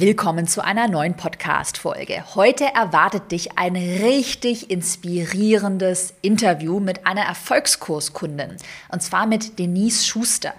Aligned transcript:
Willkommen 0.00 0.46
zu 0.46 0.64
einer 0.64 0.88
neuen 0.88 1.14
Podcast-Folge. 1.14 2.34
Heute 2.34 2.64
erwartet 2.64 3.32
dich 3.32 3.58
ein 3.58 3.76
richtig 3.76 4.70
inspirierendes 4.70 6.14
Interview 6.22 6.80
mit 6.80 7.06
einer 7.06 7.20
Erfolgskurskundin. 7.20 8.56
Und 8.90 9.02
zwar 9.02 9.26
mit 9.26 9.58
Denise 9.58 10.06
Schuster. 10.06 10.54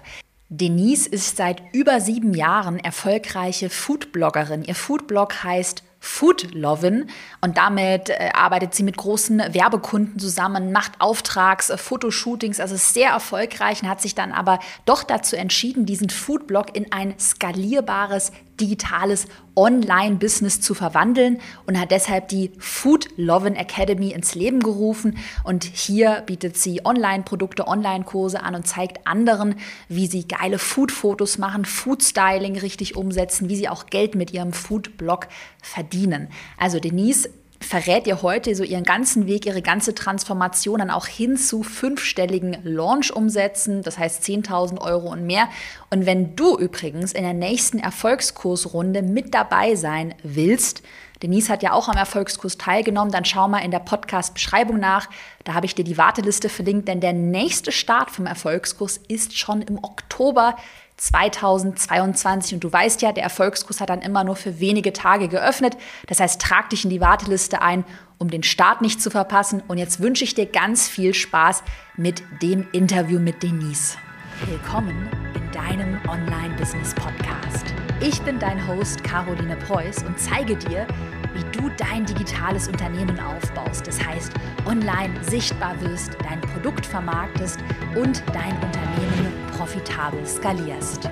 Denise 0.48 1.08
ist 1.08 1.38
seit 1.38 1.60
über 1.72 2.00
sieben 2.00 2.34
Jahren 2.34 2.78
erfolgreiche 2.78 3.68
Foodbloggerin. 3.68 4.62
Ihr 4.62 4.76
Foodblog 4.76 5.42
heißt 5.42 5.82
Foodlovin 5.98 7.08
und 7.40 7.56
damit 7.56 8.10
äh, 8.10 8.30
arbeitet 8.34 8.74
sie 8.74 8.82
mit 8.82 8.96
großen 8.96 9.38
Werbekunden 9.54 10.18
zusammen, 10.18 10.72
macht 10.72 11.00
Auftrags, 11.00 11.70
äh, 11.70 11.78
Fotoshootings, 11.78 12.58
also 12.58 12.74
sehr 12.76 13.10
erfolgreich 13.10 13.82
und 13.82 13.88
hat 13.88 14.00
sich 14.00 14.16
dann 14.16 14.32
aber 14.32 14.58
doch 14.84 15.04
dazu 15.04 15.36
entschieden, 15.36 15.86
diesen 15.86 16.10
Foodblog 16.10 16.76
in 16.76 16.90
ein 16.90 17.14
skalierbares 17.20 18.32
digitales 18.60 19.26
Online-Business 19.54 20.60
zu 20.60 20.74
verwandeln 20.74 21.40
und 21.66 21.78
hat 21.78 21.90
deshalb 21.90 22.28
die 22.28 22.52
Food 22.58 23.08
Lovin 23.16 23.54
Academy 23.54 24.10
ins 24.10 24.34
Leben 24.34 24.60
gerufen. 24.60 25.18
Und 25.44 25.64
hier 25.64 26.22
bietet 26.26 26.56
sie 26.56 26.84
Online-Produkte, 26.84 27.66
Online-Kurse 27.66 28.42
an 28.42 28.54
und 28.54 28.66
zeigt 28.66 29.06
anderen, 29.06 29.56
wie 29.88 30.06
sie 30.06 30.26
geile 30.26 30.58
Food-Fotos 30.58 31.38
machen, 31.38 31.64
Food-Styling 31.64 32.58
richtig 32.58 32.96
umsetzen, 32.96 33.48
wie 33.48 33.56
sie 33.56 33.68
auch 33.68 33.86
Geld 33.86 34.14
mit 34.14 34.32
ihrem 34.32 34.52
Food-Blog 34.52 35.28
verdienen. 35.62 36.28
Also 36.56 36.78
Denise 36.78 37.28
verrät 37.62 38.06
ihr 38.06 38.22
heute 38.22 38.54
so 38.54 38.64
ihren 38.64 38.84
ganzen 38.84 39.26
Weg, 39.26 39.46
ihre 39.46 39.62
ganze 39.62 39.94
Transformation 39.94 40.78
dann 40.78 40.90
auch 40.90 41.06
hin 41.06 41.36
zu 41.36 41.62
fünfstelligen 41.62 42.56
Launch-Umsätzen, 42.62 43.82
das 43.82 43.98
heißt 43.98 44.22
10.000 44.24 44.80
Euro 44.80 45.10
und 45.10 45.24
mehr. 45.24 45.48
Und 45.90 46.06
wenn 46.06 46.36
du 46.36 46.58
übrigens 46.58 47.12
in 47.12 47.22
der 47.22 47.34
nächsten 47.34 47.78
Erfolgskursrunde 47.78 49.02
mit 49.02 49.34
dabei 49.34 49.74
sein 49.74 50.14
willst, 50.22 50.82
Denise 51.22 51.50
hat 51.50 51.62
ja 51.62 51.72
auch 51.72 51.88
am 51.88 51.96
Erfolgskurs 51.96 52.58
teilgenommen, 52.58 53.12
dann 53.12 53.24
schau 53.24 53.46
mal 53.46 53.60
in 53.60 53.70
der 53.70 53.78
Podcast-Beschreibung 53.78 54.80
nach. 54.80 55.08
Da 55.44 55.54
habe 55.54 55.66
ich 55.66 55.74
dir 55.74 55.84
die 55.84 55.96
Warteliste 55.96 56.48
verlinkt, 56.48 56.88
denn 56.88 57.00
der 57.00 57.12
nächste 57.12 57.70
Start 57.70 58.10
vom 58.10 58.26
Erfolgskurs 58.26 58.96
ist 58.96 59.38
schon 59.38 59.62
im 59.62 59.78
Oktober 59.82 60.56
2022. 61.02 62.54
Und 62.54 62.64
du 62.64 62.72
weißt 62.72 63.02
ja, 63.02 63.12
der 63.12 63.24
Erfolgskurs 63.24 63.80
hat 63.80 63.90
dann 63.90 64.02
immer 64.02 64.24
nur 64.24 64.36
für 64.36 64.60
wenige 64.60 64.92
Tage 64.92 65.28
geöffnet. 65.28 65.76
Das 66.06 66.20
heißt, 66.20 66.40
trag 66.40 66.70
dich 66.70 66.84
in 66.84 66.90
die 66.90 67.00
Warteliste 67.00 67.60
ein, 67.60 67.84
um 68.18 68.30
den 68.30 68.44
Start 68.44 68.82
nicht 68.82 69.02
zu 69.02 69.10
verpassen. 69.10 69.62
Und 69.66 69.78
jetzt 69.78 70.00
wünsche 70.00 70.24
ich 70.24 70.34
dir 70.34 70.46
ganz 70.46 70.88
viel 70.88 71.12
Spaß 71.12 71.64
mit 71.96 72.22
dem 72.40 72.66
Interview 72.72 73.18
mit 73.18 73.42
Denise. 73.42 73.96
Willkommen 74.46 75.08
in 75.34 75.50
deinem 75.50 75.98
Online-Business-Podcast. 76.08 77.66
Ich 78.00 78.20
bin 78.22 78.38
dein 78.38 78.66
Host 78.66 79.04
Caroline 79.04 79.56
Preuß 79.56 80.04
und 80.04 80.18
zeige 80.18 80.56
dir, 80.56 80.86
wie 81.34 81.44
du 81.58 81.68
dein 81.76 82.04
digitales 82.04 82.68
Unternehmen 82.68 83.18
aufbaust. 83.20 83.86
Das 83.86 84.04
heißt, 84.04 84.32
online 84.66 85.14
sichtbar 85.22 85.80
wirst, 85.80 86.16
dein 86.28 86.40
Produkt 86.40 86.86
vermarktest 86.86 87.58
und 87.94 88.22
dein 88.32 88.52
Unternehmen 88.54 89.41
profitabel 89.62 90.26
skalierst. 90.26 91.08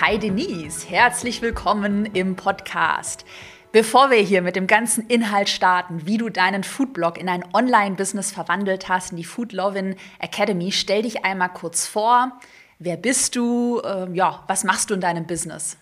Hi 0.00 0.20
Denise, 0.20 0.88
herzlich 0.88 1.42
willkommen 1.42 2.06
im 2.06 2.36
Podcast. 2.36 3.24
Bevor 3.72 4.10
wir 4.10 4.18
hier 4.18 4.40
mit 4.40 4.54
dem 4.54 4.68
ganzen 4.68 5.08
Inhalt 5.08 5.48
starten, 5.48 6.06
wie 6.06 6.16
du 6.16 6.28
deinen 6.28 6.62
Foodblog 6.62 7.18
in 7.18 7.28
ein 7.28 7.44
Online-Business 7.52 8.30
verwandelt 8.30 8.88
hast, 8.88 9.10
in 9.10 9.16
die 9.16 9.24
Food 9.24 9.52
Lovin 9.52 9.96
Academy, 10.20 10.70
stell 10.70 11.02
dich 11.02 11.24
einmal 11.24 11.48
kurz 11.48 11.88
vor. 11.88 12.38
Wer 12.78 12.98
bist 12.98 13.34
du? 13.34 13.82
Ähm, 13.84 14.14
ja, 14.14 14.44
was 14.46 14.62
machst 14.62 14.90
du 14.90 14.94
in 14.94 15.00
deinem 15.00 15.26
Business? 15.26 15.76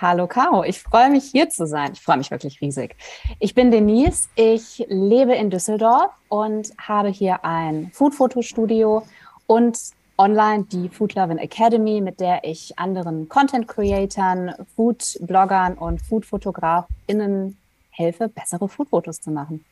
Hallo 0.00 0.26
Caro, 0.26 0.64
ich 0.64 0.80
freue 0.80 1.10
mich 1.10 1.24
hier 1.24 1.50
zu 1.50 1.66
sein. 1.66 1.90
Ich 1.92 2.00
freue 2.00 2.16
mich 2.16 2.30
wirklich 2.30 2.62
riesig. 2.62 2.96
Ich 3.40 3.54
bin 3.54 3.70
Denise, 3.70 4.30
ich 4.36 4.86
lebe 4.88 5.34
in 5.34 5.50
Düsseldorf 5.50 6.12
und 6.30 6.72
habe 6.78 7.10
hier 7.10 7.44
ein 7.44 7.90
Food-Fotostudio 7.92 9.02
und 9.46 9.76
online 10.22 10.64
die 10.64 10.88
Food 10.88 11.14
Lovin 11.14 11.38
Academy, 11.38 12.00
mit 12.00 12.20
der 12.20 12.44
ich 12.44 12.78
anderen 12.78 13.28
Content 13.28 13.66
Creatern, 13.66 14.54
Food 14.76 15.18
Bloggern 15.20 15.74
und 15.74 16.00
Food 16.00 16.24
Fotografinnen 16.24 17.58
helfe, 17.90 18.28
bessere 18.28 18.68
Food-Fotos 18.68 19.20
zu 19.20 19.30
machen. 19.30 19.64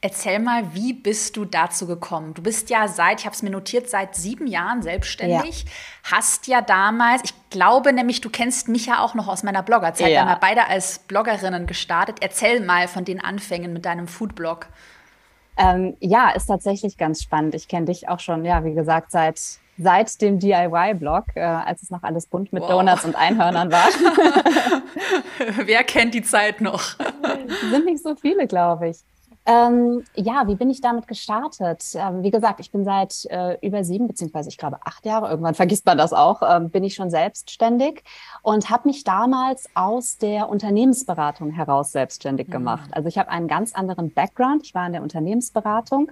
Erzähl 0.00 0.38
mal, 0.38 0.74
wie 0.74 0.92
bist 0.92 1.36
du 1.36 1.46
dazu 1.46 1.86
gekommen? 1.86 2.34
Du 2.34 2.42
bist 2.42 2.68
ja 2.68 2.88
seit, 2.88 3.20
ich 3.20 3.26
habe 3.26 3.34
es 3.34 3.42
mir 3.42 3.50
notiert, 3.50 3.88
seit 3.88 4.14
sieben 4.14 4.46
Jahren 4.46 4.82
selbstständig. 4.82 5.62
Ja. 5.62 5.70
Hast 6.16 6.46
ja 6.46 6.60
damals, 6.60 7.22
ich 7.24 7.32
glaube 7.48 7.92
nämlich, 7.92 8.20
du 8.20 8.28
kennst 8.28 8.68
mich 8.68 8.84
ja 8.84 9.02
auch 9.02 9.14
noch 9.14 9.28
aus 9.28 9.42
meiner 9.42 9.62
Bloggerzeit. 9.62 10.08
Ja. 10.08 10.12
Wir 10.12 10.20
haben 10.20 10.28
ja 10.28 10.38
beide 10.38 10.66
als 10.66 10.98
Bloggerinnen 10.98 11.66
gestartet. 11.66 12.18
Erzähl 12.20 12.60
mal 12.60 12.86
von 12.86 13.06
den 13.06 13.18
Anfängen 13.18 13.72
mit 13.72 13.86
deinem 13.86 14.06
Foodblog. 14.06 14.66
Ähm, 15.56 15.96
ja, 16.00 16.30
ist 16.30 16.46
tatsächlich 16.46 16.96
ganz 16.96 17.22
spannend. 17.22 17.54
Ich 17.54 17.68
kenne 17.68 17.86
dich 17.86 18.08
auch 18.08 18.20
schon, 18.20 18.44
ja, 18.44 18.64
wie 18.64 18.74
gesagt, 18.74 19.10
seit 19.12 19.40
seit 19.76 20.20
dem 20.20 20.38
DIY-Blog, 20.38 21.24
äh, 21.34 21.40
als 21.40 21.82
es 21.82 21.90
noch 21.90 22.02
alles 22.02 22.26
bunt 22.26 22.52
mit 22.52 22.62
wow. 22.62 22.70
Donuts 22.70 23.04
und 23.04 23.16
Einhörnern 23.16 23.72
war. 23.72 23.86
Wer 25.64 25.82
kennt 25.84 26.14
die 26.14 26.22
Zeit 26.22 26.60
noch? 26.60 26.96
Sind 27.70 27.84
nicht 27.84 28.02
so 28.02 28.14
viele, 28.14 28.46
glaube 28.46 28.90
ich. 28.90 28.98
Ähm, 29.46 30.04
ja, 30.14 30.46
wie 30.46 30.54
bin 30.54 30.70
ich 30.70 30.80
damit 30.80 31.06
gestartet? 31.06 31.84
Ähm, 31.94 32.22
wie 32.22 32.30
gesagt, 32.30 32.60
ich 32.60 32.70
bin 32.70 32.84
seit 32.84 33.26
äh, 33.26 33.58
über 33.60 33.84
sieben, 33.84 34.06
beziehungsweise 34.06 34.48
ich 34.48 34.56
glaube 34.56 34.78
acht 34.84 35.04
Jahre, 35.04 35.28
irgendwann 35.28 35.54
vergisst 35.64 35.84
man 35.84 35.98
das 35.98 36.14
auch, 36.14 36.40
ähm, 36.42 36.70
bin 36.70 36.82
ich 36.82 36.94
schon 36.94 37.10
selbstständig 37.10 38.02
und 38.42 38.70
habe 38.70 38.88
mich 38.88 39.04
damals 39.04 39.68
aus 39.74 40.16
der 40.16 40.48
Unternehmensberatung 40.48 41.50
heraus 41.50 41.92
selbstständig 41.92 42.48
mhm. 42.48 42.52
gemacht. 42.52 42.90
Also 42.92 43.08
ich 43.08 43.18
habe 43.18 43.28
einen 43.28 43.48
ganz 43.48 43.74
anderen 43.74 44.12
Background. 44.12 44.62
Ich 44.64 44.74
war 44.74 44.86
in 44.86 44.92
der 44.92 45.02
Unternehmensberatung 45.02 46.10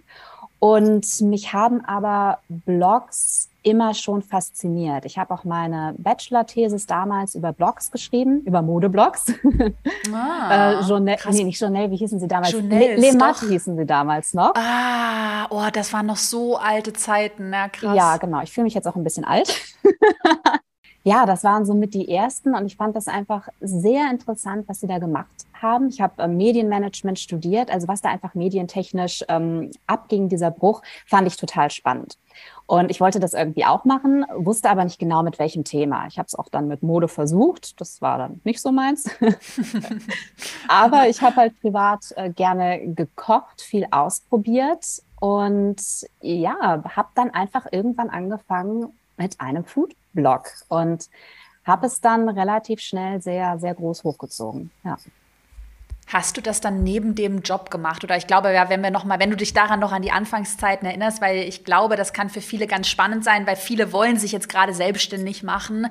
und 0.59 1.21
mich 1.23 1.55
haben 1.55 1.85
aber 1.85 2.39
Blogs 2.49 3.49
immer 3.63 3.95
schon 3.95 4.23
fasziniert. 4.23 5.05
Ich 5.05 5.19
habe 5.19 5.33
auch 5.33 5.45
meine 5.45 5.95
Bachelor-Thesis 5.99 6.87
damals 6.87 7.35
über 7.35 7.53
Blogs 7.53 7.91
geschrieben, 7.91 8.41
über 8.45 8.63
Modeblogs. 8.63 9.33
Ah, 10.13 10.81
äh, 10.81 10.81
Journal, 10.83 11.17
nee, 11.31 11.45
nicht 11.45 11.61
Journal, 11.61 11.91
wie 11.91 11.97
hießen 11.97 12.19
sie 12.19 12.29
damals? 12.29 12.53
Le, 12.53 12.97
Le 12.97 13.17
Mat 13.17 13.41
hießen 13.41 13.77
sie 13.77 13.87
damals 13.87 14.35
noch. 14.35 14.53
Ah, 14.55 15.47
oh, 15.51 15.69
das 15.73 15.93
waren 15.93 16.07
noch 16.07 16.17
so 16.17 16.57
alte 16.57 16.93
Zeiten, 16.93 17.51
na 17.51 17.69
krass. 17.69 17.97
Ja, 17.97 18.17
genau. 18.17 18.43
Ich 18.43 18.53
fühle 18.53 18.65
mich 18.65 18.75
jetzt 18.75 18.87
auch 18.87 18.97
ein 18.97 19.05
bisschen 19.05 19.25
alt. 19.25 19.55
ja, 21.05 21.27
das 21.27 21.45
waren 21.45 21.65
somit 21.65 21.95
die 21.95 22.09
ersten 22.09 22.55
und 22.55 22.67
ich 22.67 22.77
fand 22.77 22.97
das 22.97 23.09
einfach 23.09 23.49
sehr 23.61 24.11
interessant, 24.11 24.69
was 24.69 24.81
sie 24.81 24.87
da 24.87 24.99
gemacht 24.99 25.29
haben. 25.61 25.89
Ich 25.89 26.01
habe 26.01 26.23
äh, 26.23 26.29
Medienmanagement 26.29 27.19
studiert, 27.19 27.71
also 27.71 27.89
was 27.89 28.01
da 28.01 28.11
einfach 28.11 28.35
medientechnisch 28.35 29.25
ähm, 29.29 29.71
abging, 29.87 30.29
dieser 30.29 30.51
Bruch, 30.51 30.83
fand 31.07 31.27
ich 31.27 31.37
total 31.37 31.71
spannend. 31.71 32.19
Und 32.67 32.91
ich 32.91 33.01
wollte 33.01 33.21
das 33.21 33.35
irgendwie 33.35 33.65
auch 33.65 33.85
machen, 33.85 34.25
wusste 34.35 34.71
aber 34.71 34.85
nicht 34.85 34.99
genau 34.99 35.23
mit 35.23 35.39
welchem 35.39 35.65
Thema. 35.65 36.07
Ich 36.07 36.19
habe 36.19 36.27
es 36.27 36.35
auch 36.35 36.49
dann 36.49 36.69
mit 36.69 36.83
Mode 36.83 37.09
versucht. 37.09 37.81
Das 37.81 38.01
war 38.01 38.19
dann 38.19 38.41
nicht 38.45 38.61
so 38.61 38.73
meins. 38.73 39.11
aber 40.69 41.09
ich 41.09 41.21
habe 41.21 41.37
halt 41.37 41.61
privat 41.61 42.13
äh, 42.17 42.31
gerne 42.31 42.95
gekocht, 42.95 43.61
viel 43.61 43.87
ausprobiert 43.91 45.03
und 45.21 45.83
ja, 46.21 46.83
habe 46.97 47.09
dann 47.15 47.31
einfach 47.31 47.67
irgendwann 47.71 48.11
angefangen 48.11 48.93
mit 49.17 49.41
einem 49.41 49.65
Food-Blog 49.65 50.51
und 50.69 51.09
habe 51.65 51.87
es 51.87 52.01
dann 52.01 52.29
relativ 52.29 52.81
schnell 52.81 53.21
sehr, 53.23 53.59
sehr 53.59 53.75
groß 53.75 54.05
hochgezogen. 54.05 54.71
Ja. 54.85 54.97
Hast 56.13 56.37
du 56.37 56.43
das 56.43 56.61
dann 56.61 56.83
neben 56.83 57.15
dem 57.15 57.41
Job 57.41 57.71
gemacht? 57.71 58.05
Oder 58.05 58.19
ich 58.19 58.27
glaube, 58.27 58.53
ja, 58.53 58.69
wenn 58.69 58.83
wir 58.83 58.91
noch 58.91 59.05
mal, 59.05 59.19
wenn 59.19 59.31
du 59.31 59.37
dich 59.37 59.55
daran 59.55 59.81
noch 59.81 59.93
an 59.93 60.03
die 60.03 60.11
Anfangszeiten 60.11 60.87
erinnerst, 60.87 61.23
weil 61.23 61.39
ich 61.39 61.65
glaube, 61.65 61.97
das 61.97 62.13
kann 62.13 62.29
für 62.29 62.43
viele 62.43 62.67
ganz 62.67 62.89
spannend 62.89 63.25
sein, 63.25 63.47
weil 63.47 63.57
viele 63.57 63.95
wollen 63.95 64.19
sich 64.19 64.31
jetzt 64.31 64.51
gerade 64.51 64.75
selbstständig 64.75 65.43
machen. 65.43 65.87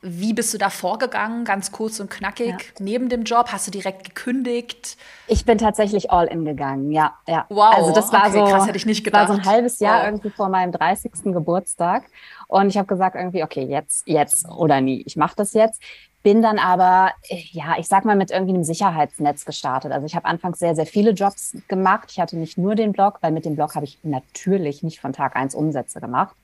Wie 0.00 0.32
bist 0.32 0.54
du 0.54 0.58
da 0.58 0.70
vorgegangen? 0.70 1.44
Ganz 1.44 1.72
kurz 1.72 1.98
und 1.98 2.08
knackig. 2.08 2.46
Ja. 2.46 2.56
Neben 2.78 3.08
dem 3.08 3.24
Job 3.24 3.48
hast 3.50 3.66
du 3.66 3.72
direkt 3.72 4.04
gekündigt? 4.04 4.96
Ich 5.26 5.44
bin 5.44 5.58
tatsächlich 5.58 6.12
all 6.12 6.26
in 6.26 6.44
gegangen. 6.44 6.92
Ja, 6.92 7.14
ja. 7.26 7.44
Wow. 7.48 7.74
Also 7.74 7.92
das 7.92 8.12
war 8.12 8.28
okay, 8.28 8.38
so, 8.38 8.44
krass, 8.44 8.68
hätte 8.68 8.76
ich 8.76 8.86
nicht 8.86 9.02
gedacht. 9.02 9.28
war 9.28 9.34
so 9.34 9.40
ein 9.42 9.44
halbes 9.44 9.80
Jahr 9.80 10.02
wow. 10.02 10.06
irgendwie 10.06 10.30
vor 10.30 10.50
meinem 10.50 10.70
30. 10.70 11.10
Geburtstag. 11.24 12.04
Und 12.46 12.68
ich 12.68 12.78
habe 12.78 12.86
gesagt 12.86 13.16
irgendwie, 13.16 13.42
okay, 13.42 13.64
jetzt, 13.64 14.06
jetzt 14.06 14.48
oder 14.48 14.80
nie. 14.80 15.02
Ich 15.04 15.16
mache 15.16 15.34
das 15.34 15.52
jetzt 15.52 15.82
bin 16.24 16.40
dann 16.40 16.58
aber, 16.58 17.12
ja, 17.52 17.76
ich 17.78 17.86
sag 17.86 18.06
mal, 18.06 18.16
mit 18.16 18.30
irgendwie 18.30 18.54
einem 18.54 18.64
Sicherheitsnetz 18.64 19.44
gestartet. 19.44 19.92
Also 19.92 20.06
ich 20.06 20.16
habe 20.16 20.24
anfangs 20.24 20.58
sehr, 20.58 20.74
sehr 20.74 20.86
viele 20.86 21.10
Jobs 21.10 21.54
gemacht. 21.68 22.08
Ich 22.10 22.18
hatte 22.18 22.38
nicht 22.38 22.56
nur 22.56 22.74
den 22.74 22.92
Blog, 22.92 23.18
weil 23.20 23.30
mit 23.30 23.44
dem 23.44 23.56
Blog 23.56 23.74
habe 23.74 23.84
ich 23.84 23.98
natürlich 24.02 24.82
nicht 24.82 25.00
von 25.00 25.12
Tag 25.12 25.36
eins 25.36 25.54
Umsätze 25.54 26.00
gemacht. 26.00 26.34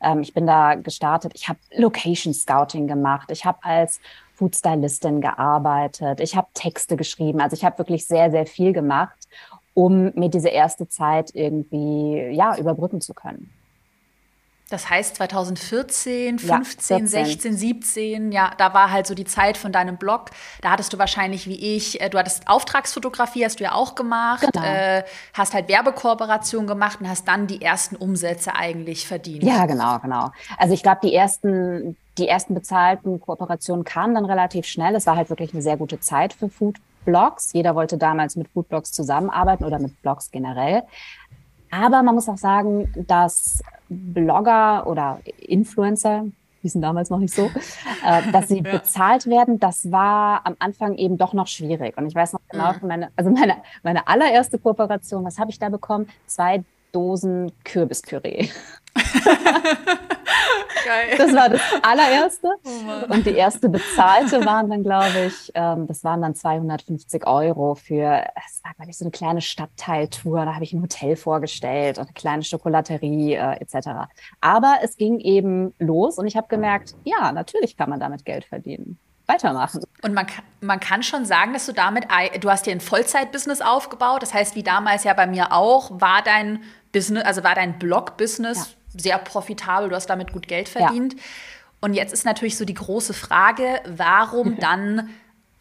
Ähm, 0.00 0.22
ich 0.22 0.32
bin 0.32 0.46
da 0.46 0.74
gestartet. 0.74 1.32
Ich 1.34 1.50
habe 1.50 1.58
Location 1.76 2.32
Scouting 2.32 2.86
gemacht. 2.86 3.30
Ich 3.30 3.44
habe 3.44 3.58
als 3.62 4.00
Foodstylistin 4.36 5.20
gearbeitet. 5.20 6.20
Ich 6.20 6.34
habe 6.34 6.48
Texte 6.54 6.96
geschrieben. 6.96 7.42
Also 7.42 7.54
ich 7.54 7.64
habe 7.64 7.76
wirklich 7.76 8.06
sehr, 8.06 8.30
sehr 8.30 8.46
viel 8.46 8.72
gemacht, 8.72 9.28
um 9.74 10.12
mir 10.14 10.30
diese 10.30 10.48
erste 10.48 10.88
Zeit 10.88 11.30
irgendwie, 11.34 12.30
ja, 12.32 12.56
überbrücken 12.56 13.02
zu 13.02 13.12
können. 13.12 13.50
Das 14.68 14.90
heißt 14.90 15.14
2014, 15.16 16.40
15, 16.40 16.98
ja, 16.98 17.06
16, 17.06 17.56
17, 17.56 18.32
ja, 18.32 18.50
da 18.58 18.74
war 18.74 18.90
halt 18.90 19.06
so 19.06 19.14
die 19.14 19.24
Zeit 19.24 19.56
von 19.56 19.70
deinem 19.70 19.96
Blog. 19.96 20.30
Da 20.60 20.72
hattest 20.72 20.92
du 20.92 20.98
wahrscheinlich 20.98 21.46
wie 21.46 21.76
ich, 21.76 22.00
äh, 22.00 22.10
du 22.10 22.18
hattest 22.18 22.48
Auftragsfotografie, 22.48 23.44
hast 23.44 23.60
du 23.60 23.64
ja 23.64 23.72
auch 23.72 23.94
gemacht, 23.94 24.44
genau. 24.52 24.66
äh, 24.66 25.04
hast 25.34 25.54
halt 25.54 25.68
Werbekooperation 25.68 26.66
gemacht 26.66 27.00
und 27.00 27.08
hast 27.08 27.28
dann 27.28 27.46
die 27.46 27.62
ersten 27.62 27.94
Umsätze 27.94 28.56
eigentlich 28.56 29.06
verdient. 29.06 29.44
Ja, 29.44 29.66
genau, 29.66 30.00
genau. 30.00 30.32
Also 30.58 30.74
ich 30.74 30.82
glaube, 30.82 30.98
die 31.00 31.14
ersten, 31.14 31.96
die 32.18 32.26
ersten 32.26 32.54
bezahlten 32.54 33.20
Kooperationen 33.20 33.84
kamen 33.84 34.16
dann 34.16 34.24
relativ 34.24 34.66
schnell. 34.66 34.96
Es 34.96 35.06
war 35.06 35.14
halt 35.14 35.30
wirklich 35.30 35.52
eine 35.52 35.62
sehr 35.62 35.76
gute 35.76 36.00
Zeit 36.00 36.32
für 36.32 36.48
Foodblogs. 36.48 37.52
Jeder 37.52 37.76
wollte 37.76 37.98
damals 37.98 38.34
mit 38.34 38.48
Foodblogs 38.48 38.90
zusammenarbeiten 38.90 39.64
oder 39.64 39.78
mit 39.78 40.02
Blogs 40.02 40.32
generell. 40.32 40.82
Aber 41.70 42.02
man 42.02 42.16
muss 42.16 42.28
auch 42.28 42.38
sagen, 42.38 42.92
dass 43.06 43.62
Blogger 43.88 44.86
oder 44.86 45.20
Influencer, 45.38 46.24
hießen 46.62 46.80
damals 46.82 47.10
noch 47.10 47.18
nicht 47.18 47.34
so, 47.34 47.46
äh, 48.06 48.32
dass 48.32 48.48
sie 48.48 48.60
ja. 48.64 48.78
bezahlt 48.78 49.26
werden, 49.26 49.58
das 49.58 49.90
war 49.92 50.44
am 50.44 50.56
Anfang 50.58 50.96
eben 50.96 51.16
doch 51.16 51.32
noch 51.32 51.46
schwierig. 51.46 51.96
Und 51.96 52.06
ich 52.06 52.14
weiß 52.14 52.32
noch 52.32 52.40
genau, 52.50 52.72
mhm. 52.72 52.88
meine, 52.88 53.10
also 53.16 53.30
meine, 53.30 53.56
meine 53.82 54.08
allererste 54.08 54.58
Kooperation, 54.58 55.24
was 55.24 55.38
habe 55.38 55.50
ich 55.50 55.58
da 55.58 55.68
bekommen? 55.68 56.08
Zwei 56.26 56.64
Dosen 56.96 57.52
Kürbispüree. 57.62 58.48
Geil. 60.86 61.18
Das 61.18 61.34
war 61.34 61.50
das 61.50 61.60
allererste. 61.82 62.48
Oh 62.64 63.12
und 63.12 63.26
die 63.26 63.34
erste 63.34 63.68
bezahlte 63.68 64.46
waren 64.46 64.70
dann, 64.70 64.82
glaube 64.82 65.26
ich, 65.26 65.52
ähm, 65.54 65.86
das 65.86 66.04
waren 66.04 66.22
dann 66.22 66.34
250 66.34 67.26
Euro 67.26 67.74
für, 67.74 68.24
es 68.46 68.64
war, 68.64 68.72
glaube 68.76 68.90
ich, 68.90 68.96
so 68.96 69.04
eine 69.04 69.10
kleine 69.10 69.42
Stadtteiltour. 69.42 70.46
Da 70.46 70.54
habe 70.54 70.64
ich 70.64 70.72
ein 70.72 70.80
Hotel 70.80 71.16
vorgestellt 71.16 71.98
und 71.98 72.04
eine 72.04 72.14
kleine 72.14 72.44
Schokolaterie 72.44 73.34
äh, 73.34 73.60
etc. 73.60 74.08
Aber 74.40 74.78
es 74.80 74.96
ging 74.96 75.20
eben 75.20 75.74
los 75.78 76.16
und 76.16 76.26
ich 76.26 76.36
habe 76.38 76.48
gemerkt, 76.48 76.94
ja, 77.04 77.30
natürlich 77.30 77.76
kann 77.76 77.90
man 77.90 78.00
damit 78.00 78.24
Geld 78.24 78.46
verdienen 78.46 78.98
weitermachen. 79.26 79.82
Und 80.02 80.14
man 80.14 80.26
man 80.60 80.80
kann 80.80 81.02
schon 81.02 81.24
sagen, 81.24 81.52
dass 81.52 81.66
du 81.66 81.72
damit, 81.72 82.06
du 82.40 82.50
hast 82.50 82.66
dir 82.66 82.70
ein 82.70 82.80
Vollzeit-Business 82.80 83.60
aufgebaut. 83.60 84.22
Das 84.22 84.32
heißt, 84.32 84.54
wie 84.54 84.62
damals 84.62 85.04
ja 85.04 85.14
bei 85.14 85.26
mir 85.26 85.52
auch, 85.52 86.00
war 86.00 86.22
dein 86.22 86.62
Business, 86.96 87.24
also 87.24 87.44
war 87.44 87.54
dein 87.54 87.78
Blog-Business 87.78 88.58
ja 88.58 88.64
sehr 89.00 89.18
profitabel, 89.18 89.88
du 89.88 89.96
hast 89.96 90.08
damit 90.08 90.32
gut 90.32 90.48
Geld 90.48 90.68
verdient. 90.68 91.14
Ja. 91.14 91.20
Und 91.80 91.94
jetzt 91.94 92.12
ist 92.12 92.24
natürlich 92.24 92.56
so 92.56 92.64
die 92.64 92.74
große 92.74 93.14
Frage, 93.14 93.80
warum 93.86 94.58
dann 94.58 95.10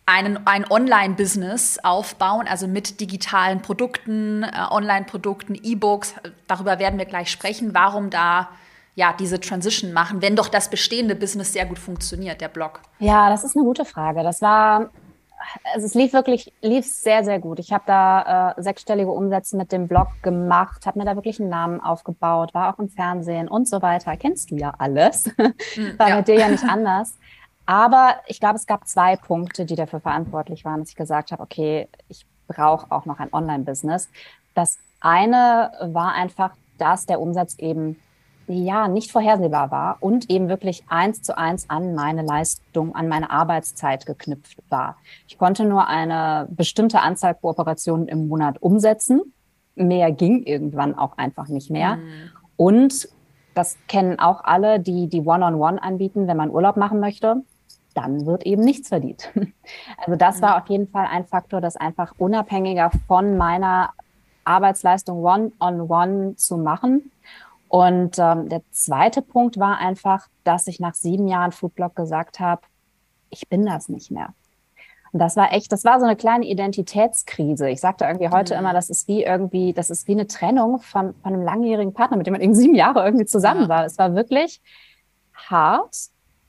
einen, 0.05 0.45
ein 0.45 0.69
Online-Business 0.69 1.79
aufbauen, 1.83 2.47
also 2.47 2.67
mit 2.67 2.99
digitalen 3.01 3.61
Produkten, 3.61 4.43
äh, 4.43 4.49
Online-Produkten, 4.69 5.55
E-Books, 5.55 6.15
darüber 6.47 6.79
werden 6.79 6.97
wir 6.99 7.05
gleich 7.05 7.29
sprechen, 7.31 7.73
warum 7.73 8.09
da 8.09 8.49
ja 8.93 9.13
diese 9.13 9.39
Transition 9.39 9.91
machen, 9.91 10.21
wenn 10.21 10.35
doch 10.35 10.47
das 10.47 10.69
bestehende 10.69 11.15
Business 11.15 11.51
sehr 11.51 11.65
gut 11.65 11.79
funktioniert, 11.79 12.39
der 12.39 12.47
Blog? 12.47 12.81
Ja, 12.99 13.29
das 13.29 13.43
ist 13.43 13.57
eine 13.57 13.65
gute 13.65 13.83
Frage. 13.83 14.23
Das 14.23 14.41
war 14.41 14.89
also 15.73 15.85
es 15.85 15.93
lief 15.93 16.13
wirklich, 16.13 16.53
lief 16.61 16.85
sehr, 16.85 17.23
sehr 17.23 17.39
gut. 17.39 17.59
Ich 17.59 17.71
habe 17.71 17.83
da 17.85 18.53
äh, 18.57 18.61
sechsstellige 18.61 19.11
Umsätze 19.11 19.57
mit 19.57 19.71
dem 19.71 19.87
Blog 19.87 20.07
gemacht, 20.21 20.85
habe 20.85 20.99
mir 20.99 21.05
da 21.05 21.15
wirklich 21.15 21.39
einen 21.39 21.49
Namen 21.49 21.81
aufgebaut, 21.81 22.53
war 22.53 22.73
auch 22.73 22.79
im 22.79 22.89
Fernsehen 22.89 23.47
und 23.47 23.67
so 23.67 23.81
weiter. 23.81 24.15
Kennst 24.17 24.51
du 24.51 24.55
ja 24.55 24.73
alles. 24.77 25.25
Mhm, 25.75 25.97
war 25.97 26.09
ja. 26.09 26.17
mit 26.17 26.27
dir 26.27 26.39
ja 26.39 26.47
nicht 26.47 26.63
anders. 26.63 27.17
Aber 27.65 28.15
ich 28.27 28.39
glaube, 28.39 28.55
es 28.55 28.67
gab 28.67 28.87
zwei 28.87 29.15
Punkte, 29.15 29.65
die 29.65 29.75
dafür 29.75 29.99
verantwortlich 29.99 30.65
waren, 30.65 30.81
dass 30.81 30.89
ich 30.89 30.95
gesagt 30.95 31.31
habe, 31.31 31.41
okay, 31.41 31.87
ich 32.09 32.25
brauche 32.47 32.91
auch 32.91 33.05
noch 33.05 33.19
ein 33.19 33.33
Online-Business. 33.33 34.09
Das 34.53 34.77
eine 34.99 35.71
war 35.81 36.13
einfach, 36.13 36.51
dass 36.77 37.05
der 37.05 37.19
Umsatz 37.19 37.55
eben 37.57 37.99
ja 38.47 38.87
nicht 38.87 39.11
vorhersehbar 39.11 39.71
war 39.71 39.97
und 39.99 40.29
eben 40.29 40.49
wirklich 40.49 40.83
eins 40.87 41.21
zu 41.21 41.37
eins 41.37 41.69
an 41.69 41.95
meine 41.95 42.21
Leistung, 42.21 42.95
an 42.95 43.07
meine 43.07 43.31
Arbeitszeit 43.31 44.05
geknüpft 44.05 44.57
war. 44.69 44.97
Ich 45.27 45.37
konnte 45.37 45.65
nur 45.65 45.87
eine 45.87 46.47
bestimmte 46.49 47.01
Anzahl 47.01 47.35
Kooperationen 47.35 48.07
im 48.07 48.27
Monat 48.27 48.61
umsetzen. 48.61 49.33
Mehr 49.75 50.11
ging 50.11 50.43
irgendwann 50.43 50.95
auch 50.95 51.17
einfach 51.17 51.47
nicht 51.47 51.69
mehr. 51.69 51.97
Mhm. 51.97 52.03
Und 52.57 53.09
das 53.53 53.77
kennen 53.87 54.19
auch 54.19 54.43
alle, 54.43 54.79
die 54.79 55.07
die 55.07 55.21
One-on-One 55.21 55.55
-on 55.55 55.77
-One 55.77 55.77
anbieten, 55.79 56.27
wenn 56.27 56.37
man 56.37 56.49
Urlaub 56.49 56.77
machen 56.77 56.99
möchte. 56.99 57.43
Dann 57.93 58.25
wird 58.25 58.45
eben 58.45 58.63
nichts 58.63 58.89
verdient. 58.89 59.31
Also 59.97 60.15
das 60.15 60.41
war 60.43 60.57
auf 60.57 60.67
jeden 60.67 60.87
Fall 60.87 61.07
ein 61.09 61.25
Faktor, 61.25 61.59
das 61.59 61.75
einfach 61.75 62.13
unabhängiger 62.19 62.91
von 63.07 63.35
meiner 63.37 63.93
Arbeitsleistung 64.43 65.23
One-on-One 65.23 65.53
-on 65.59 65.87
-One 65.87 66.35
zu 66.35 66.57
machen 66.57 67.11
und 67.67 68.17
ähm, 68.19 68.49
der 68.49 68.61
zweite 68.71 69.21
Punkt 69.21 69.59
war 69.59 69.79
einfach, 69.79 70.27
dass 70.43 70.67
ich 70.67 70.79
nach 70.79 70.93
sieben 70.93 71.27
Jahren 71.27 71.51
Foodblog 71.51 71.95
gesagt 71.95 72.39
habe, 72.39 72.61
ich 73.29 73.49
bin 73.49 73.65
das 73.65 73.89
nicht 73.89 74.11
mehr. 74.11 74.33
Und 75.11 75.19
das 75.19 75.37
war 75.37 75.53
echt, 75.53 75.71
das 75.71 75.85
war 75.85 75.99
so 75.99 76.05
eine 76.05 76.17
kleine 76.17 76.45
Identitätskrise. 76.45 77.69
Ich 77.69 77.79
sagte 77.79 78.03
irgendwie 78.03 78.29
heute 78.29 78.53
mhm. 78.53 78.59
immer, 78.59 78.73
das 78.73 78.89
ist 78.89 79.07
wie 79.07 79.23
irgendwie, 79.23 79.71
das 79.71 79.89
ist 79.89 80.07
wie 80.07 80.11
eine 80.11 80.27
Trennung 80.27 80.79
von, 80.79 81.13
von 81.23 81.33
einem 81.33 81.41
langjährigen 81.41 81.93
Partner, 81.93 82.17
mit 82.17 82.27
dem 82.27 82.33
man 82.33 82.41
eben 82.41 82.53
sieben 82.53 82.75
Jahre 82.75 83.05
irgendwie 83.05 83.25
zusammen 83.25 83.63
ja. 83.63 83.69
war. 83.69 83.85
Es 83.85 83.97
war 83.97 84.13
wirklich 84.13 84.61
hart, 85.33 85.95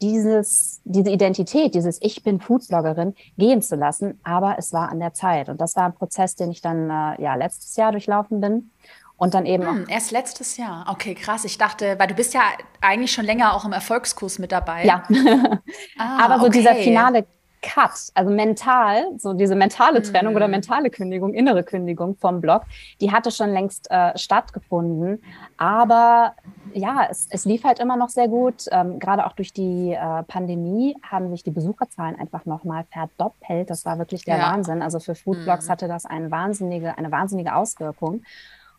dieses, 0.02 0.80
diese 0.84 1.10
Identität, 1.10 1.74
dieses 1.74 1.98
Ich 2.02 2.22
bin 2.22 2.40
Foodbloggerin 2.40 3.14
gehen 3.38 3.62
zu 3.62 3.76
lassen. 3.76 4.18
Aber 4.24 4.56
es 4.58 4.72
war 4.72 4.90
an 4.90 5.00
der 5.00 5.14
Zeit. 5.14 5.48
Und 5.48 5.60
das 5.60 5.76
war 5.76 5.84
ein 5.84 5.94
Prozess, 5.94 6.34
den 6.34 6.50
ich 6.50 6.60
dann 6.60 6.90
äh, 6.90 7.22
ja 7.22 7.34
letztes 7.34 7.76
Jahr 7.76 7.92
durchlaufen 7.92 8.40
bin. 8.40 8.70
Und 9.18 9.32
dann 9.32 9.46
eben 9.46 9.66
hm, 9.66 9.86
erst 9.88 10.10
letztes 10.10 10.58
Jahr. 10.58 10.86
Okay, 10.90 11.14
krass. 11.14 11.44
Ich 11.44 11.56
dachte, 11.56 11.98
weil 11.98 12.06
du 12.06 12.14
bist 12.14 12.34
ja 12.34 12.42
eigentlich 12.82 13.12
schon 13.12 13.24
länger 13.24 13.54
auch 13.54 13.64
im 13.64 13.72
Erfolgskurs 13.72 14.38
mit 14.38 14.52
dabei. 14.52 14.84
Ja. 14.84 15.04
ah, 15.98 16.24
Aber 16.24 16.40
so 16.40 16.46
okay. 16.46 16.58
dieser 16.58 16.74
finale 16.74 17.26
Cut, 17.62 18.10
also 18.14 18.30
mental, 18.30 19.06
so 19.18 19.32
diese 19.32 19.56
mentale 19.56 20.02
Trennung 20.02 20.34
mhm. 20.34 20.36
oder 20.36 20.48
mentale 20.48 20.90
Kündigung, 20.90 21.34
innere 21.34 21.64
Kündigung 21.64 22.16
vom 22.16 22.40
Blog, 22.40 22.62
die 23.00 23.10
hatte 23.10 23.30
schon 23.30 23.50
längst 23.50 23.90
äh, 23.90 24.16
stattgefunden. 24.16 25.22
Aber 25.56 26.34
ja, 26.74 27.08
es, 27.10 27.26
es 27.30 27.44
lief 27.44 27.64
halt 27.64 27.78
immer 27.78 27.96
noch 27.96 28.10
sehr 28.10 28.28
gut. 28.28 28.66
Ähm, 28.70 28.98
Gerade 28.98 29.26
auch 29.26 29.32
durch 29.32 29.52
die 29.52 29.92
äh, 29.92 30.22
Pandemie 30.24 30.94
haben 31.02 31.30
sich 31.30 31.42
die 31.42 31.50
Besucherzahlen 31.50 32.18
einfach 32.20 32.44
nochmal 32.44 32.84
verdoppelt. 32.92 33.70
Das 33.70 33.84
war 33.84 33.98
wirklich 33.98 34.24
der 34.24 34.36
ja. 34.36 34.52
Wahnsinn. 34.52 34.82
Also 34.82 35.00
für 35.00 35.14
Foodblogs 35.14 35.66
mhm. 35.66 35.72
hatte 35.72 35.88
das 35.88 36.04
eine 36.04 36.30
wahnsinnige, 36.30 36.96
eine 36.96 37.10
wahnsinnige 37.10 37.54
Auswirkung. 37.54 38.22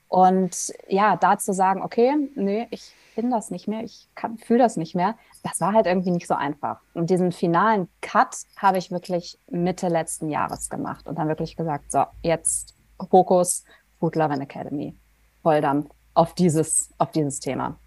Und 0.07 0.73
ja, 0.87 1.15
da 1.17 1.37
zu 1.37 1.53
sagen, 1.53 1.81
okay, 1.81 2.15
nee, 2.35 2.67
ich 2.71 2.93
bin 3.15 3.29
das 3.29 3.51
nicht 3.51 3.67
mehr, 3.67 3.83
ich 3.83 4.07
fühle 4.45 4.59
das 4.59 4.77
nicht 4.77 4.95
mehr, 4.95 5.15
das 5.43 5.59
war 5.59 5.73
halt 5.73 5.85
irgendwie 5.85 6.11
nicht 6.11 6.27
so 6.27 6.35
einfach. 6.35 6.79
Und 6.93 7.09
diesen 7.09 7.31
finalen 7.31 7.89
Cut 8.01 8.35
habe 8.57 8.77
ich 8.77 8.91
wirklich 8.91 9.37
Mitte 9.49 9.87
letzten 9.87 10.29
Jahres 10.29 10.69
gemacht 10.69 11.07
und 11.07 11.17
dann 11.17 11.27
wirklich 11.27 11.55
gesagt, 11.55 11.91
so, 11.91 12.03
jetzt 12.21 12.75
Fokus 13.09 13.63
Food 13.99 14.15
Loving 14.15 14.41
Academy, 14.41 14.95
Volldampf 15.41 15.89
auf 16.13 16.33
dieses, 16.35 16.89
auf 16.97 17.11
dieses 17.11 17.39
Thema. 17.39 17.77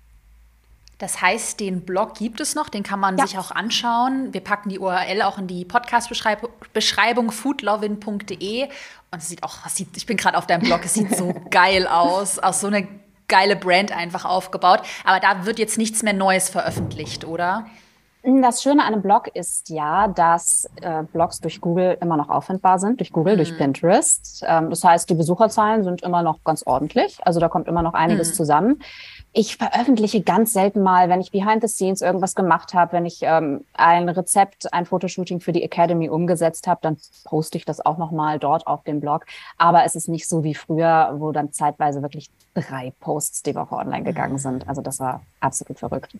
Das 1.00 1.23
heißt, 1.23 1.61
den 1.61 1.80
Blog 1.80 2.14
gibt 2.14 2.40
es 2.40 2.54
noch, 2.54 2.69
den 2.69 2.83
kann 2.83 3.00
man 3.00 3.16
ja. 3.16 3.26
sich 3.26 3.38
auch 3.38 3.50
anschauen. 3.50 4.35
Wir 4.35 4.42
packen 4.42 4.69
die 4.69 4.78
URL 4.78 5.23
auch 5.23 5.38
in 5.38 5.47
die 5.47 5.64
Podcast-Beschreibung 5.64 7.30
foodlovin.de. 7.30 8.64
Und 9.11 9.19
es 9.19 9.28
sieht 9.30 9.42
auch, 9.42 9.64
es 9.64 9.76
sieht, 9.76 9.97
ich 9.97 10.04
bin 10.04 10.19
gerade 10.19 10.37
auf 10.37 10.47
deinem 10.47 10.61
Blog, 10.61 10.83
es 10.85 10.92
sieht 10.92 11.16
so 11.16 11.35
geil 11.50 11.87
aus, 11.87 12.38
aus 12.38 12.61
so 12.61 12.66
eine 12.66 12.87
geile 13.28 13.57
Brand 13.57 13.97
einfach 13.97 14.26
aufgebaut. 14.26 14.83
Aber 15.04 15.21
da 15.21 15.47
wird 15.47 15.59
jetzt 15.59 15.78
nichts 15.78 16.02
mehr 16.02 16.12
Neues 16.12 16.50
veröffentlicht, 16.50 17.25
oder? 17.25 17.64
Das 18.23 18.62
Schöne 18.62 18.83
an 18.83 18.92
einem 18.92 19.00
Blog 19.00 19.28
ist 19.35 19.71
ja, 19.71 20.07
dass 20.07 20.69
äh, 20.83 21.04
Blogs 21.04 21.40
durch 21.40 21.62
Google 21.62 21.97
immer 22.02 22.19
noch 22.19 22.28
auffindbar 22.28 22.78
sind, 22.78 23.00
durch 23.00 23.12
Google, 23.12 23.33
mhm. 23.33 23.38
durch 23.38 23.57
Pinterest. 23.57 24.45
Ähm, 24.47 24.69
das 24.69 24.85
heißt, 24.85 25.09
die 25.09 25.14
Besucherzahlen 25.14 25.83
sind 25.83 26.02
immer 26.02 26.23
noch 26.23 26.45
ganz 26.45 26.62
ordentlich. 26.66 27.19
Also 27.25 27.40
da 27.40 27.49
kommt 27.49 27.69
immer 27.69 27.80
noch 27.80 27.95
einiges 27.95 28.33
mhm. 28.33 28.35
zusammen. 28.35 28.83
Ich 29.32 29.56
veröffentliche 29.56 30.22
ganz 30.22 30.52
selten 30.52 30.82
mal, 30.82 31.08
wenn 31.08 31.20
ich 31.20 31.30
behind 31.30 31.62
the 31.62 31.68
scenes 31.68 32.00
irgendwas 32.00 32.34
gemacht 32.34 32.75
habe, 32.75 32.94
wenn 32.94 33.06
ich 33.06 33.20
ähm, 33.22 33.64
ein 33.75 34.08
Rezept, 34.08 34.72
ein 34.72 34.87
Fotoshooting 34.87 35.40
für 35.40 35.52
die 35.52 35.62
Academy 35.62 36.08
umgesetzt 36.08 36.66
habe, 36.66 36.80
dann 36.82 36.96
poste 37.25 37.56
ich 37.56 37.64
das 37.64 37.84
auch 37.84 37.96
noch 37.96 38.10
mal 38.10 38.40
dort 38.40 38.66
auf 38.66 38.82
dem 38.82 38.99
Blog. 38.99 39.26
Aber 39.56 39.84
es 39.84 39.94
ist 39.94 40.08
nicht 40.08 40.28
so 40.28 40.42
wie 40.42 40.54
früher, 40.54 41.14
wo 41.18 41.30
dann 41.30 41.52
zeitweise 41.52 42.02
wirklich 42.02 42.28
drei 42.54 42.92
Posts 42.99 43.44
die 43.44 43.54
Woche 43.54 43.76
online 43.76 44.02
gegangen 44.02 44.32
mhm. 44.32 44.38
sind. 44.38 44.68
Also 44.68 44.82
das 44.82 44.99
war 44.99 45.22
absolut 45.38 45.78
verrückt. 45.78 46.16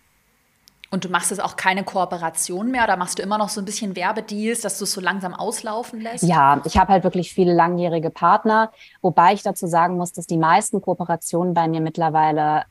Und 0.92 1.04
du 1.04 1.08
machst 1.08 1.30
jetzt 1.30 1.42
auch 1.42 1.56
keine 1.56 1.84
Kooperation 1.84 2.70
mehr 2.70 2.82
oder 2.82 2.96
machst 2.96 3.18
du 3.18 3.22
immer 3.22 3.38
noch 3.38 3.48
so 3.48 3.60
ein 3.60 3.64
bisschen 3.64 3.94
Werbedeals, 3.94 4.60
dass 4.60 4.78
du 4.78 4.84
es 4.84 4.92
so 4.92 5.00
langsam 5.00 5.34
auslaufen 5.34 6.00
lässt? 6.00 6.24
Ja, 6.24 6.60
ich 6.64 6.76
habe 6.76 6.92
halt 6.92 7.04
wirklich 7.04 7.32
viele 7.32 7.54
langjährige 7.54 8.10
Partner, 8.10 8.72
wobei 9.00 9.32
ich 9.32 9.42
dazu 9.42 9.68
sagen 9.68 9.96
muss, 9.96 10.12
dass 10.12 10.26
die 10.26 10.36
meisten 10.36 10.80
Kooperationen 10.80 11.54
bei 11.54 11.68
mir 11.68 11.80
mittlerweile 11.80 12.64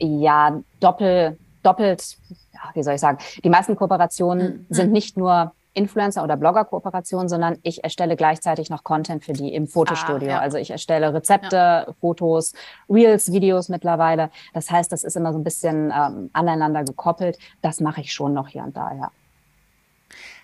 ja 0.00 0.60
doppel, 0.80 1.38
doppelt, 1.62 2.16
ja, 2.52 2.60
wie 2.74 2.82
soll 2.82 2.94
ich 2.94 3.00
sagen, 3.00 3.18
die 3.44 3.50
meisten 3.50 3.76
Kooperationen 3.76 4.66
mhm. 4.68 4.74
sind 4.74 4.92
nicht 4.92 5.16
nur 5.16 5.52
Influencer- 5.72 6.24
oder 6.24 6.36
Blogger-Kooperation, 6.36 7.28
sondern 7.28 7.58
ich 7.62 7.84
erstelle 7.84 8.16
gleichzeitig 8.16 8.70
noch 8.70 8.82
Content 8.82 9.24
für 9.24 9.32
die 9.32 9.54
im 9.54 9.68
Fotostudio. 9.68 10.28
Ah, 10.28 10.32
ja. 10.32 10.40
Also 10.40 10.58
ich 10.58 10.70
erstelle 10.70 11.14
Rezepte, 11.14 11.56
ja. 11.56 11.86
Fotos, 12.00 12.54
Reels, 12.88 13.30
Videos 13.30 13.68
mittlerweile. 13.68 14.30
Das 14.52 14.70
heißt, 14.70 14.90
das 14.90 15.04
ist 15.04 15.16
immer 15.16 15.32
so 15.32 15.38
ein 15.38 15.44
bisschen 15.44 15.92
ähm, 15.96 16.30
aneinander 16.32 16.82
gekoppelt. 16.82 17.38
Das 17.62 17.80
mache 17.80 18.00
ich 18.00 18.12
schon 18.12 18.34
noch 18.34 18.48
hier 18.48 18.64
und 18.64 18.76
da, 18.76 18.92
ja. 18.92 19.10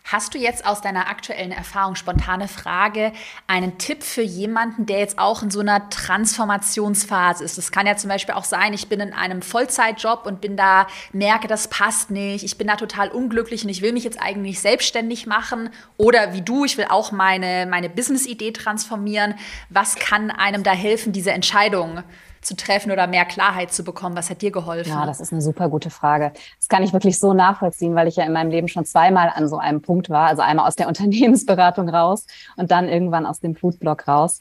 Hast 0.08 0.34
du 0.34 0.38
jetzt 0.38 0.64
aus 0.64 0.82
deiner 0.82 1.08
aktuellen 1.08 1.50
Erfahrung, 1.50 1.96
spontane 1.96 2.46
Frage, 2.46 3.12
einen 3.48 3.76
Tipp 3.76 4.04
für 4.04 4.22
jemanden, 4.22 4.86
der 4.86 5.00
jetzt 5.00 5.18
auch 5.18 5.42
in 5.42 5.50
so 5.50 5.58
einer 5.58 5.90
Transformationsphase 5.90 7.42
ist? 7.42 7.58
Das 7.58 7.72
kann 7.72 7.88
ja 7.88 7.96
zum 7.96 8.10
Beispiel 8.10 8.36
auch 8.36 8.44
sein, 8.44 8.72
ich 8.72 8.86
bin 8.86 9.00
in 9.00 9.12
einem 9.12 9.42
Vollzeitjob 9.42 10.24
und 10.24 10.40
bin 10.40 10.56
da, 10.56 10.86
merke, 11.12 11.48
das 11.48 11.66
passt 11.66 12.12
nicht, 12.12 12.44
ich 12.44 12.56
bin 12.56 12.68
da 12.68 12.76
total 12.76 13.08
unglücklich 13.08 13.64
und 13.64 13.68
ich 13.68 13.82
will 13.82 13.92
mich 13.92 14.04
jetzt 14.04 14.22
eigentlich 14.22 14.60
selbstständig 14.60 15.26
machen 15.26 15.70
oder 15.96 16.32
wie 16.34 16.42
du, 16.42 16.64
ich 16.64 16.78
will 16.78 16.86
auch 16.88 17.10
meine, 17.10 17.66
meine 17.68 17.90
Business-Idee 17.90 18.52
transformieren. 18.52 19.34
Was 19.70 19.96
kann 19.96 20.30
einem 20.30 20.62
da 20.62 20.70
helfen, 20.70 21.12
diese 21.12 21.32
Entscheidung 21.32 22.04
zu 22.46 22.56
treffen 22.56 22.92
oder 22.92 23.06
mehr 23.06 23.24
Klarheit 23.24 23.72
zu 23.72 23.84
bekommen? 23.84 24.16
Was 24.16 24.30
hat 24.30 24.42
dir 24.42 24.50
geholfen? 24.50 24.90
Ja, 24.90 25.04
das 25.04 25.20
ist 25.20 25.32
eine 25.32 25.42
super 25.42 25.68
gute 25.68 25.90
Frage. 25.90 26.32
Das 26.58 26.68
kann 26.68 26.82
ich 26.82 26.92
wirklich 26.92 27.18
so 27.18 27.34
nachvollziehen, 27.34 27.94
weil 27.94 28.08
ich 28.08 28.16
ja 28.16 28.24
in 28.24 28.32
meinem 28.32 28.50
Leben 28.50 28.68
schon 28.68 28.84
zweimal 28.84 29.30
an 29.34 29.48
so 29.48 29.58
einem 29.58 29.82
Punkt 29.82 30.08
war. 30.08 30.28
Also 30.28 30.42
einmal 30.42 30.66
aus 30.66 30.76
der 30.76 30.88
Unternehmensberatung 30.88 31.88
raus 31.88 32.26
und 32.56 32.70
dann 32.70 32.88
irgendwann 32.88 33.26
aus 33.26 33.40
dem 33.40 33.56
Foodblog 33.56 34.08
raus. 34.08 34.38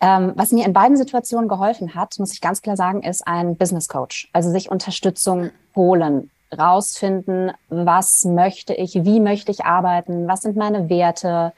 Ähm, 0.00 0.32
was 0.34 0.52
mir 0.52 0.64
in 0.64 0.72
beiden 0.72 0.96
Situationen 0.96 1.48
geholfen 1.48 1.94
hat, 1.94 2.18
muss 2.18 2.32
ich 2.32 2.40
ganz 2.40 2.62
klar 2.62 2.76
sagen, 2.76 3.02
ist 3.02 3.26
ein 3.26 3.56
Business 3.56 3.88
Coach. 3.88 4.30
Also 4.32 4.50
sich 4.50 4.70
Unterstützung 4.70 5.50
holen, 5.76 6.30
rausfinden, 6.56 7.52
was 7.68 8.24
möchte 8.24 8.74
ich, 8.74 9.04
wie 9.04 9.20
möchte 9.20 9.52
ich 9.52 9.64
arbeiten, 9.64 10.26
was 10.26 10.42
sind 10.42 10.56
meine 10.56 10.88
Werte, 10.88 11.52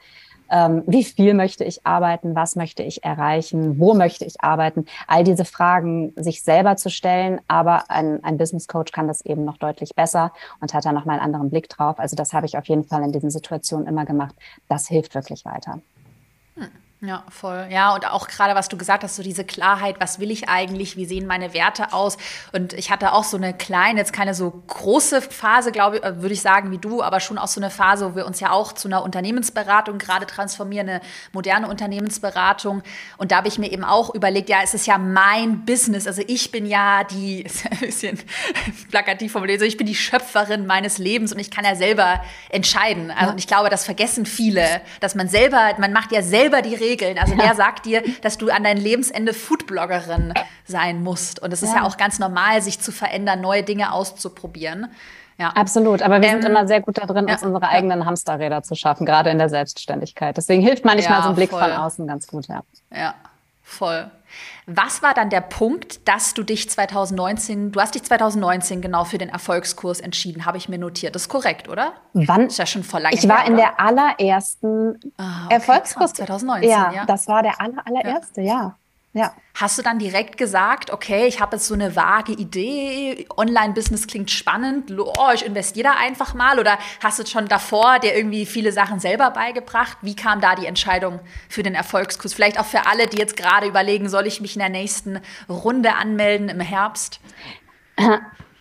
ähm, 0.53 0.83
wie 0.85 1.03
viel 1.03 1.33
möchte 1.33 1.63
ich 1.63 1.85
arbeiten, 1.85 2.35
was 2.35 2.55
möchte 2.55 2.83
ich 2.83 3.03
erreichen, 3.03 3.79
wo 3.79 3.95
möchte 3.95 4.23
ich 4.23 4.39
arbeiten, 4.41 4.85
all 5.07 5.23
diese 5.23 5.45
Fragen 5.45 6.13
sich 6.15 6.43
selber 6.43 6.75
zu 6.75 6.91
stellen. 6.91 7.41
Aber 7.47 7.89
ein, 7.89 8.23
ein 8.23 8.37
Business 8.37 8.67
Coach 8.67 8.91
kann 8.91 9.07
das 9.07 9.25
eben 9.25 9.45
noch 9.45 9.57
deutlich 9.57 9.95
besser 9.95 10.31
und 10.61 10.73
hat 10.75 10.85
da 10.85 10.93
nochmal 10.93 11.17
einen 11.17 11.25
anderen 11.25 11.49
Blick 11.49 11.69
drauf. 11.69 11.99
Also 11.99 12.15
das 12.15 12.33
habe 12.33 12.45
ich 12.45 12.55
auf 12.55 12.65
jeden 12.65 12.83
Fall 12.83 13.03
in 13.03 13.11
diesen 13.11 13.31
Situationen 13.31 13.87
immer 13.87 14.05
gemacht. 14.05 14.35
Das 14.69 14.87
hilft 14.87 15.15
wirklich 15.15 15.43
weiter. 15.43 15.81
Hm. 16.55 16.82
Ja, 17.05 17.25
voll. 17.27 17.67
Ja, 17.69 17.93
und 17.93 18.09
auch 18.09 18.29
gerade, 18.29 18.55
was 18.55 18.69
du 18.69 18.77
gesagt 18.77 19.03
hast, 19.03 19.17
so 19.17 19.23
diese 19.23 19.43
Klarheit, 19.43 19.97
was 19.99 20.19
will 20.19 20.31
ich 20.31 20.47
eigentlich, 20.47 20.95
wie 20.95 21.03
sehen 21.03 21.27
meine 21.27 21.53
Werte 21.53 21.91
aus? 21.91 22.17
Und 22.53 22.71
ich 22.71 22.91
hatte 22.91 23.11
auch 23.11 23.25
so 23.25 23.35
eine 23.35 23.53
kleine, 23.53 23.99
jetzt 23.99 24.13
keine 24.13 24.33
so 24.33 24.63
große 24.67 25.21
Phase, 25.21 25.73
glaube 25.73 25.97
ich, 25.97 26.03
äh, 26.05 26.21
würde 26.21 26.33
ich 26.33 26.41
sagen, 26.41 26.71
wie 26.71 26.77
du, 26.77 27.03
aber 27.03 27.19
schon 27.19 27.37
auch 27.37 27.49
so 27.49 27.59
eine 27.59 27.69
Phase, 27.71 28.09
wo 28.09 28.15
wir 28.15 28.25
uns 28.25 28.39
ja 28.39 28.51
auch 28.51 28.71
zu 28.71 28.87
einer 28.87 29.03
Unternehmensberatung 29.03 29.97
gerade 29.97 30.25
transformieren, 30.25 30.87
eine 30.87 31.01
moderne 31.33 31.67
Unternehmensberatung. 31.67 32.83
Und 33.17 33.33
da 33.33 33.35
habe 33.35 33.49
ich 33.49 33.59
mir 33.59 33.69
eben 33.73 33.83
auch 33.83 34.15
überlegt, 34.15 34.47
ja, 34.47 34.59
es 34.63 34.73
ist 34.73 34.87
ja 34.87 34.97
mein 34.97 35.65
Business. 35.65 36.07
Also 36.07 36.21
ich 36.25 36.51
bin 36.51 36.65
ja 36.65 37.03
die, 37.03 37.41
ist 37.43 37.69
ein 37.69 37.79
bisschen 37.79 38.17
plakativ 38.91 39.33
formuliert, 39.33 39.59
so 39.59 39.65
ich 39.65 39.75
bin 39.75 39.87
die 39.87 39.95
Schöpferin 39.95 40.65
meines 40.65 40.99
Lebens 40.99 41.33
und 41.33 41.39
ich 41.39 41.51
kann 41.51 41.65
ja 41.65 41.75
selber 41.75 42.21
entscheiden. 42.47 43.11
Also, 43.11 43.25
ja. 43.25 43.31
und 43.31 43.39
ich 43.39 43.47
glaube, 43.47 43.69
das 43.69 43.83
vergessen 43.83 44.25
viele, 44.25 44.81
dass 45.01 45.15
man 45.15 45.27
selber, 45.27 45.73
man 45.79 45.91
macht 45.91 46.13
ja 46.13 46.21
selber 46.21 46.61
die 46.61 46.75
Regeln 46.75 46.92
Regeln. 46.93 47.17
Also 47.17 47.33
ja. 47.33 47.39
wer 47.43 47.55
sagt 47.55 47.85
dir, 47.85 48.03
dass 48.21 48.37
du 48.37 48.49
an 48.49 48.63
dein 48.63 48.77
Lebensende 48.77 49.33
Foodbloggerin 49.33 50.33
sein 50.65 51.03
musst? 51.03 51.41
Und 51.41 51.51
es 51.51 51.63
ist 51.63 51.71
ja. 51.71 51.77
ja 51.77 51.83
auch 51.83 51.97
ganz 51.97 52.19
normal, 52.19 52.61
sich 52.61 52.79
zu 52.79 52.91
verändern, 52.91 53.41
neue 53.41 53.63
Dinge 53.63 53.91
auszuprobieren. 53.93 54.87
Ja. 55.39 55.49
Absolut, 55.49 56.03
aber 56.03 56.21
wir 56.21 56.29
ähm, 56.29 56.41
sind 56.41 56.51
immer 56.51 56.67
sehr 56.67 56.79
gut 56.79 56.99
darin, 56.99 57.27
ja, 57.27 57.33
uns 57.33 57.43
unsere 57.43 57.67
eigenen 57.67 58.05
Hamsterräder 58.05 58.61
zu 58.61 58.75
schaffen, 58.75 59.05
gerade 59.05 59.31
in 59.31 59.39
der 59.39 59.49
Selbstständigkeit. 59.49 60.37
Deswegen 60.37 60.61
hilft 60.61 60.85
manchmal 60.85 61.19
ja, 61.19 61.23
so 61.23 61.29
ein 61.29 61.35
Blick 61.35 61.49
voll. 61.49 61.59
von 61.59 61.71
außen 61.71 62.05
ganz 62.05 62.27
gut, 62.27 62.47
ja. 62.47 62.61
Ja, 62.95 63.15
voll. 63.63 64.11
Was 64.65 65.01
war 65.01 65.13
dann 65.13 65.29
der 65.29 65.41
Punkt, 65.41 66.07
dass 66.07 66.33
du 66.33 66.43
dich 66.43 66.69
2019, 66.69 67.71
du 67.71 67.81
hast 67.81 67.95
dich 67.95 68.03
2019 68.03 68.81
genau 68.81 69.03
für 69.03 69.17
den 69.17 69.29
Erfolgskurs 69.29 69.99
entschieden, 69.99 70.45
habe 70.45 70.57
ich 70.57 70.69
mir 70.69 70.77
notiert. 70.77 71.15
Das 71.15 71.23
ist 71.23 71.29
korrekt, 71.29 71.67
oder? 71.67 71.93
Wann? 72.13 72.47
ist 72.47 72.57
ja 72.57 72.65
schon 72.65 72.83
vor 72.83 72.99
lange 72.99 73.15
Ich 73.15 73.27
war 73.27 73.39
her, 73.39 73.47
in 73.47 73.57
der 73.57 73.79
allerersten 73.79 74.99
ah, 75.17 75.45
okay, 75.45 75.55
Erfolgskurs. 75.55 76.13
2019, 76.13 76.69
ja, 76.69 76.91
ja, 76.93 77.05
das 77.05 77.27
war 77.27 77.43
der 77.43 77.59
aller, 77.59 77.85
allererste, 77.85 78.41
ja. 78.41 78.53
ja. 78.53 78.75
Ja. 79.13 79.33
Hast 79.53 79.77
du 79.77 79.83
dann 79.83 79.99
direkt 79.99 80.37
gesagt, 80.37 80.89
okay, 80.91 81.27
ich 81.27 81.39
habe 81.39 81.55
jetzt 81.55 81.67
so 81.67 81.75
eine 81.75 81.95
vage 81.95 82.31
Idee, 82.31 83.27
Online-Business 83.37 84.07
klingt 84.07 84.31
spannend, 84.31 84.91
oh, 84.97 85.29
ich 85.33 85.45
investiere 85.45 85.89
da 85.89 85.95
einfach 85.99 86.33
mal? 86.33 86.59
Oder 86.59 86.79
hast 87.03 87.19
du 87.19 87.25
schon 87.27 87.47
davor 87.47 87.99
dir 87.99 88.15
irgendwie 88.15 88.47
viele 88.47 88.71
Sachen 88.71 88.99
selber 88.99 89.29
beigebracht? 89.29 89.99
Wie 90.01 90.15
kam 90.15 90.41
da 90.41 90.55
die 90.55 90.65
Entscheidung 90.65 91.19
für 91.47 91.61
den 91.61 91.75
Erfolgskurs? 91.75 92.33
Vielleicht 92.33 92.59
auch 92.59 92.65
für 92.65 92.87
alle, 92.87 93.05
die 93.05 93.17
jetzt 93.17 93.37
gerade 93.37 93.67
überlegen, 93.67 94.09
soll 94.09 94.25
ich 94.25 94.41
mich 94.41 94.55
in 94.55 94.59
der 94.59 94.69
nächsten 94.69 95.21
Runde 95.47 95.93
anmelden 95.93 96.49
im 96.49 96.59
Herbst? 96.59 97.19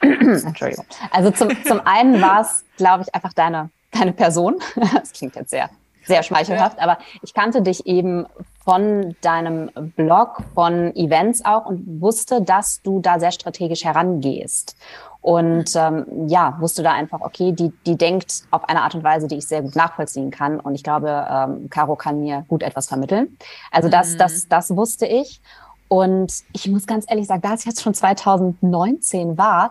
Entschuldigung. 0.00 0.84
Also 1.10 1.30
zum, 1.30 1.64
zum 1.64 1.80
einen 1.86 2.20
war 2.20 2.42
es, 2.42 2.64
glaube 2.76 3.04
ich, 3.04 3.14
einfach 3.14 3.32
deine, 3.32 3.70
deine 3.90 4.12
Person. 4.12 4.60
Das 4.92 5.12
klingt 5.12 5.36
jetzt 5.36 5.50
sehr 5.50 5.70
sehr 6.04 6.22
schmeichelhaft, 6.22 6.78
aber 6.80 6.98
ich 7.22 7.34
kannte 7.34 7.62
dich 7.62 7.86
eben 7.86 8.26
von 8.64 9.16
deinem 9.20 9.70
Blog, 9.96 10.42
von 10.54 10.94
Events 10.94 11.44
auch 11.44 11.66
und 11.66 12.00
wusste, 12.00 12.42
dass 12.42 12.80
du 12.82 13.00
da 13.00 13.18
sehr 13.18 13.32
strategisch 13.32 13.84
herangehst. 13.84 14.76
Und 15.20 15.76
ähm, 15.76 16.04
ja, 16.26 16.56
wusste 16.58 16.82
da 16.82 16.92
einfach, 16.92 17.20
okay, 17.20 17.52
die, 17.52 17.72
die 17.86 17.96
denkt 17.96 18.42
auf 18.50 18.68
eine 18.68 18.82
Art 18.82 18.96
und 18.96 19.04
Weise, 19.04 19.28
die 19.28 19.36
ich 19.36 19.46
sehr 19.46 19.62
gut 19.62 19.76
nachvollziehen 19.76 20.32
kann. 20.32 20.58
Und 20.58 20.74
ich 20.74 20.82
glaube, 20.82 21.26
ähm, 21.30 21.70
Caro 21.70 21.94
kann 21.94 22.20
mir 22.20 22.44
gut 22.48 22.62
etwas 22.64 22.88
vermitteln. 22.88 23.36
Also 23.70 23.88
das, 23.88 24.14
mhm. 24.14 24.18
das, 24.18 24.48
das 24.48 24.76
wusste 24.76 25.06
ich. 25.06 25.40
Und 25.86 26.32
ich 26.52 26.68
muss 26.68 26.86
ganz 26.86 27.04
ehrlich 27.08 27.26
sagen, 27.26 27.42
da 27.42 27.54
es 27.54 27.64
jetzt 27.64 27.82
schon 27.82 27.94
2019 27.94 29.38
war, 29.38 29.70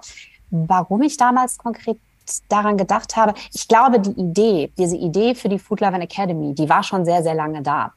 warum 0.51 1.01
ich 1.01 1.17
damals 1.17 1.57
konkret 1.57 1.97
daran 2.47 2.77
gedacht 2.77 3.17
habe, 3.17 3.33
ich 3.53 3.67
glaube, 3.67 3.99
die 3.99 4.11
Idee, 4.11 4.71
diese 4.77 4.95
Idee 4.95 5.35
für 5.35 5.49
die 5.49 5.59
Food 5.59 5.81
Loving 5.81 6.01
Academy, 6.01 6.53
die 6.53 6.69
war 6.69 6.83
schon 6.83 7.03
sehr, 7.03 7.23
sehr 7.23 7.33
lange 7.33 7.61
da. 7.61 7.91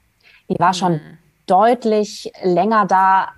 Die 0.49 0.59
war 0.59 0.75
schon 0.75 0.95
mhm. 0.95 1.19
deutlich 1.47 2.33
länger 2.43 2.87
da, 2.87 3.29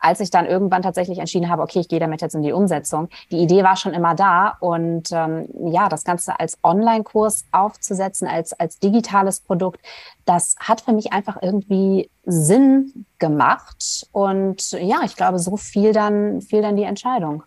als 0.00 0.20
ich 0.20 0.30
dann 0.30 0.46
irgendwann 0.46 0.82
tatsächlich 0.82 1.18
entschieden 1.18 1.48
habe, 1.48 1.62
okay, 1.62 1.80
ich 1.80 1.88
gehe 1.88 1.98
damit 1.98 2.22
jetzt 2.22 2.34
in 2.34 2.42
die 2.42 2.52
Umsetzung. 2.52 3.08
Die 3.30 3.38
Idee 3.38 3.64
war 3.64 3.76
schon 3.76 3.94
immer 3.94 4.14
da 4.14 4.56
und 4.60 5.10
ähm, 5.10 5.48
ja, 5.66 5.88
das 5.88 6.04
Ganze 6.04 6.38
als 6.38 6.56
Online-Kurs 6.62 7.44
aufzusetzen, 7.50 8.28
als, 8.28 8.52
als 8.52 8.78
digitales 8.78 9.40
Produkt, 9.40 9.80
das 10.24 10.54
hat 10.60 10.82
für 10.82 10.92
mich 10.92 11.12
einfach 11.12 11.42
irgendwie 11.42 12.10
Sinn 12.24 13.06
gemacht 13.18 14.06
und 14.12 14.70
ja, 14.72 15.00
ich 15.04 15.16
glaube, 15.16 15.38
so 15.38 15.56
fiel 15.56 15.92
dann, 15.92 16.42
fiel 16.42 16.62
dann 16.62 16.76
die 16.76 16.84
Entscheidung. 16.84 17.42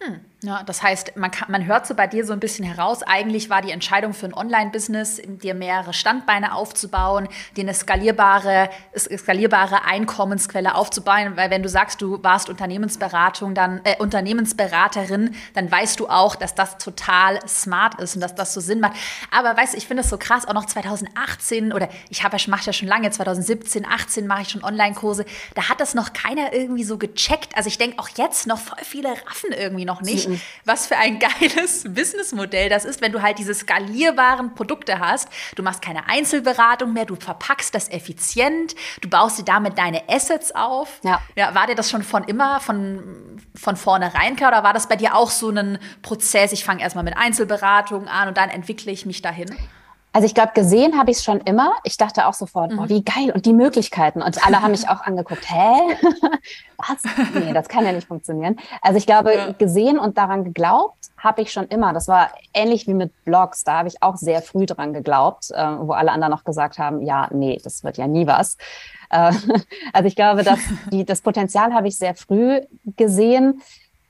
Hm. 0.00 0.20
Ja, 0.42 0.62
das 0.64 0.82
heißt, 0.82 1.16
man, 1.16 1.30
kann, 1.30 1.50
man 1.50 1.64
hört 1.64 1.86
so 1.86 1.94
bei 1.94 2.06
dir 2.06 2.26
so 2.26 2.34
ein 2.34 2.40
bisschen 2.40 2.62
heraus, 2.66 3.02
eigentlich 3.02 3.48
war 3.48 3.62
die 3.62 3.70
Entscheidung 3.70 4.12
für 4.12 4.26
ein 4.26 4.34
Online-Business, 4.34 5.22
dir 5.24 5.54
mehrere 5.54 5.94
Standbeine 5.94 6.54
aufzubauen, 6.54 7.26
dir 7.56 7.62
eine 7.62 7.72
skalierbare, 7.72 8.68
skalierbare 8.94 9.86
Einkommensquelle 9.86 10.74
aufzubauen, 10.74 11.38
weil 11.38 11.48
wenn 11.48 11.62
du 11.62 11.70
sagst, 11.70 12.02
du 12.02 12.22
warst 12.22 12.50
Unternehmensberatung, 12.50 13.54
dann, 13.54 13.80
äh, 13.84 13.96
Unternehmensberaterin, 13.98 15.34
dann 15.54 15.72
weißt 15.72 16.00
du 16.00 16.08
auch, 16.08 16.36
dass 16.36 16.54
das 16.54 16.76
total 16.76 17.40
smart 17.48 17.98
ist 17.98 18.14
und 18.16 18.20
dass 18.20 18.34
das 18.34 18.52
so 18.52 18.60
Sinn 18.60 18.80
macht. 18.80 18.96
Aber 19.30 19.56
weißt 19.56 19.72
du, 19.72 19.78
ich 19.78 19.86
finde 19.86 20.02
es 20.02 20.10
so 20.10 20.18
krass, 20.18 20.46
auch 20.46 20.52
noch 20.52 20.66
2018 20.66 21.72
oder 21.72 21.88
ich 22.10 22.24
habe 22.24 22.36
ja 22.36 22.44
mache 22.50 22.66
ja 22.66 22.74
schon 22.74 22.88
lange, 22.88 23.10
2017, 23.10 23.86
18 23.86 24.26
mache 24.26 24.42
ich 24.42 24.50
schon 24.50 24.62
Online-Kurse, 24.62 25.24
da 25.54 25.70
hat 25.70 25.80
das 25.80 25.94
noch 25.94 26.12
keiner 26.12 26.52
irgendwie 26.52 26.84
so 26.84 26.98
gecheckt. 26.98 27.56
Also 27.56 27.68
ich 27.68 27.78
denke 27.78 27.98
auch 27.98 28.10
jetzt 28.18 28.46
noch 28.46 28.58
voll 28.58 28.76
viele 28.82 29.08
raffen 29.08 29.52
irgendwie 29.52 29.86
noch 29.86 30.02
nicht 30.02 30.25
was 30.64 30.86
für 30.86 30.96
ein 30.96 31.18
geiles 31.40 31.84
Businessmodell 31.84 32.68
das 32.68 32.84
ist, 32.84 33.00
wenn 33.00 33.12
du 33.12 33.22
halt 33.22 33.38
diese 33.38 33.54
skalierbaren 33.54 34.54
Produkte 34.54 34.98
hast. 34.98 35.28
Du 35.54 35.62
machst 35.62 35.82
keine 35.82 36.08
Einzelberatung 36.08 36.92
mehr, 36.92 37.04
du 37.04 37.16
verpackst 37.16 37.74
das 37.74 37.88
effizient, 37.90 38.74
du 39.00 39.08
baust 39.08 39.38
dir 39.38 39.44
damit 39.44 39.78
deine 39.78 40.08
Assets 40.08 40.52
auf. 40.52 41.00
Ja. 41.02 41.20
ja 41.34 41.54
war 41.54 41.66
dir 41.66 41.74
das 41.74 41.90
schon 41.90 42.02
von 42.02 42.24
immer, 42.24 42.60
von, 42.60 43.40
von 43.54 43.76
vornherein 43.76 44.36
klar 44.36 44.50
oder 44.50 44.62
war 44.62 44.72
das 44.72 44.88
bei 44.88 44.96
dir 44.96 45.14
auch 45.14 45.30
so 45.30 45.50
ein 45.50 45.78
Prozess? 46.02 46.52
Ich 46.52 46.64
fange 46.64 46.82
erstmal 46.82 47.04
mit 47.04 47.16
Einzelberatung 47.16 48.08
an 48.08 48.28
und 48.28 48.36
dann 48.36 48.50
entwickle 48.50 48.92
ich 48.92 49.06
mich 49.06 49.22
dahin? 49.22 49.54
Also 50.16 50.24
ich 50.24 50.34
glaube, 50.34 50.52
gesehen 50.54 50.98
habe 50.98 51.10
ich 51.10 51.18
es 51.18 51.24
schon 51.24 51.40
immer. 51.42 51.74
Ich 51.84 51.98
dachte 51.98 52.26
auch 52.26 52.32
sofort, 52.32 52.72
mhm. 52.72 52.78
oh, 52.78 52.88
wie 52.88 53.04
geil 53.04 53.30
und 53.34 53.44
die 53.44 53.52
Möglichkeiten. 53.52 54.22
Und 54.22 54.46
alle 54.46 54.62
haben 54.62 54.70
mich 54.70 54.88
auch 54.88 55.02
angeguckt, 55.02 55.44
hä? 55.46 55.74
Was? 56.78 57.02
Nee, 57.34 57.52
das 57.52 57.68
kann 57.68 57.84
ja 57.84 57.92
nicht 57.92 58.08
funktionieren. 58.08 58.56
Also 58.80 58.96
ich 58.96 59.04
glaube, 59.04 59.34
ja. 59.34 59.52
gesehen 59.52 59.98
und 59.98 60.16
daran 60.16 60.42
geglaubt 60.42 61.10
habe 61.18 61.42
ich 61.42 61.52
schon 61.52 61.66
immer. 61.66 61.92
Das 61.92 62.08
war 62.08 62.30
ähnlich 62.54 62.86
wie 62.86 62.94
mit 62.94 63.12
Blogs. 63.26 63.62
Da 63.62 63.76
habe 63.76 63.88
ich 63.88 64.02
auch 64.02 64.16
sehr 64.16 64.40
früh 64.40 64.64
dran 64.64 64.94
geglaubt, 64.94 65.50
äh, 65.50 65.62
wo 65.80 65.92
alle 65.92 66.12
anderen 66.12 66.30
noch 66.30 66.44
gesagt 66.44 66.78
haben, 66.78 67.02
ja, 67.02 67.28
nee, 67.30 67.60
das 67.62 67.84
wird 67.84 67.98
ja 67.98 68.06
nie 68.06 68.26
was. 68.26 68.56
Äh, 69.10 69.32
also 69.92 70.06
ich 70.06 70.16
glaube, 70.16 70.44
dass 70.44 70.60
die, 70.90 71.04
das 71.04 71.20
Potenzial 71.20 71.74
habe 71.74 71.88
ich 71.88 71.98
sehr 71.98 72.14
früh 72.14 72.62
gesehen. 72.96 73.60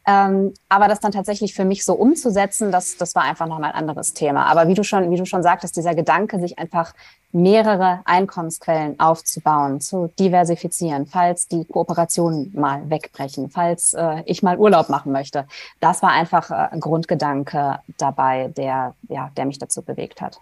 Ähm, 0.09 0.55
aber 0.69 0.87
das 0.87 1.01
dann 1.01 1.11
tatsächlich 1.11 1.53
für 1.53 1.65
mich 1.65 1.85
so 1.85 1.95
umzusetzen, 1.95 2.71
das, 2.71 2.97
das 2.97 3.17
war 3.17 3.25
einfach 3.25 3.49
nochmal 3.49 3.73
ein 3.73 3.79
anderes 3.79 4.15
Thema. 4.15 4.47
Aber 4.47 4.69
wie 4.69 4.75
du 4.75 4.85
schon, 4.85 5.11
wie 5.11 5.17
du 5.17 5.27
schon 5.27 5.43
sagtest, 5.43 5.77
dieser 5.77 5.97
Gedanke, 5.97 6.39
sich 6.39 6.61
einfach 6.61 6.95
mehrere 7.33 8.01
Einkommensquellen 8.05 9.01
aufzubauen, 9.01 9.81
zu 9.81 10.13
diversifizieren, 10.19 11.07
falls 11.07 11.49
die 11.49 11.65
Kooperationen 11.65 12.53
mal 12.55 12.89
wegbrechen, 12.89 13.51
falls 13.51 13.95
äh, 13.95 14.23
ich 14.27 14.45
mal 14.45 14.59
Urlaub 14.59 14.89
machen 14.89 15.11
möchte. 15.11 15.47
Das 15.81 16.03
war 16.03 16.11
einfach 16.11 16.51
äh, 16.51 16.69
ein 16.71 16.81
Grundgedanke 16.81 17.81
dabei, 17.99 18.49
der, 18.57 18.95
ja, 19.09 19.31
der 19.37 19.45
mich 19.45 19.59
dazu 19.59 19.83
bewegt 19.83 20.21
hat. 20.21 20.41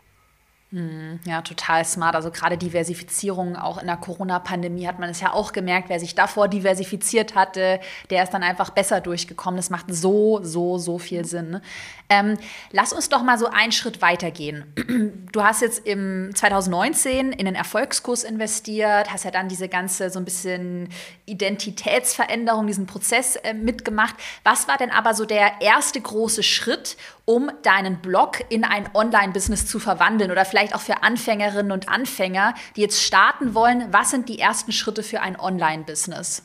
Hm, 0.74 1.20
ja, 1.24 1.40
total 1.40 1.84
smart. 1.84 2.16
Also 2.16 2.32
gerade 2.32 2.58
Diversifizierung, 2.58 3.54
auch 3.54 3.78
in 3.78 3.86
der 3.86 3.96
Corona-Pandemie 3.96 4.88
hat 4.88 4.98
man 4.98 5.08
es 5.08 5.20
ja 5.20 5.32
auch 5.32 5.52
gemerkt, 5.52 5.88
wer 5.88 6.00
sich 6.00 6.16
davor 6.16 6.48
diversifiziert 6.48 7.36
hatte, 7.36 7.78
der 8.10 8.24
ist 8.24 8.34
dann 8.34 8.42
einfach 8.42 8.70
besser 8.70 9.00
durchgekommen. 9.00 9.56
Das 9.56 9.70
macht 9.70 9.86
so, 9.94 10.40
so, 10.42 10.78
so 10.78 10.98
viel 10.98 11.24
Sinn. 11.26 11.60
Ähm, 12.08 12.36
lass 12.72 12.92
uns 12.92 13.08
doch 13.08 13.22
mal 13.22 13.38
so 13.38 13.46
einen 13.46 13.70
Schritt 13.70 14.02
weitergehen. 14.02 14.64
Du 15.34 15.42
hast 15.42 15.62
jetzt 15.62 15.84
im 15.84 16.30
2019 16.32 17.32
in 17.32 17.46
den 17.46 17.56
Erfolgskurs 17.56 18.22
investiert, 18.22 19.12
hast 19.12 19.24
ja 19.24 19.32
dann 19.32 19.48
diese 19.48 19.68
ganze 19.68 20.08
so 20.08 20.20
ein 20.20 20.24
bisschen 20.24 20.88
Identitätsveränderung, 21.26 22.68
diesen 22.68 22.86
Prozess 22.86 23.34
äh, 23.34 23.52
mitgemacht. 23.52 24.14
Was 24.44 24.68
war 24.68 24.76
denn 24.76 24.92
aber 24.92 25.14
so 25.14 25.24
der 25.24 25.60
erste 25.60 26.00
große 26.00 26.44
Schritt, 26.44 26.96
um 27.24 27.50
deinen 27.62 28.00
Blog 28.00 28.44
in 28.48 28.62
ein 28.62 28.88
Online-Business 28.94 29.66
zu 29.66 29.80
verwandeln 29.80 30.30
oder 30.30 30.44
vielleicht 30.44 30.63
auch 30.72 30.80
für 30.80 31.02
Anfängerinnen 31.02 31.72
und 31.72 31.88
Anfänger, 31.88 32.54
die 32.76 32.82
jetzt 32.82 33.02
starten 33.02 33.54
wollen? 33.54 33.92
Was 33.92 34.10
sind 34.10 34.28
die 34.28 34.38
ersten 34.38 34.70
Schritte 34.70 35.02
für 35.02 35.20
ein 35.20 35.38
Online-Business? 35.38 36.44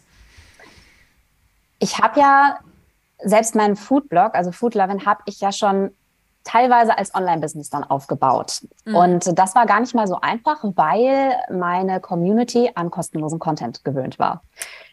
Ich 1.77 1.99
habe 1.99 2.19
ja 2.19 2.59
selbst 3.19 3.53
meinen 3.53 3.75
Foodblog, 3.75 4.33
also 4.33 4.51
Foodlovin, 4.51 5.05
habe 5.05 5.21
ich 5.25 5.39
ja 5.39 5.51
schon 5.51 5.91
teilweise 6.43 6.97
als 6.97 7.13
Online-Business 7.13 7.69
dann 7.69 7.83
aufgebaut. 7.83 8.61
Mhm. 8.85 8.95
Und 8.95 9.39
das 9.39 9.55
war 9.55 9.65
gar 9.65 9.79
nicht 9.79 9.93
mal 9.93 10.07
so 10.07 10.19
einfach, 10.19 10.63
weil 10.63 11.35
meine 11.51 11.99
Community 11.99 12.71
an 12.75 12.89
kostenlosen 12.89 13.39
Content 13.39 13.83
gewöhnt 13.83 14.17
war. 14.17 14.41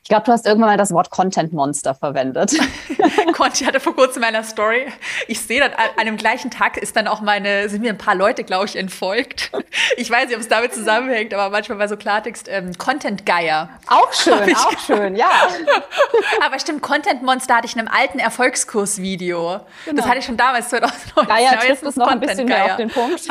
Ich 0.07 0.09
glaube, 0.09 0.25
du 0.25 0.31
hast 0.31 0.47
irgendwann 0.47 0.71
mal 0.71 0.77
das 0.77 0.93
Wort 0.93 1.11
Content 1.11 1.53
Monster 1.53 1.93
verwendet. 1.93 2.57
Conti 3.33 3.65
hatte 3.65 3.81
vor 3.81 3.93
kurzem 3.97 4.23
in 4.23 4.29
meiner 4.29 4.45
Story. 4.45 4.87
Ich 5.27 5.41
sehe 5.41 5.59
dann 5.59 5.73
an 5.73 5.99
einem 5.99 6.17
gleichen 6.17 6.49
Tag 6.53 6.77
ist 6.77 6.95
dann 6.95 7.09
auch 7.09 7.21
meine, 7.21 7.69
sind 7.69 7.83
mir 7.83 7.91
ein 7.91 7.99
paar 7.99 8.15
Leute, 8.15 8.45
glaube 8.45 8.67
ich, 8.67 8.77
entfolgt. 8.77 9.51
Ich 9.97 10.09
weiß 10.09 10.29
nicht, 10.29 10.37
ob 10.37 10.43
es 10.43 10.49
damit 10.49 10.73
zusammenhängt, 10.73 11.35
aber 11.35 11.51
manchmal 11.51 11.79
bei 11.79 11.89
so 11.89 11.97
Klartext, 11.97 12.47
ähm, 12.49 12.79
Content 12.79 13.27
Geier. 13.27 13.69
Auch 13.89 14.13
schön, 14.13 14.55
auch 14.55 14.79
schön, 14.79 15.17
ja. 15.17 15.29
aber 16.47 16.61
stimmt, 16.61 16.83
Content 16.83 17.23
Monster 17.25 17.57
hatte 17.57 17.67
ich 17.67 17.75
in 17.75 17.81
einem 17.81 17.89
alten 17.89 18.21
Erfolgskurs-Video. 18.21 19.61
Genau. 19.87 19.97
Das 19.97 20.07
hatte 20.07 20.21
ich 20.21 20.25
schon 20.25 20.37
damals 20.37 20.69
2019. 20.69 21.27
Geier 21.27 21.59
trifft 21.59 21.83
es 21.83 21.97
noch 21.97 22.07
ein 22.07 22.21
bisschen 22.21 22.47
mehr 22.47 22.65
auf 22.67 22.77
den 22.77 22.91
Punkt. 22.91 23.27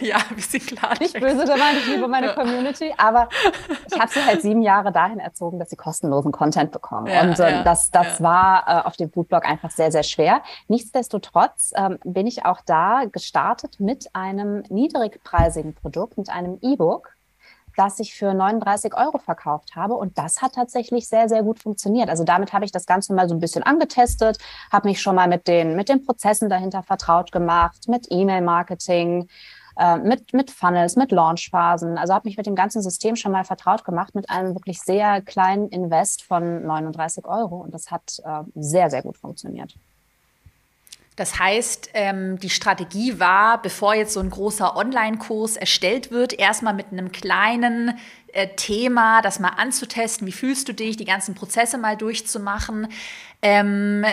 ja, 0.00 0.16
ein 0.16 0.36
bisschen 0.36 0.66
klar. 0.66 0.94
Nicht 0.98 1.18
böse 1.18 1.44
dabei, 1.44 1.74
ich 1.78 1.86
liebe 1.86 2.08
meine 2.08 2.34
Community, 2.34 2.92
aber 2.96 3.28
ich 3.90 3.98
habe 3.98 4.10
sie 4.10 4.24
halt 4.24 4.42
sieben 4.42 4.62
Jahre 4.62 4.92
dahin 4.92 5.20
erzogen, 5.20 5.43
dass 5.52 5.70
sie 5.70 5.76
kostenlosen 5.76 6.32
Content 6.32 6.72
bekommen. 6.72 7.06
Ja, 7.06 7.22
und 7.22 7.38
äh, 7.38 7.50
ja, 7.50 7.62
das, 7.62 7.90
das 7.90 8.18
ja. 8.18 8.24
war 8.24 8.64
äh, 8.66 8.86
auf 8.86 8.96
dem 8.96 9.10
Foodblog 9.10 9.44
einfach 9.44 9.70
sehr, 9.70 9.92
sehr 9.92 10.02
schwer. 10.02 10.42
Nichtsdestotrotz 10.68 11.72
ähm, 11.76 11.98
bin 12.04 12.26
ich 12.26 12.44
auch 12.44 12.60
da 12.64 13.04
gestartet 13.10 13.80
mit 13.80 14.14
einem 14.14 14.62
niedrigpreisigen 14.68 15.74
Produkt, 15.74 16.18
mit 16.18 16.30
einem 16.30 16.58
E-Book 16.62 17.14
das 17.76 17.98
ich 17.98 18.14
für 18.14 18.34
39 18.34 18.94
Euro 18.94 19.18
verkauft 19.18 19.74
habe. 19.76 19.94
Und 19.94 20.18
das 20.18 20.42
hat 20.42 20.54
tatsächlich 20.54 21.08
sehr, 21.08 21.28
sehr 21.28 21.42
gut 21.42 21.60
funktioniert. 21.60 22.08
Also 22.08 22.24
damit 22.24 22.52
habe 22.52 22.64
ich 22.64 22.72
das 22.72 22.86
Ganze 22.86 23.14
mal 23.14 23.28
so 23.28 23.34
ein 23.34 23.40
bisschen 23.40 23.62
angetestet, 23.62 24.38
habe 24.72 24.88
mich 24.88 25.00
schon 25.00 25.16
mal 25.16 25.28
mit 25.28 25.48
den, 25.48 25.76
mit 25.76 25.88
den 25.88 26.04
Prozessen 26.04 26.48
dahinter 26.48 26.82
vertraut 26.82 27.32
gemacht, 27.32 27.88
mit 27.88 28.06
E-Mail-Marketing, 28.10 29.28
äh, 29.76 29.98
mit, 29.98 30.32
mit 30.32 30.50
Funnels, 30.50 30.96
mit 30.96 31.10
Launchphasen. 31.10 31.98
Also 31.98 32.14
habe 32.14 32.28
mich 32.28 32.36
mit 32.36 32.46
dem 32.46 32.54
ganzen 32.54 32.82
System 32.82 33.16
schon 33.16 33.32
mal 33.32 33.44
vertraut 33.44 33.84
gemacht 33.84 34.14
mit 34.14 34.30
einem 34.30 34.54
wirklich 34.54 34.80
sehr 34.80 35.20
kleinen 35.20 35.68
Invest 35.68 36.22
von 36.22 36.64
39 36.64 37.26
Euro. 37.26 37.56
Und 37.56 37.74
das 37.74 37.90
hat 37.90 38.20
äh, 38.24 38.42
sehr, 38.54 38.90
sehr 38.90 39.02
gut 39.02 39.16
funktioniert. 39.16 39.74
Das 41.16 41.38
heißt, 41.38 41.90
ähm, 41.94 42.38
die 42.40 42.50
Strategie 42.50 43.20
war, 43.20 43.62
bevor 43.62 43.94
jetzt 43.94 44.14
so 44.14 44.20
ein 44.20 44.30
großer 44.30 44.76
Online-Kurs 44.76 45.56
erstellt 45.56 46.10
wird, 46.10 46.32
erstmal 46.32 46.74
mit 46.74 46.86
einem 46.90 47.12
kleinen 47.12 47.96
äh, 48.32 48.48
Thema, 48.56 49.22
das 49.22 49.38
mal 49.38 49.50
anzutesten, 49.50 50.26
wie 50.26 50.32
fühlst 50.32 50.68
du 50.68 50.72
dich, 50.72 50.96
die 50.96 51.04
ganzen 51.04 51.36
Prozesse 51.36 51.78
mal 51.78 51.96
durchzumachen. 51.96 52.88
Ähm, 53.42 54.04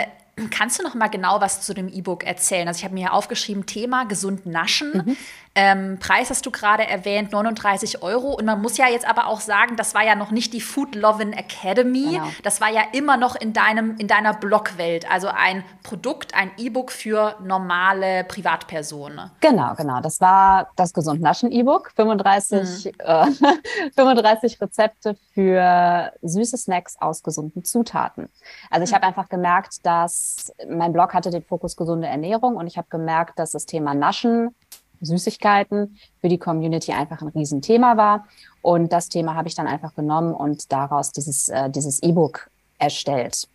Kannst 0.50 0.80
du 0.80 0.84
noch 0.84 0.96
mal 0.96 1.08
genau 1.08 1.41
was 1.41 1.62
zu 1.62 1.74
dem 1.74 1.88
E-Book 1.88 2.24
erzählen? 2.24 2.67
Also 2.67 2.80
ich 2.80 2.84
habe 2.84 2.94
mir 2.94 3.02
hier 3.02 3.13
aufgeschrieben, 3.13 3.65
Thema 3.65 4.06
gesund 4.06 4.46
naschen. 4.46 5.04
Mhm. 5.06 5.17
Ähm, 5.54 5.98
Preis 6.00 6.30
hast 6.30 6.46
du 6.46 6.52
gerade 6.52 6.88
erwähnt, 6.88 7.34
39 7.34 8.02
Euro. 8.02 8.34
Und 8.34 8.46
man 8.46 8.62
muss 8.62 8.78
ja 8.78 8.88
jetzt 8.88 9.06
aber 9.06 9.28
auch 9.28 9.41
sagen, 9.41 9.76
das 9.76 9.94
war 9.94 10.04
ja 10.04 10.15
noch 10.15 10.32
nicht 10.32 10.54
die 10.54 10.62
Food 10.62 10.96
Lovin 10.96 11.34
Academy. 11.34 12.12
Genau. 12.12 12.28
Das 12.44 12.62
war 12.62 12.70
ja 12.70 12.84
immer 12.94 13.17
noch 13.17 13.36
in, 13.36 13.52
deinem, 13.52 13.98
in 13.98 14.08
deiner 14.08 14.34
Blogwelt. 14.34 15.12
Also 15.12 15.28
ein 15.28 15.65
Produkt, 15.84 16.34
ein 16.36 16.52
E-Book 16.58 16.91
für 16.91 17.36
normale 17.44 18.24
Privatpersonen. 18.24 19.32
Genau, 19.41 19.74
genau. 19.76 20.00
Das 20.00 20.22
war 20.22 20.72
das 20.78 20.94
Gesund 20.94 21.22
Naschen 21.22 21.52
E-Book. 21.52 21.91
35, 21.98 22.86
mhm. 22.86 22.91
äh, 23.00 23.26
35 23.96 24.62
Rezepte 24.62 25.17
für 25.34 26.13
süße 26.22 26.58
Snacks 26.58 26.96
aus 27.02 27.24
gesunden 27.24 27.65
Zutaten. 27.65 28.30
Also 28.70 28.86
ich 28.86 28.91
mhm. 28.91 28.96
habe 28.96 29.08
einfach 29.08 29.28
gemerkt, 29.28 29.86
dass 29.86 30.31
mein 30.70 30.94
Blog 30.94 31.13
hatte 31.13 31.30
den 31.30 31.44
Fokus 31.44 31.76
gesunde 31.76 32.08
Ernährung 32.08 32.56
und 32.56 32.67
ich 32.67 32.78
habe 32.78 32.88
gemerkt, 32.89 33.39
dass 33.39 33.52
das 33.52 33.65
Thema 33.65 33.94
Naschen 33.94 34.56
Süßigkeiten 35.02 35.98
für 36.20 36.30
die 36.30 36.38
Community 36.38 36.91
einfach 36.91 37.22
ein 37.22 37.30
Riesenthema 37.30 37.98
war. 37.98 38.28
Und 38.62 38.94
das 38.94 39.10
Thema 39.10 39.36
habe 39.36 39.48
ich 39.48 39.56
dann 39.56 39.67
einfach 39.67 39.96
genommen 39.96 40.34
und 40.34 40.72
daraus 40.72 41.12
dieses 41.12 41.50
äh, 41.50 41.70
dieses 41.70 42.02
E-Book 42.04 42.50
erstellt. 42.78 43.48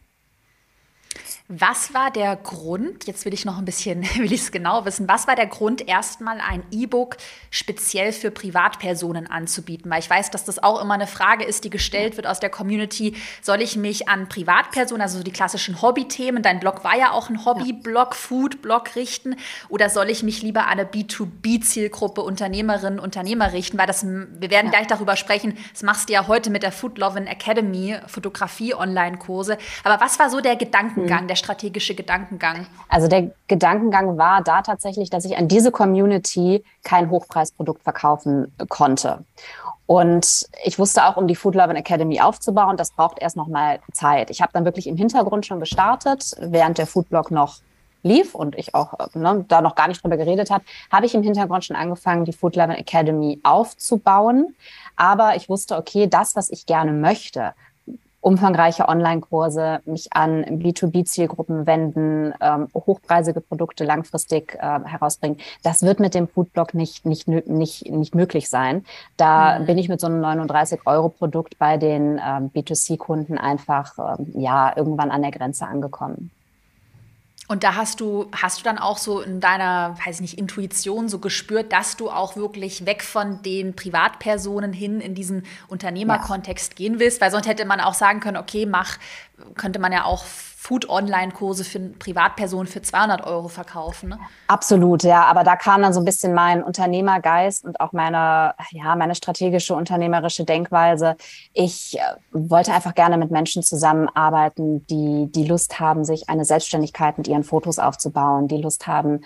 Was 1.49 1.95
war 1.95 2.11
der 2.11 2.35
Grund, 2.35 3.07
jetzt 3.07 3.25
will 3.25 3.33
ich 3.33 3.45
noch 3.45 3.57
ein 3.57 3.65
bisschen, 3.65 4.03
will 4.17 4.33
ich 4.33 4.41
es 4.41 4.51
genau 4.51 4.85
wissen, 4.85 5.07
was 5.07 5.29
war 5.29 5.37
der 5.37 5.47
Grund, 5.47 5.87
erstmal 5.87 6.41
ein 6.41 6.65
E-Book 6.73 7.17
speziell 7.51 8.11
für 8.11 8.33
Privatpersonen 8.33 9.29
anzubieten? 9.29 9.89
Weil 9.89 10.01
ich 10.01 10.11
weiß, 10.11 10.33
dass 10.33 10.45
das 10.45 10.61
auch 10.61 10.83
immer 10.83 10.95
eine 10.95 11.07
Frage 11.07 11.45
ist, 11.45 11.63
die 11.63 11.71
gestellt 11.71 12.17
wird 12.17 12.27
aus 12.27 12.41
der 12.41 12.51
Community. 12.51 13.15
Soll 13.43 13.63
ich 13.63 13.77
mich 13.77 14.09
an 14.09 14.29
Privatpersonen, 14.29 15.03
also 15.03 15.23
die 15.23 15.31
klassischen 15.31 15.81
Hobbythemen, 15.81 16.43
dein 16.43 16.59
Blog 16.59 16.83
war 16.83 16.99
ja 16.99 17.13
auch 17.13 17.31
ein 17.31 17.45
Hobby-Blog, 17.45 18.17
Food-Blog 18.17 18.97
richten, 18.97 19.37
oder 19.69 19.89
soll 19.89 20.11
ich 20.11 20.25
mich 20.25 20.43
lieber 20.43 20.65
an 20.65 20.81
eine 20.81 20.85
B2B-Zielgruppe 20.85 22.23
Unternehmerinnen, 22.23 22.99
Unternehmer 22.99 23.53
richten? 23.53 23.79
Weil 23.79 23.87
das, 23.87 24.05
wir 24.05 24.51
werden 24.51 24.67
ja. 24.67 24.73
gleich 24.73 24.89
darüber 24.89 25.15
sprechen, 25.15 25.57
das 25.73 25.85
machst 25.85 26.09
du 26.09 26.15
ja 26.15 26.27
heute 26.27 26.51
mit 26.51 26.65
der 26.65 26.73
Food 26.73 26.99
Lovin 26.99 27.29
Academy, 27.29 27.97
Fotografie-Online-Kurse. 28.09 29.59
Aber 29.85 30.01
was 30.05 30.19
war 30.19 30.29
so 30.29 30.41
der 30.41 30.57
Gedankengang, 30.57 31.23
mhm. 31.23 31.29
der 31.29 31.36
der 31.37 31.45
strategische 31.45 31.95
Gedankengang? 31.95 32.67
Also 32.89 33.09
der 33.09 33.31
Gedankengang 33.49 34.19
war 34.19 34.43
da 34.43 34.63
tatsächlich, 34.63 35.11
dass 35.11 35.25
ich 35.25 35.37
an 35.37 35.49
diese 35.49 35.71
Community 35.71 36.65
kein 36.83 37.11
Hochpreisprodukt 37.11 37.83
verkaufen 37.83 38.53
konnte. 38.69 39.25
Und 39.87 40.49
ich 40.65 40.79
wusste 40.79 41.05
auch, 41.05 41.17
um 41.17 41.29
die 41.29 41.37
Food 41.37 41.55
Lovin 41.55 41.77
Academy 41.77 42.21
aufzubauen, 42.21 42.77
das 42.77 42.91
braucht 42.91 43.21
erst 43.21 43.37
noch 43.37 43.47
mal 43.47 43.79
Zeit. 43.93 44.31
Ich 44.31 44.43
habe 44.43 44.51
dann 44.53 44.65
wirklich 44.65 44.89
im 44.89 44.97
Hintergrund 44.97 45.47
schon 45.47 45.61
gestartet, 45.61 46.35
während 46.41 46.79
der 46.79 46.89
Foodblog 46.89 47.31
noch 47.31 47.61
lief 48.03 48.35
und 48.35 48.57
ich 48.57 48.75
auch 48.75 48.95
ne, 49.15 49.45
da 49.49 49.61
noch 49.61 49.75
gar 49.75 49.89
nicht 49.89 50.03
drüber 50.03 50.17
geredet 50.17 50.51
habe, 50.51 50.65
habe 50.91 51.07
ich 51.07 51.15
im 51.15 51.23
Hintergrund 51.23 51.65
schon 51.65 51.77
angefangen, 51.77 52.25
die 52.25 52.33
Food 52.33 52.57
Lovin 52.57 52.77
Academy 52.77 53.41
aufzubauen. 53.43 54.55
Aber 54.97 55.37
ich 55.37 55.49
wusste, 55.49 55.77
okay, 55.77 56.07
das, 56.07 56.37
was 56.37 56.51
ich 56.51 56.67
gerne 56.67 56.93
möchte, 56.93 57.53
umfangreiche 58.27 58.89
Online-Kurse, 58.89 59.83
mich 59.85 60.13
an 60.13 60.45
B2B-Zielgruppen 60.45 61.65
wenden, 61.65 62.35
ähm, 62.41 62.67
hochpreisige 62.75 63.41
Produkte 63.41 63.85
langfristig 63.85 64.55
äh, 64.55 64.81
herausbringen. 64.85 65.39
Das 65.63 65.83
wird 65.83 66.01
mit 66.01 66.13
dem 66.13 66.27
Foodblog 66.27 66.75
nicht, 66.75 67.07
nicht, 67.07 67.29
nicht, 67.29 67.89
nicht 67.89 68.15
möglich 68.17 68.51
sein. 68.51 68.85
Da 69.17 69.61
mhm. 69.61 69.67
bin 69.67 69.79
ich 69.79 69.89
mit 69.89 70.01
so 70.01 70.09
einem 70.09 70.25
39-Euro-Produkt 70.25 71.57
bei 71.61 71.77
den 71.77 72.21
ähm, 72.21 72.51
B2C-Kunden 72.51 73.39
einfach 73.39 74.19
ähm, 74.19 74.33
ja 74.35 74.73
irgendwann 74.75 75.13
an 75.13 75.23
der 75.23 75.31
Grenze 75.31 75.65
angekommen. 75.69 76.33
Und 77.49 77.63
da 77.63 77.77
hast 77.77 78.01
du, 78.01 78.29
hast 78.33 78.61
du 78.61 78.65
dann 78.65 78.79
auch 78.79 78.99
so 78.99 79.21
in 79.21 79.41
deiner, 79.41 79.97
weiß 80.05 80.17
ich 80.17 80.21
nicht, 80.21 80.39
Intuition 80.39 81.09
so 81.09 81.19
gespürt, 81.21 81.73
dass 81.73 81.97
du 81.97 82.11
auch 82.11 82.37
wirklich 82.37 82.87
weg 82.87 83.05
von 83.05 83.41
den 83.43 83.77
Privatpersonen 83.77 84.73
hin 84.73 85.01
in 85.01 85.15
diesen 85.15 85.45
Unternehmerkontext 85.69 86.73
ja. 86.73 86.77
gehen 86.77 86.99
willst, 86.99 87.21
weil 87.21 87.31
sonst 87.31 87.47
hätte 87.47 87.65
man 87.65 87.81
auch 87.81 87.95
sagen 87.95 88.21
können, 88.21 88.37
okay, 88.37 88.67
mach, 88.67 88.99
könnte 89.55 89.79
man 89.79 89.93
ja 89.93 90.05
auch 90.05 90.25
Food-Online-Kurse 90.67 91.63
für 91.63 91.79
Privatpersonen 91.79 92.67
für 92.67 92.83
200 92.83 93.25
Euro 93.25 93.47
verkaufen. 93.47 94.09
Ne? 94.09 94.19
Absolut, 94.49 95.05
ja. 95.05 95.23
Aber 95.23 95.45
da 95.45 95.55
kam 95.55 95.83
dann 95.83 95.93
so 95.93 96.01
ein 96.01 96.05
bisschen 96.05 96.35
mein 96.35 96.65
Unternehmergeist 96.65 97.65
und 97.65 97.79
auch 97.79 97.93
meine, 97.93 98.53
ja, 98.73 98.97
meine 98.97 99.15
strategische 99.15 99.75
unternehmerische 99.75 100.45
Denkweise. 100.45 101.17
Ich 101.53 101.97
äh, 101.99 102.01
wollte 102.33 102.73
einfach 102.73 102.97
gerne 102.97 103.17
mit 103.17 103.31
Menschen 103.31 103.63
zusammenarbeiten, 103.63 104.85
die 104.89 105.31
die 105.31 105.47
Lust 105.47 105.79
haben, 105.79 106.05
sich 106.05 106.29
eine 106.29 106.45
Selbstständigkeit 106.45 107.17
mit 107.17 107.29
ihren 107.29 107.45
Fotos 107.45 107.79
aufzubauen, 107.79 108.49
die 108.49 108.61
Lust 108.61 108.89
haben, 108.89 109.21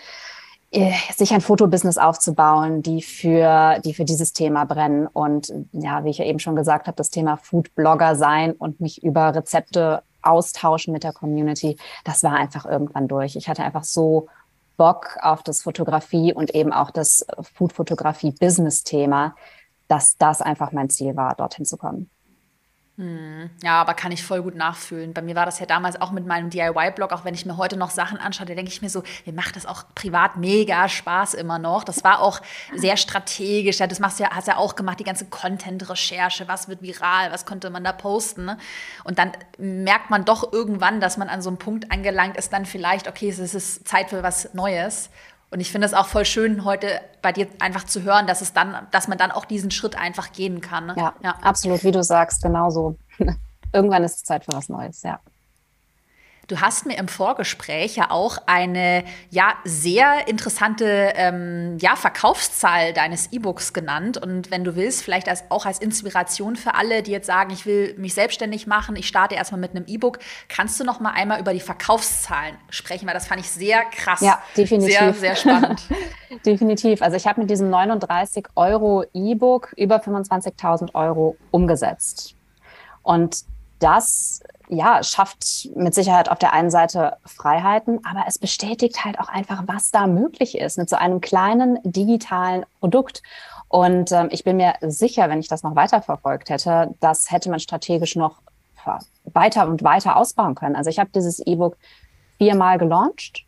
äh, 0.73 0.93
sich 1.17 1.33
ein 1.33 1.41
Fotobusiness 1.41 1.97
aufzubauen, 1.97 2.83
die 2.83 3.01
für, 3.01 3.79
die 3.83 3.95
für 3.95 4.05
dieses 4.05 4.35
Thema 4.35 4.67
brennen. 4.67 5.07
Und 5.07 5.55
ja, 5.73 6.05
wie 6.05 6.11
ich 6.11 6.19
ja 6.19 6.27
eben 6.27 6.39
schon 6.39 6.55
gesagt 6.55 6.87
habe, 6.87 6.97
das 6.97 7.09
Thema 7.09 7.39
Food-Blogger 7.39 8.15
sein 8.15 8.53
und 8.53 8.83
mich 8.83 9.03
über 9.03 9.35
Rezepte 9.35 10.03
austauschen 10.23 10.93
mit 10.93 11.05
der 11.05 11.13
Community, 11.13 11.77
das 12.05 12.23
war 12.23 12.35
einfach 12.35 12.67
irgendwann 12.67 13.09
durch. 13.09 13.37
Ich 13.37 13.49
hatte 13.49 13.63
einfach 13.63 13.85
so 13.85 14.29
Bock 14.77 15.19
auf 15.21 15.43
das 15.43 15.63
Fotografie 15.63 16.33
und 16.33 16.55
eben 16.55 16.73
auch 16.73 16.91
das 16.91 17.27
Food-Fotografie-Business-Thema, 17.55 19.35
dass 19.89 20.17
das 20.17 20.41
einfach 20.41 20.73
mein 20.73 20.89
Ziel 20.89 21.17
war, 21.17 21.35
dorthin 21.35 21.65
zu 21.65 21.77
kommen. 21.77 22.09
Hm, 23.01 23.49
ja, 23.63 23.81
aber 23.81 23.95
kann 23.95 24.13
ich 24.13 24.23
voll 24.23 24.43
gut 24.43 24.55
nachfühlen. 24.55 25.15
Bei 25.15 25.23
mir 25.23 25.35
war 25.35 25.47
das 25.47 25.59
ja 25.59 25.65
damals 25.65 25.99
auch 25.99 26.11
mit 26.11 26.27
meinem 26.27 26.51
DIY-Blog, 26.51 27.13
auch 27.13 27.25
wenn 27.25 27.33
ich 27.33 27.47
mir 27.47 27.57
heute 27.57 27.79
noch 27.79 27.89
Sachen 27.89 28.19
anschaue, 28.19 28.45
da 28.45 28.55
denke 28.55 28.71
ich 28.71 28.83
mir 28.83 28.91
so, 28.91 29.03
mir 29.25 29.33
macht 29.33 29.57
das 29.57 29.65
auch 29.65 29.85
privat 29.95 30.37
mega 30.37 30.87
Spaß 30.87 31.33
immer 31.33 31.59
noch. 31.59 31.83
Das 31.83 32.05
war 32.05 32.21
auch 32.21 32.43
sehr 32.77 32.99
strategisch. 32.99 33.79
Das 33.79 34.01
machst 34.01 34.21
ja, 34.21 34.29
hast 34.33 34.49
ja 34.49 34.59
auch 34.59 34.77
gemacht, 34.77 35.01
die 35.01 35.05
ganze 35.05 35.25
Content-Recherche, 35.25 36.47
was 36.47 36.69
wird 36.69 36.83
viral, 36.83 37.33
was 37.33 37.47
könnte 37.47 37.71
man 37.71 37.85
da 37.85 37.93
posten. 37.93 38.45
Ne? 38.45 38.59
Und 39.05 39.19
dann 39.19 39.33
merkt 39.57 40.11
man 40.11 40.27
doch 40.27 40.53
irgendwann, 40.53 41.01
dass 41.01 41.17
man 41.17 41.31
an 41.31 41.41
so 41.41 41.49
einem 41.49 41.57
Punkt 41.57 41.91
angelangt 41.91 42.37
ist, 42.37 42.53
dann 42.53 42.67
vielleicht, 42.67 43.09
okay, 43.09 43.31
es 43.31 43.39
ist 43.39 43.89
Zeit 43.89 44.11
für 44.11 44.23
was 44.23 44.53
Neues. 44.53 45.09
Und 45.51 45.61
ich 45.61 45.73
finde 45.73 45.87
es 45.87 45.95
auch 45.95 46.07
voll 46.07 46.25
schön, 46.25 46.65
heute 46.65 47.01
bei 47.23 47.33
dir 47.33 47.49
einfach 47.59 47.85
zu 47.85 48.03
hören, 48.03 48.27
dass 48.27 48.41
es 48.41 48.53
dann, 48.53 48.87
dass 48.93 49.09
man 49.09 49.19
dann 49.19 49.33
auch 49.33 49.45
diesen 49.45 49.71
Schritt 49.71 49.99
einfach 49.99 50.33
gehen 50.33 50.61
kann. 50.61 50.87
Ne? 50.87 50.95
Ja, 50.97 51.15
ja, 51.23 51.35
absolut, 51.43 51.83
wie 51.83 51.91
du 51.91 52.05
sagst, 52.05 52.43
genauso. 52.43 52.97
Irgendwann 53.73 54.05
ist 54.05 54.17
es 54.17 54.25
Zeit 54.25 54.45
für 54.45 54.53
was 54.53 54.69
Neues, 54.69 55.03
ja. 55.03 55.19
Du 56.51 56.61
hast 56.61 56.85
mir 56.85 56.99
im 56.99 57.07
Vorgespräch 57.07 57.95
ja 57.95 58.11
auch 58.11 58.39
eine 58.47 59.05
ja 59.31 59.55
sehr 59.63 60.27
interessante 60.27 61.13
ähm, 61.15 61.79
ja, 61.79 61.95
Verkaufszahl 61.95 62.93
deines 62.93 63.33
E-Books 63.33 63.73
genannt. 63.73 64.19
Und 64.19 64.51
wenn 64.51 64.65
du 64.65 64.75
willst, 64.75 65.05
vielleicht 65.05 65.29
als, 65.29 65.45
auch 65.49 65.65
als 65.65 65.79
Inspiration 65.79 66.57
für 66.57 66.75
alle, 66.75 67.05
die 67.05 67.13
jetzt 67.13 67.29
sagen, 67.29 67.53
ich 67.53 67.67
will 67.67 67.95
mich 67.99 68.15
selbstständig 68.15 68.67
machen, 68.67 68.97
ich 68.97 69.07
starte 69.07 69.37
erstmal 69.37 69.61
mit 69.61 69.77
einem 69.77 69.85
E-Book, 69.87 70.19
kannst 70.49 70.81
du 70.81 70.85
noch 70.85 70.99
mal 70.99 71.13
einmal 71.13 71.39
über 71.39 71.53
die 71.53 71.61
Verkaufszahlen 71.61 72.57
sprechen, 72.69 73.07
weil 73.07 73.15
das 73.15 73.29
fand 73.29 73.41
ich 73.41 73.49
sehr 73.49 73.85
krass. 73.85 74.21
Ja, 74.21 74.43
definitiv. 74.57 74.93
Sehr, 74.93 75.15
sehr 75.15 75.37
spannend. 75.37 75.81
definitiv. 76.45 77.01
Also 77.01 77.17
ich 77.17 77.29
habe 77.29 77.43
mit 77.43 77.49
diesem 77.49 77.71
39 77.71 78.49
Euro 78.57 79.05
E-Book 79.15 79.73
über 79.77 79.99
25.000 79.99 80.97
Euro 80.97 81.37
umgesetzt. 81.53 82.35
Und 83.05 83.45
das 83.79 84.43
ja, 84.71 85.03
schafft 85.03 85.69
mit 85.75 85.95
Sicherheit 85.95 86.31
auf 86.31 86.39
der 86.39 86.53
einen 86.53 86.71
Seite 86.71 87.17
Freiheiten, 87.27 88.01
aber 88.05 88.25
es 88.27 88.39
bestätigt 88.39 89.05
halt 89.05 89.19
auch 89.19 89.29
einfach, 89.29 89.65
was 89.67 89.91
da 89.91 90.07
möglich 90.07 90.57
ist 90.57 90.79
mit 90.79 90.89
so 90.89 90.97
einem 90.97 91.21
kleinen 91.21 91.79
digitalen 91.83 92.65
Produkt. 92.79 93.23
Und 93.69 94.13
ähm, 94.13 94.29
ich 94.31 94.45
bin 94.45 94.57
mir 94.57 94.75
sicher, 94.81 95.29
wenn 95.29 95.41
ich 95.41 95.49
das 95.49 95.63
noch 95.63 95.77
weiter 95.77 96.03
verfolgt 96.03 96.51
hätte, 96.51 96.95
das 97.01 97.31
hätte 97.31 97.51
man 97.51 97.61
strategisch 97.61 98.17
noch 98.17 98.43
weiter 99.25 99.69
und 99.69 99.83
weiter 99.83 100.17
ausbauen 100.17 100.55
können. 100.55 100.77
Also 100.77 100.89
ich 100.89 100.99
habe 100.99 101.11
dieses 101.15 101.39
E-Book 101.41 101.77
viermal 102.39 102.79
gelauncht 102.79 103.45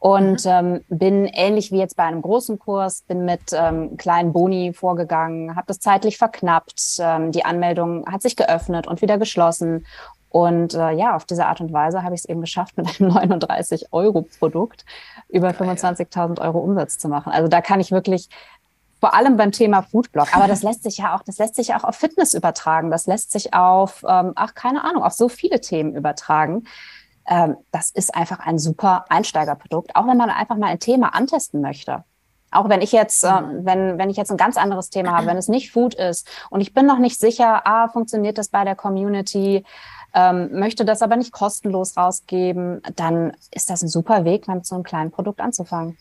und 0.00 0.44
mhm. 0.46 0.50
ähm, 0.50 0.84
bin 0.88 1.26
ähnlich 1.26 1.70
wie 1.72 1.78
jetzt 1.78 1.96
bei 1.96 2.04
einem 2.04 2.22
großen 2.22 2.58
Kurs, 2.58 3.02
bin 3.02 3.24
mit 3.24 3.52
ähm, 3.52 3.96
kleinen 3.98 4.32
Boni 4.32 4.72
vorgegangen, 4.72 5.54
habe 5.54 5.66
das 5.68 5.78
zeitlich 5.78 6.16
verknappt. 6.18 6.96
Ähm, 6.98 7.32
die 7.32 7.44
Anmeldung 7.44 8.06
hat 8.06 8.22
sich 8.22 8.34
geöffnet 8.34 8.86
und 8.86 9.02
wieder 9.02 9.18
geschlossen. 9.18 9.86
Und 10.30 10.74
äh, 10.74 10.92
ja, 10.92 11.16
auf 11.16 11.24
diese 11.24 11.46
Art 11.46 11.60
und 11.60 11.72
Weise 11.72 12.02
habe 12.02 12.14
ich 12.14 12.22
es 12.22 12.24
eben 12.24 12.40
geschafft, 12.40 12.76
mit 12.76 13.00
einem 13.00 13.10
39-Euro-Produkt 13.16 14.84
über 15.28 15.50
25.000 15.50 16.40
Euro 16.40 16.60
Umsatz 16.60 16.98
zu 16.98 17.08
machen. 17.08 17.32
Also 17.32 17.48
da 17.48 17.60
kann 17.60 17.80
ich 17.80 17.90
wirklich 17.90 18.28
vor 19.00 19.14
allem 19.14 19.36
beim 19.36 19.50
Thema 19.50 19.82
Foodblog, 19.82 20.36
aber 20.36 20.46
das 20.46 20.62
lässt 20.62 20.82
sich 20.82 20.98
ja 20.98 21.16
auch, 21.16 21.22
das 21.22 21.38
lässt 21.38 21.56
sich 21.56 21.68
ja 21.68 21.78
auch 21.78 21.84
auf 21.84 21.96
Fitness 21.96 22.34
übertragen, 22.34 22.90
das 22.90 23.06
lässt 23.06 23.32
sich 23.32 23.54
auf, 23.54 24.04
ähm, 24.06 24.32
ach 24.36 24.54
keine 24.54 24.84
Ahnung, 24.84 25.02
auf 25.02 25.14
so 25.14 25.28
viele 25.28 25.60
Themen 25.60 25.96
übertragen. 25.96 26.64
Ähm, 27.26 27.56
das 27.72 27.90
ist 27.90 28.14
einfach 28.14 28.40
ein 28.40 28.58
super 28.58 29.06
Einsteigerprodukt, 29.08 29.96
auch 29.96 30.06
wenn 30.06 30.18
man 30.18 30.30
einfach 30.30 30.56
mal 30.56 30.66
ein 30.66 30.80
Thema 30.80 31.14
antesten 31.14 31.60
möchte. 31.60 32.04
Auch 32.50 32.68
wenn 32.68 32.82
ich 32.82 32.92
jetzt, 32.92 33.24
äh, 33.24 33.42
wenn, 33.52 33.96
wenn 33.98 34.10
ich 34.10 34.16
jetzt 34.16 34.30
ein 34.30 34.36
ganz 34.36 34.56
anderes 34.56 34.90
Thema 34.90 35.16
habe, 35.16 35.26
wenn 35.28 35.36
es 35.38 35.48
nicht 35.48 35.72
Food 35.72 35.94
ist 35.94 36.28
und 36.50 36.60
ich 36.60 36.74
bin 36.74 36.86
noch 36.86 36.98
nicht 36.98 37.18
sicher, 37.18 37.66
ah, 37.66 37.88
funktioniert 37.88 38.36
das 38.36 38.48
bei 38.48 38.64
der 38.64 38.76
Community, 38.76 39.64
ähm, 40.14 40.58
möchte 40.58 40.84
das 40.84 41.02
aber 41.02 41.16
nicht 41.16 41.32
kostenlos 41.32 41.96
rausgeben, 41.96 42.82
dann 42.96 43.32
ist 43.52 43.70
das 43.70 43.82
ein 43.82 43.88
super 43.88 44.24
Weg, 44.24 44.48
mit 44.48 44.66
so 44.66 44.74
einem 44.74 44.84
kleinen 44.84 45.10
Produkt 45.10 45.40
anzufangen. 45.40 45.96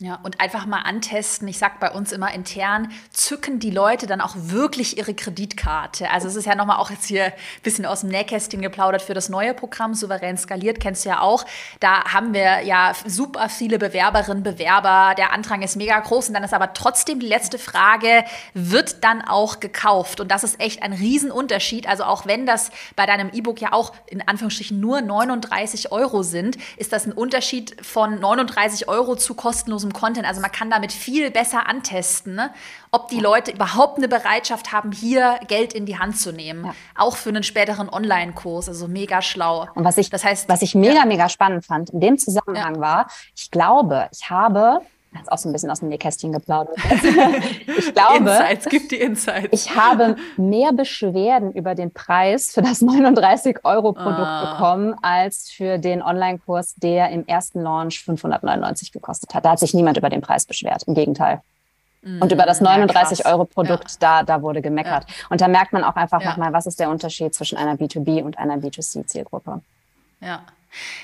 Ja, 0.00 0.18
und 0.24 0.40
einfach 0.40 0.66
mal 0.66 0.80
antesten. 0.80 1.46
Ich 1.46 1.58
sage 1.58 1.74
bei 1.78 1.88
uns 1.88 2.10
immer 2.10 2.34
intern, 2.34 2.90
zücken 3.12 3.60
die 3.60 3.70
Leute 3.70 4.08
dann 4.08 4.20
auch 4.20 4.34
wirklich 4.36 4.98
ihre 4.98 5.14
Kreditkarte. 5.14 6.10
Also 6.10 6.26
es 6.26 6.34
ist 6.34 6.46
ja 6.46 6.56
nochmal 6.56 6.78
auch 6.78 6.90
jetzt 6.90 7.06
hier 7.06 7.26
ein 7.26 7.32
bisschen 7.62 7.86
aus 7.86 8.00
dem 8.00 8.10
Nähkästchen 8.10 8.60
geplaudert 8.60 9.02
für 9.02 9.14
das 9.14 9.28
neue 9.28 9.54
Programm 9.54 9.94
Souverän 9.94 10.36
skaliert, 10.36 10.80
kennst 10.80 11.04
du 11.04 11.10
ja 11.10 11.20
auch. 11.20 11.44
Da 11.78 12.12
haben 12.12 12.34
wir 12.34 12.62
ja 12.62 12.92
super 13.06 13.48
viele 13.48 13.78
Bewerberinnen, 13.78 14.42
Bewerber. 14.42 15.14
Der 15.16 15.32
Andrang 15.32 15.62
ist 15.62 15.76
mega 15.76 16.00
groß 16.00 16.26
und 16.26 16.34
dann 16.34 16.42
ist 16.42 16.54
aber 16.54 16.72
trotzdem 16.72 17.20
die 17.20 17.28
letzte 17.28 17.60
Frage, 17.60 18.24
wird 18.52 19.04
dann 19.04 19.22
auch 19.22 19.60
gekauft? 19.60 20.18
Und 20.18 20.32
das 20.32 20.42
ist 20.42 20.60
echt 20.60 20.82
ein 20.82 20.92
Riesenunterschied. 20.92 21.88
Also 21.88 22.02
auch 22.02 22.26
wenn 22.26 22.46
das 22.46 22.72
bei 22.96 23.06
deinem 23.06 23.30
E-Book 23.32 23.60
ja 23.60 23.72
auch 23.72 23.92
in 24.06 24.26
Anführungsstrichen 24.26 24.80
nur 24.80 25.00
39 25.02 25.92
Euro 25.92 26.24
sind, 26.24 26.58
ist 26.78 26.92
das 26.92 27.06
ein 27.06 27.12
Unterschied 27.12 27.76
von 27.80 28.18
39 28.18 28.88
Euro 28.88 29.14
zu 29.14 29.34
kostenlos 29.34 29.83
kostenlosem 29.84 29.92
Content. 29.92 30.26
Also 30.26 30.40
man 30.40 30.52
kann 30.52 30.70
damit 30.70 30.92
viel 30.92 31.30
besser 31.30 31.68
antesten, 31.68 32.34
ne? 32.34 32.50
ob 32.90 33.08
die 33.08 33.20
Leute 33.20 33.50
überhaupt 33.50 33.98
eine 33.98 34.08
Bereitschaft 34.08 34.72
haben, 34.72 34.92
hier 34.92 35.38
Geld 35.48 35.72
in 35.72 35.86
die 35.86 35.98
Hand 35.98 36.18
zu 36.18 36.32
nehmen. 36.32 36.66
Ja. 36.66 36.74
Auch 36.94 37.16
für 37.16 37.30
einen 37.30 37.42
späteren 37.42 37.88
Online-Kurs. 37.88 38.68
Also 38.68 38.88
mega 38.88 39.22
schlau. 39.22 39.68
Und 39.74 39.84
was 39.84 39.98
ich, 39.98 40.10
das 40.10 40.24
heißt, 40.24 40.48
was 40.48 40.62
ich 40.62 40.74
mega, 40.74 40.94
ja. 40.94 41.06
mega 41.06 41.28
spannend 41.28 41.64
fand 41.64 41.90
in 41.90 42.00
dem 42.00 42.18
Zusammenhang 42.18 42.80
war, 42.80 43.08
ich 43.36 43.50
glaube, 43.50 44.08
ich 44.12 44.30
habe 44.30 44.80
ist 45.22 45.32
auch 45.32 45.38
so 45.38 45.48
ein 45.48 45.52
bisschen 45.52 45.70
aus 45.70 45.80
dem 45.80 45.88
Nähkästchen 45.88 46.32
geplaudert. 46.32 46.76
ich 47.66 47.94
glaube, 47.94 48.18
Insights, 48.18 48.66
gibt 48.66 48.90
die 48.90 49.00
Insights. 49.00 49.48
ich 49.52 49.74
habe 49.74 50.16
mehr 50.36 50.72
Beschwerden 50.72 51.52
über 51.52 51.74
den 51.74 51.92
Preis 51.92 52.52
für 52.52 52.62
das 52.62 52.82
39-Euro-Produkt 52.82 54.20
ah. 54.20 54.52
bekommen, 54.52 54.94
als 55.02 55.50
für 55.50 55.78
den 55.78 56.02
Online-Kurs, 56.02 56.74
der 56.76 57.10
im 57.10 57.26
ersten 57.26 57.62
Launch 57.62 58.02
599 58.04 58.92
gekostet 58.92 59.34
hat. 59.34 59.44
Da 59.44 59.50
hat 59.52 59.58
sich 59.58 59.74
niemand 59.74 59.96
über 59.96 60.10
den 60.10 60.20
Preis 60.20 60.46
beschwert. 60.46 60.84
Im 60.84 60.94
Gegenteil. 60.94 61.40
Mm, 62.02 62.20
Und 62.20 62.32
über 62.32 62.44
das 62.44 62.60
39-Euro-Produkt, 62.60 63.90
ja. 63.92 63.96
da, 64.00 64.22
da 64.22 64.42
wurde 64.42 64.62
gemeckert. 64.62 65.04
Ja. 65.08 65.14
Und 65.30 65.40
da 65.40 65.48
merkt 65.48 65.72
man 65.72 65.84
auch 65.84 65.96
einfach 65.96 66.20
ja. 66.20 66.30
nochmal, 66.30 66.52
was 66.52 66.66
ist 66.66 66.78
der 66.78 66.90
Unterschied 66.90 67.34
zwischen 67.34 67.56
einer 67.56 67.74
B2B 67.74 68.22
und 68.22 68.38
einer 68.38 68.56
B2C-Zielgruppe. 68.56 69.60
Ja. 70.20 70.42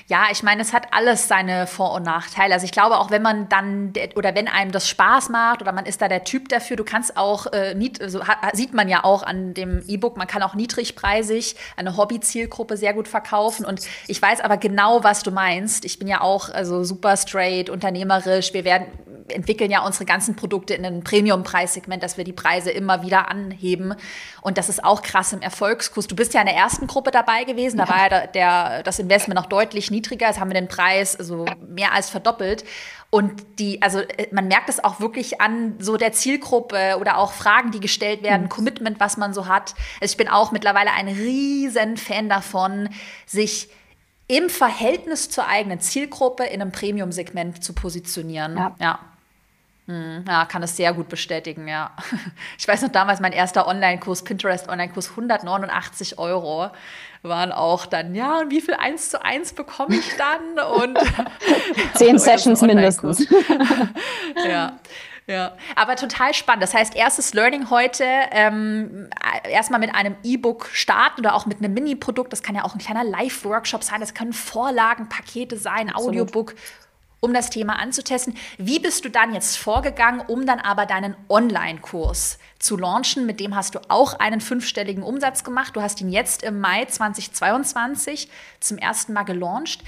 Ja, 0.07 0.25
ich 0.31 0.43
meine, 0.43 0.61
es 0.61 0.73
hat 0.73 0.87
alles 0.91 1.27
seine 1.27 1.67
Vor- 1.67 1.93
und 1.93 2.03
Nachteile. 2.03 2.53
Also 2.53 2.65
ich 2.65 2.71
glaube, 2.71 2.97
auch 2.97 3.11
wenn 3.11 3.21
man 3.21 3.49
dann 3.49 3.93
oder 4.15 4.35
wenn 4.35 4.47
einem 4.47 4.71
das 4.71 4.87
Spaß 4.87 5.29
macht 5.29 5.61
oder 5.61 5.71
man 5.71 5.85
ist 5.85 6.01
da 6.01 6.07
der 6.07 6.23
Typ 6.23 6.49
dafür, 6.49 6.77
du 6.77 6.83
kannst 6.83 7.17
auch, 7.17 7.47
äh, 7.47 7.75
nied, 7.75 8.01
also, 8.01 8.21
sieht 8.53 8.73
man 8.73 8.89
ja 8.89 9.03
auch 9.03 9.23
an 9.23 9.53
dem 9.53 9.83
E-Book, 9.87 10.17
man 10.17 10.27
kann 10.27 10.43
auch 10.43 10.55
niedrigpreisig 10.55 11.55
eine 11.77 11.97
Hobby-Zielgruppe 11.97 12.77
sehr 12.77 12.93
gut 12.93 13.07
verkaufen. 13.07 13.65
Und 13.65 13.81
ich 14.07 14.21
weiß 14.21 14.41
aber 14.41 14.57
genau, 14.57 15.03
was 15.03 15.23
du 15.23 15.31
meinst. 15.31 15.85
Ich 15.85 15.99
bin 15.99 16.07
ja 16.07 16.21
auch 16.21 16.49
also 16.49 16.83
super 16.83 17.17
straight, 17.17 17.69
unternehmerisch. 17.69 18.53
Wir 18.53 18.65
werden 18.65 18.87
entwickeln 19.31 19.71
ja 19.71 19.85
unsere 19.85 20.05
ganzen 20.05 20.35
Produkte 20.35 20.73
in 20.73 20.85
einem 20.85 21.03
Premium-Preissegment, 21.03 22.03
dass 22.03 22.17
wir 22.17 22.23
die 22.23 22.33
Preise 22.33 22.71
immer 22.71 23.01
wieder 23.03 23.29
anheben. 23.29 23.95
Und 24.41 24.57
das 24.57 24.69
ist 24.69 24.83
auch 24.83 25.01
krass 25.01 25.33
im 25.33 25.41
Erfolgskurs. 25.41 26.07
Du 26.07 26.15
bist 26.15 26.33
ja 26.33 26.41
in 26.41 26.47
der 26.47 26.55
ersten 26.55 26.87
Gruppe 26.87 27.11
dabei 27.11 27.43
gewesen, 27.43 27.77
da 27.77 27.87
war 27.87 28.03
ja 28.03 28.09
der, 28.09 28.27
der, 28.27 28.83
das 28.83 28.99
Investment 28.99 29.39
noch 29.39 29.47
deutlich 29.61 29.91
niedriger. 29.91 30.27
Jetzt 30.27 30.39
haben 30.39 30.49
wir 30.49 30.59
den 30.59 30.67
Preis 30.67 31.15
also 31.15 31.45
mehr 31.67 31.93
als 31.93 32.09
verdoppelt. 32.09 32.63
Und 33.09 33.59
die, 33.59 33.81
also 33.81 33.99
äh, 33.99 34.27
man 34.31 34.47
merkt 34.47 34.69
es 34.69 34.83
auch 34.83 34.99
wirklich 34.99 35.41
an 35.41 35.75
so 35.79 35.97
der 35.97 36.13
Zielgruppe 36.13 36.97
oder 36.99 37.17
auch 37.17 37.33
Fragen, 37.33 37.71
die 37.71 37.79
gestellt 37.79 38.23
werden, 38.23 38.43
mhm. 38.43 38.49
Commitment, 38.49 38.99
was 38.99 39.17
man 39.17 39.33
so 39.33 39.47
hat. 39.47 39.75
Also 39.99 40.13
ich 40.13 40.17
bin 40.17 40.27
auch 40.27 40.51
mittlerweile 40.51 40.91
ein 40.91 41.07
riesen 41.07 41.97
Fan 41.97 42.29
davon, 42.29 42.89
sich 43.25 43.69
im 44.27 44.49
Verhältnis 44.49 45.29
zur 45.29 45.47
eigenen 45.47 45.81
Zielgruppe 45.81 46.45
in 46.45 46.61
einem 46.61 46.71
Premium-Segment 46.71 47.63
zu 47.63 47.73
positionieren. 47.73 48.55
Ja. 48.55 48.75
ja. 48.79 48.99
Hm, 49.87 50.23
ja, 50.25 50.45
kann 50.45 50.63
es 50.63 50.77
sehr 50.77 50.93
gut 50.93 51.09
bestätigen, 51.09 51.67
ja. 51.67 51.91
Ich 52.57 52.65
weiß 52.65 52.81
noch 52.83 52.91
damals, 52.91 53.19
mein 53.19 53.33
erster 53.33 53.67
Online-Kurs, 53.67 54.23
Pinterest-Online-Kurs, 54.23 55.09
189 55.09 56.17
Euro 56.17 56.69
waren 57.23 57.51
auch 57.51 57.85
dann, 57.85 58.15
ja, 58.15 58.39
und 58.39 58.51
wie 58.51 58.61
viel 58.61 58.73
eins 58.73 59.09
zu 59.09 59.23
eins 59.23 59.53
bekomme 59.53 59.95
ich 59.95 60.17
dann? 60.17 60.59
Und 60.59 60.97
zehn 61.95 62.17
Sessions 62.19 62.61
mindestens. 62.61 63.27
ja. 64.47 64.79
Ja, 65.27 65.53
aber 65.75 65.95
total 65.95 66.33
spannend. 66.33 66.63
Das 66.63 66.73
heißt, 66.73 66.95
erstes 66.95 67.33
Learning 67.33 67.69
heute, 67.69 68.03
ähm, 68.31 69.07
erstmal 69.47 69.79
mit 69.79 69.93
einem 69.93 70.15
E-Book 70.23 70.69
starten 70.73 71.21
oder 71.21 71.35
auch 71.35 71.45
mit 71.45 71.59
einem 71.59 71.73
Mini-Produkt. 71.73 72.33
Das 72.33 72.41
kann 72.41 72.55
ja 72.55 72.65
auch 72.65 72.73
ein 72.73 72.79
kleiner 72.79 73.03
Live-Workshop 73.03 73.83
sein, 73.83 74.01
das 74.01 74.13
können 74.13 74.33
Vorlagen, 74.33 75.07
Pakete 75.07 75.57
sein, 75.57 75.89
Absolut. 75.89 76.09
Audiobook 76.09 76.55
um 77.21 77.33
das 77.33 77.49
Thema 77.49 77.79
anzutesten. 77.79 78.35
Wie 78.57 78.79
bist 78.79 79.05
du 79.05 79.09
dann 79.09 79.33
jetzt 79.33 79.57
vorgegangen, 79.57 80.21
um 80.27 80.45
dann 80.45 80.59
aber 80.59 80.85
deinen 80.85 81.15
Online-Kurs 81.29 82.39
zu 82.59 82.77
launchen? 82.77 83.25
Mit 83.25 83.39
dem 83.39 83.55
hast 83.55 83.75
du 83.75 83.79
auch 83.87 84.19
einen 84.19 84.41
fünfstelligen 84.41 85.03
Umsatz 85.03 85.43
gemacht. 85.43 85.75
Du 85.75 85.81
hast 85.81 86.01
ihn 86.01 86.09
jetzt 86.09 86.43
im 86.43 86.59
Mai 86.59 86.85
2022 86.85 88.27
zum 88.59 88.77
ersten 88.79 89.13
Mal 89.13 89.23
gelauncht. 89.23 89.83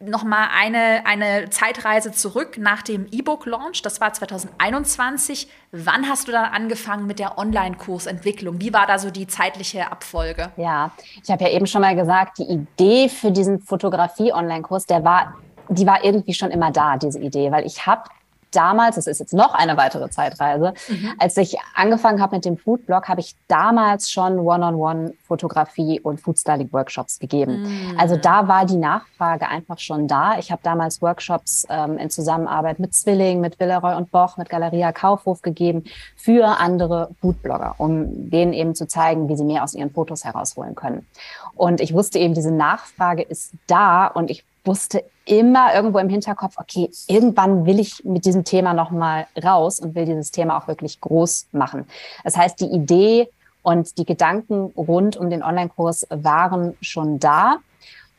Nochmal 0.00 0.48
eine, 0.56 1.04
eine 1.04 1.50
Zeitreise 1.50 2.12
zurück 2.12 2.56
nach 2.56 2.82
dem 2.82 3.06
E-Book-Launch. 3.10 3.82
Das 3.82 4.00
war 4.00 4.12
2021. 4.12 5.48
Wann 5.72 6.08
hast 6.08 6.28
du 6.28 6.32
dann 6.32 6.44
angefangen 6.44 7.06
mit 7.06 7.18
der 7.18 7.36
Online-Kursentwicklung? 7.36 8.60
Wie 8.60 8.72
war 8.72 8.86
da 8.86 8.98
so 8.98 9.10
die 9.10 9.26
zeitliche 9.26 9.90
Abfolge? 9.90 10.52
Ja, 10.56 10.92
ich 11.22 11.28
habe 11.30 11.44
ja 11.44 11.50
eben 11.50 11.66
schon 11.66 11.82
mal 11.82 11.96
gesagt, 11.96 12.38
die 12.38 12.44
Idee 12.44 13.08
für 13.08 13.32
diesen 13.32 13.60
Fotografie-Online-Kurs, 13.60 14.86
der 14.86 15.04
war 15.04 15.34
die 15.68 15.86
war 15.86 16.04
irgendwie 16.04 16.34
schon 16.34 16.50
immer 16.50 16.70
da, 16.70 16.96
diese 16.96 17.18
Idee, 17.18 17.50
weil 17.50 17.66
ich 17.66 17.86
habe 17.86 18.02
damals, 18.50 18.96
das 18.96 19.06
ist 19.06 19.20
jetzt 19.20 19.34
noch 19.34 19.54
eine 19.54 19.76
weitere 19.76 20.10
Zeitreise, 20.10 20.74
mhm. 20.88 21.12
als 21.18 21.36
ich 21.36 21.56
angefangen 21.74 22.20
habe 22.20 22.36
mit 22.36 22.44
dem 22.44 22.56
Foodblog, 22.56 23.08
habe 23.08 23.20
ich 23.20 23.34
damals 23.48 24.10
schon 24.10 24.38
One-on-One-Fotografie 24.38 26.00
und 26.00 26.20
Foodstyling-Workshops 26.20 27.18
gegeben. 27.18 27.62
Mhm. 27.62 27.98
Also 27.98 28.16
da 28.16 28.48
war 28.48 28.64
die 28.64 28.76
Nachfrage 28.76 29.48
einfach 29.48 29.78
schon 29.78 30.08
da. 30.08 30.38
Ich 30.38 30.50
habe 30.50 30.60
damals 30.62 31.02
Workshops 31.02 31.66
ähm, 31.68 31.98
in 31.98 32.10
Zusammenarbeit 32.10 32.78
mit 32.78 32.94
Zwilling, 32.94 33.40
mit 33.40 33.58
Villeroy 33.60 33.96
und 33.96 34.10
Boch, 34.10 34.36
mit 34.36 34.48
Galeria 34.48 34.92
Kaufhof 34.92 35.42
gegeben 35.42 35.84
für 36.16 36.46
andere 36.60 37.10
Foodblogger, 37.20 37.74
um 37.78 38.30
denen 38.30 38.52
eben 38.52 38.74
zu 38.74 38.86
zeigen, 38.86 39.28
wie 39.28 39.36
sie 39.36 39.44
mehr 39.44 39.62
aus 39.62 39.74
ihren 39.74 39.90
Fotos 39.90 40.24
herausholen 40.24 40.74
können. 40.74 41.06
Und 41.54 41.80
ich 41.80 41.92
wusste 41.92 42.18
eben, 42.18 42.34
diese 42.34 42.52
Nachfrage 42.52 43.22
ist 43.22 43.52
da 43.66 44.06
und 44.06 44.30
ich 44.30 44.44
wusste 44.64 45.04
immer 45.24 45.74
irgendwo 45.74 45.98
im 45.98 46.08
Hinterkopf, 46.08 46.56
okay, 46.58 46.90
irgendwann 47.06 47.66
will 47.66 47.78
ich 47.78 48.04
mit 48.04 48.24
diesem 48.24 48.44
Thema 48.44 48.72
nochmal 48.72 49.26
raus 49.42 49.78
und 49.78 49.94
will 49.94 50.06
dieses 50.06 50.30
Thema 50.30 50.58
auch 50.58 50.68
wirklich 50.68 51.00
groß 51.00 51.48
machen. 51.52 51.86
Das 52.24 52.36
heißt, 52.36 52.60
die 52.60 52.66
Idee 52.66 53.28
und 53.62 53.98
die 53.98 54.04
Gedanken 54.04 54.72
rund 54.76 55.16
um 55.16 55.30
den 55.30 55.42
Online-Kurs 55.42 56.06
waren 56.10 56.76
schon 56.80 57.18
da. 57.18 57.58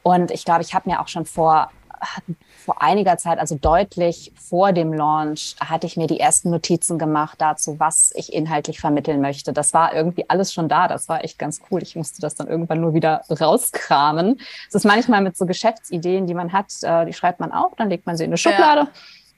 Und 0.04 0.32
ich 0.32 0.45
glaube, 0.45 0.62
ich 0.62 0.73
habe 0.73 0.89
mir 0.89 1.02
auch 1.02 1.08
schon 1.08 1.25
vor 1.25 1.71
vor 2.65 2.81
einiger 2.81 3.17
Zeit, 3.17 3.39
also 3.39 3.55
deutlich 3.55 4.31
vor 4.35 4.73
dem 4.73 4.93
Launch, 4.93 5.55
hatte 5.59 5.88
ich 5.88 5.97
mir 5.97 6.07
die 6.07 6.19
ersten 6.19 6.49
Notizen 6.49 6.97
gemacht 6.97 7.39
dazu, 7.39 7.79
was 7.79 8.12
ich 8.15 8.33
inhaltlich 8.33 8.79
vermitteln 8.79 9.21
möchte. 9.21 9.53
Das 9.53 9.73
war 9.73 9.93
irgendwie 9.93 10.29
alles 10.29 10.53
schon 10.53 10.69
da. 10.69 10.88
Das 10.88 11.09
war 11.09 11.23
echt 11.23 11.39
ganz 11.39 11.62
cool. 11.69 11.81
Ich 11.81 11.95
musste 11.95 12.21
das 12.21 12.35
dann 12.35 12.47
irgendwann 12.47 12.81
nur 12.81 12.93
wieder 12.93 13.21
rauskramen. 13.29 14.39
Es 14.67 14.75
ist 14.75 14.85
manchmal 14.85 15.21
mit 15.21 15.38
so 15.38 15.45
Geschäftsideen, 15.45 16.27
die 16.27 16.33
man 16.33 16.53
hat, 16.53 16.67
äh, 16.81 17.05
die 17.05 17.13
schreibt 17.13 17.39
man 17.39 17.51
auf, 17.51 17.75
dann 17.75 17.89
legt 17.89 18.05
man 18.05 18.17
sie 18.17 18.23
in 18.23 18.29
eine 18.29 18.38
Schublade. 18.38 18.81
Ja. 18.81 18.88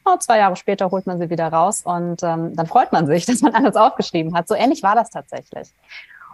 Oh, 0.03 0.17
zwei 0.17 0.39
Jahre 0.39 0.55
später 0.55 0.89
holt 0.89 1.05
man 1.05 1.19
sie 1.19 1.29
wieder 1.29 1.47
raus 1.47 1.83
und 1.83 2.23
ähm, 2.23 2.55
dann 2.55 2.65
freut 2.65 2.91
man 2.91 3.05
sich, 3.05 3.25
dass 3.27 3.41
man 3.41 3.53
alles 3.53 3.75
aufgeschrieben 3.75 4.35
hat. 4.35 4.47
So 4.47 4.55
ähnlich 4.55 4.83
war 4.83 4.95
das 4.95 5.09
tatsächlich. 5.09 5.69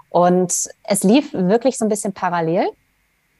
Und 0.10 0.54
es 0.84 1.04
lief 1.04 1.34
wirklich 1.34 1.78
so 1.78 1.86
ein 1.86 1.90
bisschen 1.90 2.13
parallel, 2.13 2.70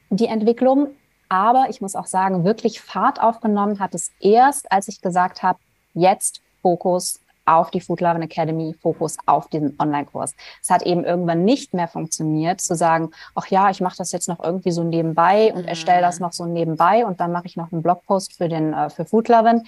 die 0.10 0.28
Entwicklung. 0.28 0.90
Aber 1.30 1.68
ich 1.70 1.82
muss 1.82 1.96
auch 1.96 2.06
sagen, 2.06 2.44
wirklich 2.44 2.82
Fahrt 2.82 3.22
aufgenommen 3.22 3.80
hat 3.80 3.94
es 3.94 4.12
erst, 4.20 4.72
als 4.72 4.88
ich 4.88 5.02
gesagt 5.02 5.44
habe, 5.44 5.60
jetzt 5.94 6.42
Fokus 6.62 7.20
auf 7.48 7.72
die 7.72 7.82
Food 7.82 8.02
Loving 8.02 8.24
Academy, 8.24 8.76
Fokus 8.82 9.16
auf 9.26 9.48
diesen 9.48 9.76
Online-Kurs. 9.80 10.36
Es 10.62 10.70
hat 10.70 10.84
eben 10.84 11.06
irgendwann 11.06 11.46
nicht 11.46 11.74
mehr 11.74 11.88
funktioniert, 11.88 12.60
zu 12.60 12.76
sagen, 12.76 13.12
ach 13.36 13.48
ja, 13.48 13.70
ich 13.70 13.80
mache 13.80 13.98
das 13.98 14.12
jetzt 14.12 14.28
noch 14.28 14.44
irgendwie 14.44 14.72
so 14.72 14.84
nebenbei 14.84 15.54
und 15.54 15.62
mhm. 15.62 15.68
erstelle 15.70 16.02
das 16.02 16.20
noch 16.20 16.34
so 16.34 16.46
nebenbei 16.46 17.06
und 17.06 17.20
dann 17.20 17.32
mache 17.32 17.46
ich 17.46 17.56
noch 17.56 17.72
einen 17.72 17.82
Blogpost 17.82 18.34
für 18.36 18.50
den 18.50 18.74
äh, 18.74 18.90
für 18.90 19.06
Food 19.06 19.30
Loving. 19.30 19.66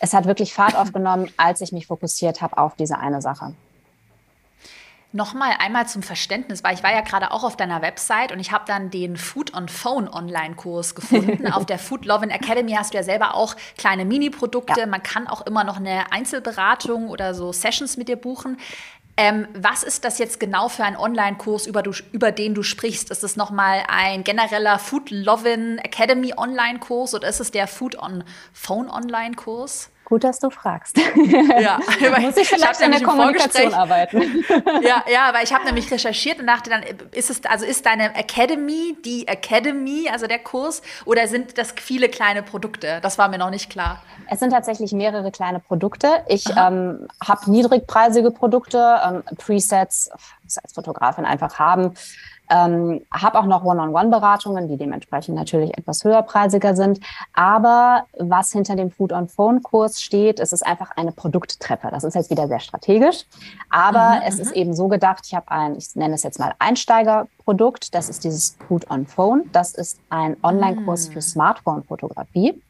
Es 0.00 0.12
hat 0.12 0.26
wirklich 0.26 0.52
Fahrt 0.52 0.74
aufgenommen, 0.76 1.30
als 1.36 1.60
ich 1.60 1.72
mich 1.72 1.86
fokussiert 1.86 2.42
habe 2.42 2.58
auf 2.58 2.74
diese 2.74 2.98
eine 2.98 3.22
Sache. 3.22 3.54
Nochmal 5.12 5.54
einmal 5.58 5.88
zum 5.88 6.04
Verständnis, 6.04 6.62
weil 6.62 6.74
ich 6.74 6.84
war 6.84 6.92
ja 6.92 7.00
gerade 7.00 7.32
auch 7.32 7.42
auf 7.42 7.56
deiner 7.56 7.82
Website 7.82 8.30
und 8.30 8.38
ich 8.38 8.52
habe 8.52 8.64
dann 8.66 8.90
den 8.90 9.16
Food 9.16 9.54
on 9.54 9.68
Phone 9.68 10.08
Online-Kurs 10.08 10.94
gefunden. 10.94 11.50
auf 11.50 11.66
der 11.66 11.80
Food 11.80 12.04
Lovin 12.04 12.30
Academy 12.30 12.72
hast 12.72 12.94
du 12.94 12.98
ja 12.98 13.02
selber 13.02 13.34
auch 13.34 13.56
kleine 13.76 14.04
Mini-Produkte. 14.04 14.80
Ja. 14.80 14.86
Man 14.86 15.02
kann 15.02 15.26
auch 15.26 15.44
immer 15.46 15.64
noch 15.64 15.78
eine 15.78 16.12
Einzelberatung 16.12 17.08
oder 17.08 17.34
so 17.34 17.52
Sessions 17.52 17.96
mit 17.96 18.08
dir 18.08 18.16
buchen. 18.16 18.56
Ähm, 19.16 19.48
was 19.52 19.82
ist 19.82 20.04
das 20.04 20.18
jetzt 20.18 20.38
genau 20.38 20.68
für 20.68 20.84
ein 20.84 20.96
Online-Kurs, 20.96 21.66
über, 21.66 21.82
über, 22.12 22.30
den 22.30 22.54
du 22.54 22.62
sprichst? 22.62 23.10
Ist 23.10 23.24
es 23.24 23.36
nochmal 23.36 23.82
ein 23.88 24.22
genereller 24.22 24.78
Food 24.78 25.10
Lovin 25.10 25.78
Academy 25.78 26.32
Online-Kurs 26.36 27.14
oder 27.14 27.28
ist 27.28 27.40
es 27.40 27.50
der 27.50 27.66
Food 27.66 27.98
on 27.98 28.24
Phone 28.52 28.88
Online-Kurs? 28.88 29.90
Gut, 30.10 30.24
dass 30.24 30.40
du 30.40 30.50
fragst. 30.50 30.98
Ja, 31.60 31.78
muss 32.20 32.36
ich 32.36 32.48
vielleicht 32.48 32.80
ich 32.80 32.84
an 32.84 32.90
der 32.90 33.02
Kommunikation 33.02 33.72
arbeiten. 33.72 34.20
Ja, 34.82 35.04
ja, 35.08 35.28
aber 35.28 35.42
ich 35.42 35.54
habe 35.54 35.64
nämlich 35.64 35.90
recherchiert 35.90 36.40
und 36.40 36.46
dachte 36.46 36.68
dann, 36.68 36.82
ist 37.12 37.30
es 37.30 37.44
also 37.44 37.64
ist 37.64 37.86
deine 37.86 38.14
Academy 38.16 38.96
die 39.04 39.28
Academy, 39.28 40.08
also 40.10 40.26
der 40.26 40.40
Kurs, 40.40 40.82
oder 41.04 41.28
sind 41.28 41.58
das 41.58 41.72
viele 41.76 42.08
kleine 42.08 42.42
Produkte? 42.42 42.98
Das 43.02 43.18
war 43.18 43.28
mir 43.28 43.38
noch 43.38 43.50
nicht 43.50 43.70
klar. 43.70 44.02
Es 44.28 44.40
sind 44.40 44.50
tatsächlich 44.50 44.92
mehrere 44.92 45.30
kleine 45.30 45.60
Produkte. 45.60 46.24
Ich 46.26 46.44
ähm, 46.56 47.06
habe 47.24 47.50
niedrigpreisige 47.50 48.32
Produkte, 48.32 49.00
ähm, 49.06 49.22
Presets, 49.36 50.10
als 50.62 50.72
Fotografin 50.72 51.24
einfach 51.24 51.58
haben. 51.60 51.94
Ähm, 52.50 53.02
habe 53.12 53.38
auch 53.38 53.46
noch 53.46 53.64
One-on-One-Beratungen, 53.64 54.68
die 54.68 54.76
dementsprechend 54.76 55.36
natürlich 55.36 55.76
etwas 55.78 56.04
höherpreisiger 56.04 56.74
sind. 56.74 57.00
Aber 57.32 58.04
was 58.18 58.52
hinter 58.52 58.76
dem 58.76 58.90
Food-on-Phone-Kurs 58.90 60.02
steht, 60.02 60.40
ist 60.40 60.52
es 60.52 60.62
einfach 60.62 60.90
eine 60.96 61.12
Produkttreppe. 61.12 61.88
Das 61.90 62.04
ist 62.04 62.14
jetzt 62.14 62.30
wieder 62.30 62.48
sehr 62.48 62.60
strategisch. 62.60 63.24
Aber 63.70 64.16
mhm, 64.16 64.22
es 64.26 64.38
ist 64.38 64.50
mhm. 64.50 64.62
eben 64.62 64.74
so 64.74 64.88
gedacht, 64.88 65.24
ich 65.26 65.34
habe 65.34 65.50
ein, 65.50 65.76
ich 65.76 65.94
nenne 65.94 66.14
es 66.14 66.22
jetzt 66.22 66.38
mal 66.38 66.54
Einsteigerprodukt. 66.58 67.94
Das 67.94 68.08
ist 68.08 68.24
dieses 68.24 68.56
Food-on-Phone. 68.66 69.50
Das 69.52 69.74
ist 69.74 70.00
ein 70.10 70.36
Online-Kurs 70.42 71.08
mhm. 71.08 71.12
für 71.12 71.22
Smartphone-Fotografie. 71.22 72.60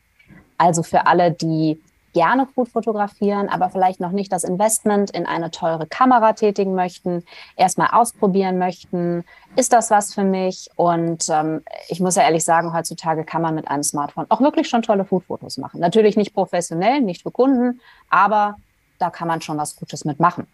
Also 0.59 0.83
für 0.83 1.07
alle, 1.07 1.33
die 1.33 1.81
gerne 2.13 2.47
Food 2.47 2.69
fotografieren, 2.69 3.49
aber 3.49 3.71
vielleicht 3.71 4.01
noch 4.01 4.11
nicht 4.11 4.33
das 4.33 4.45
Investment 4.45 5.11
in 5.11 5.27
eine 5.27 5.51
teure 5.51 5.87
Kamera 5.87 6.33
tätigen 6.33 6.75
möchten, 6.75 7.25
erstmal 7.57 7.89
ausprobieren 7.93 8.59
möchten, 8.59 9.25
ist 9.57 9.73
das 9.73 9.91
was 9.91 10.15
für 10.15 10.25
mich? 10.25 10.69
Und 10.77 11.29
ähm, 11.29 11.63
ich 11.89 12.01
muss 12.01 12.17
ja 12.17 12.23
ehrlich 12.23 12.45
sagen, 12.45 12.73
heutzutage 12.73 13.25
kann 13.25 13.43
man 13.43 13.55
mit 13.55 13.69
einem 13.69 13.83
Smartphone 13.83 14.27
auch 14.29 14.41
wirklich 14.41 14.69
schon 14.69 14.83
tolle 14.83 15.05
Food-Fotos 15.05 15.59
machen. 15.59 15.81
Natürlich 15.81 16.17
nicht 16.17 16.35
professionell, 16.35 17.01
nicht 17.01 17.23
für 17.23 17.31
Kunden, 17.31 17.81
aber 18.09 18.57
da 18.99 19.11
kann 19.11 19.29
man 19.29 19.41
schon 19.41 19.59
was 19.59 19.77
Gutes 19.77 20.05
mitmachen. 20.05 20.47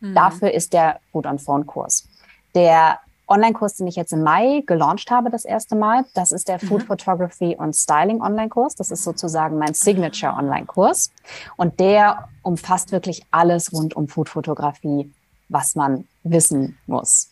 Mhm. 0.00 0.14
Dafür 0.14 0.52
ist 0.52 0.72
der 0.72 1.00
Food-on-Phone-Kurs. 1.12 2.08
Der 2.54 3.00
Online-Kurs, 3.28 3.76
den 3.76 3.86
ich 3.86 3.96
jetzt 3.96 4.12
im 4.12 4.22
Mai 4.22 4.62
gelauncht 4.66 5.10
habe, 5.10 5.30
das 5.30 5.44
erste 5.44 5.76
Mal. 5.76 6.04
Das 6.14 6.32
ist 6.32 6.48
der 6.48 6.58
Food 6.58 6.82
mhm. 6.82 6.86
Photography 6.86 7.56
und 7.56 7.74
Styling 7.74 8.20
Online-Kurs. 8.20 8.76
Das 8.76 8.90
ist 8.90 9.04
sozusagen 9.04 9.58
mein 9.58 9.74
Signature 9.74 10.34
Online-Kurs. 10.34 11.10
Und 11.56 11.80
der 11.80 12.28
umfasst 12.42 12.92
wirklich 12.92 13.24
alles 13.30 13.72
rund 13.72 13.94
um 13.94 14.08
Food-Fotografie, 14.08 15.12
was 15.48 15.74
man 15.74 16.06
wissen 16.22 16.78
muss. 16.86 17.30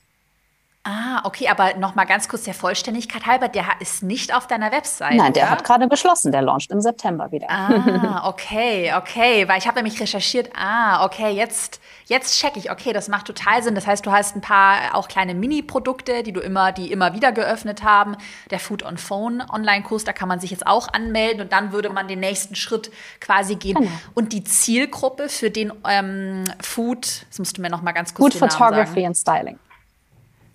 Ah, 0.87 1.23
okay, 1.25 1.49
aber 1.49 1.75
noch 1.79 1.95
mal 1.95 2.05
ganz 2.05 2.29
kurz 2.29 2.43
der 2.45 2.53
Vollständigkeit 2.53 3.25
halber, 3.25 3.49
der 3.49 3.65
ist 3.81 4.03
nicht 4.03 4.35
auf 4.35 4.47
deiner 4.47 4.71
Website. 4.71 5.15
Nein, 5.15 5.33
der 5.33 5.45
oder? 5.45 5.53
hat 5.53 5.65
gerade 5.65 5.89
beschlossen, 5.89 6.31
der 6.31 6.43
launcht 6.43 6.71
im 6.71 6.83
September 6.83 7.33
wieder. 7.33 7.47
Ah, 7.49 8.29
okay, 8.29 8.93
okay, 8.95 9.49
weil 9.49 9.59
ich 9.59 9.67
habe 9.67 9.77
nämlich 9.77 9.99
recherchiert. 9.99 10.51
Ah, 10.55 11.03
okay, 11.07 11.31
jetzt 11.31 11.81
jetzt 12.05 12.39
check 12.39 12.59
ich. 12.59 12.71
Okay, 12.71 12.93
das 12.93 13.09
macht 13.09 13.27
total 13.27 13.63
Sinn. 13.63 13.75
Das 13.75 13.87
heißt, 13.87 14.05
du 14.05 14.13
hast 14.13 14.37
ein 14.37 14.43
paar 14.43 14.95
auch 14.95 15.09
kleine 15.09 15.35
Mini-Produkte, 15.35 16.23
die 16.23 16.33
du 16.33 16.41
immer, 16.41 16.71
die 16.73 16.93
immer 16.93 17.15
wieder 17.15 17.33
geöffnet 17.33 17.83
haben. 17.83 18.17
Der 18.51 18.59
Food 18.59 18.83
on 18.83 18.99
Phone 18.99 19.43
Online-Kurs, 19.51 20.05
da 20.05 20.13
kann 20.13 20.29
man 20.29 20.39
sich 20.39 20.51
jetzt 20.51 20.67
auch 20.67 20.89
anmelden 20.93 21.41
und 21.41 21.53
dann 21.53 21.73
würde 21.73 21.89
man 21.89 22.09
den 22.09 22.21
nächsten 22.21 22.55
Schritt 22.57 22.91
quasi 23.21 23.57
gehen. 23.57 23.77
Genau. 23.77 23.91
Und 24.13 24.35
die 24.35 24.45
Zielgruppe 24.45 25.31
für 25.31 25.51
den 25.51 25.73
ähm, 25.89 26.45
Food, 26.61 27.27
das 27.31 27.39
musst 27.39 27.57
du 27.57 27.63
mir 27.63 27.71
noch 27.71 27.81
mal 27.81 27.93
ganz 27.93 28.13
kurz 28.13 28.37
Food 28.37 28.53
Photography 28.53 29.07
and 29.07 29.17
Styling. 29.17 29.59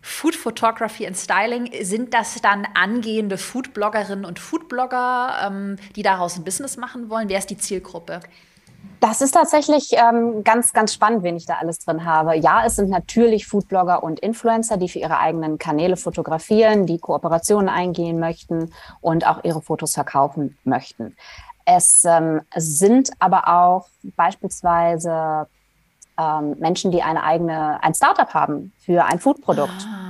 Food 0.02 0.36
Photography 0.36 1.06
and 1.06 1.18
Styling, 1.18 1.70
sind 1.82 2.14
das 2.14 2.40
dann 2.42 2.68
angehende 2.74 3.38
Foodbloggerinnen 3.38 4.26
und 4.26 4.40
Foodblogger, 4.40 5.34
ähm, 5.46 5.76
die 5.96 6.04
daraus 6.04 6.38
ein 6.38 6.44
Business 6.44 6.78
machen 6.78 7.10
wollen? 7.10 7.30
Wer 7.30 7.40
ist 7.40 7.50
die 7.50 7.58
Zielgruppe? 7.58 8.22
Das 9.02 9.22
ist 9.22 9.32
tatsächlich 9.32 9.92
ähm, 9.94 10.44
ganz, 10.44 10.74
ganz 10.74 10.94
spannend, 10.94 11.24
wen 11.24 11.38
ich 11.38 11.46
da 11.46 11.56
alles 11.56 11.80
drin 11.80 12.04
habe. 12.04 12.36
Ja, 12.36 12.66
es 12.66 12.76
sind 12.76 12.90
natürlich 12.90 13.48
Foodblogger 13.48 14.04
und 14.04 14.20
Influencer, 14.20 14.78
die 14.78 14.90
für 14.90 15.00
ihre 15.00 15.20
eigenen 15.20 15.58
Kanäle 15.58 15.96
fotografieren, 15.96 16.86
die 16.86 17.00
Kooperationen 17.00 17.70
eingehen 17.70 18.20
möchten 18.20 18.74
und 19.00 19.26
auch 19.26 19.44
ihre 19.44 19.62
Fotos 19.62 19.94
verkaufen 19.94 20.58
möchten. 20.66 21.16
Es 21.64 22.04
ähm, 22.04 22.42
sind 22.56 23.12
aber 23.20 23.48
auch 23.48 23.88
beispielsweise 24.04 25.48
ähm, 26.20 26.56
Menschen, 26.60 26.92
die 26.92 27.02
eine 27.02 27.24
eigene, 27.24 27.82
ein 27.84 27.94
Startup 27.94 28.34
haben 28.34 28.74
für 28.80 29.06
ein 29.06 29.20
Foodprodukt. 29.20 29.88
Ah 29.88 30.10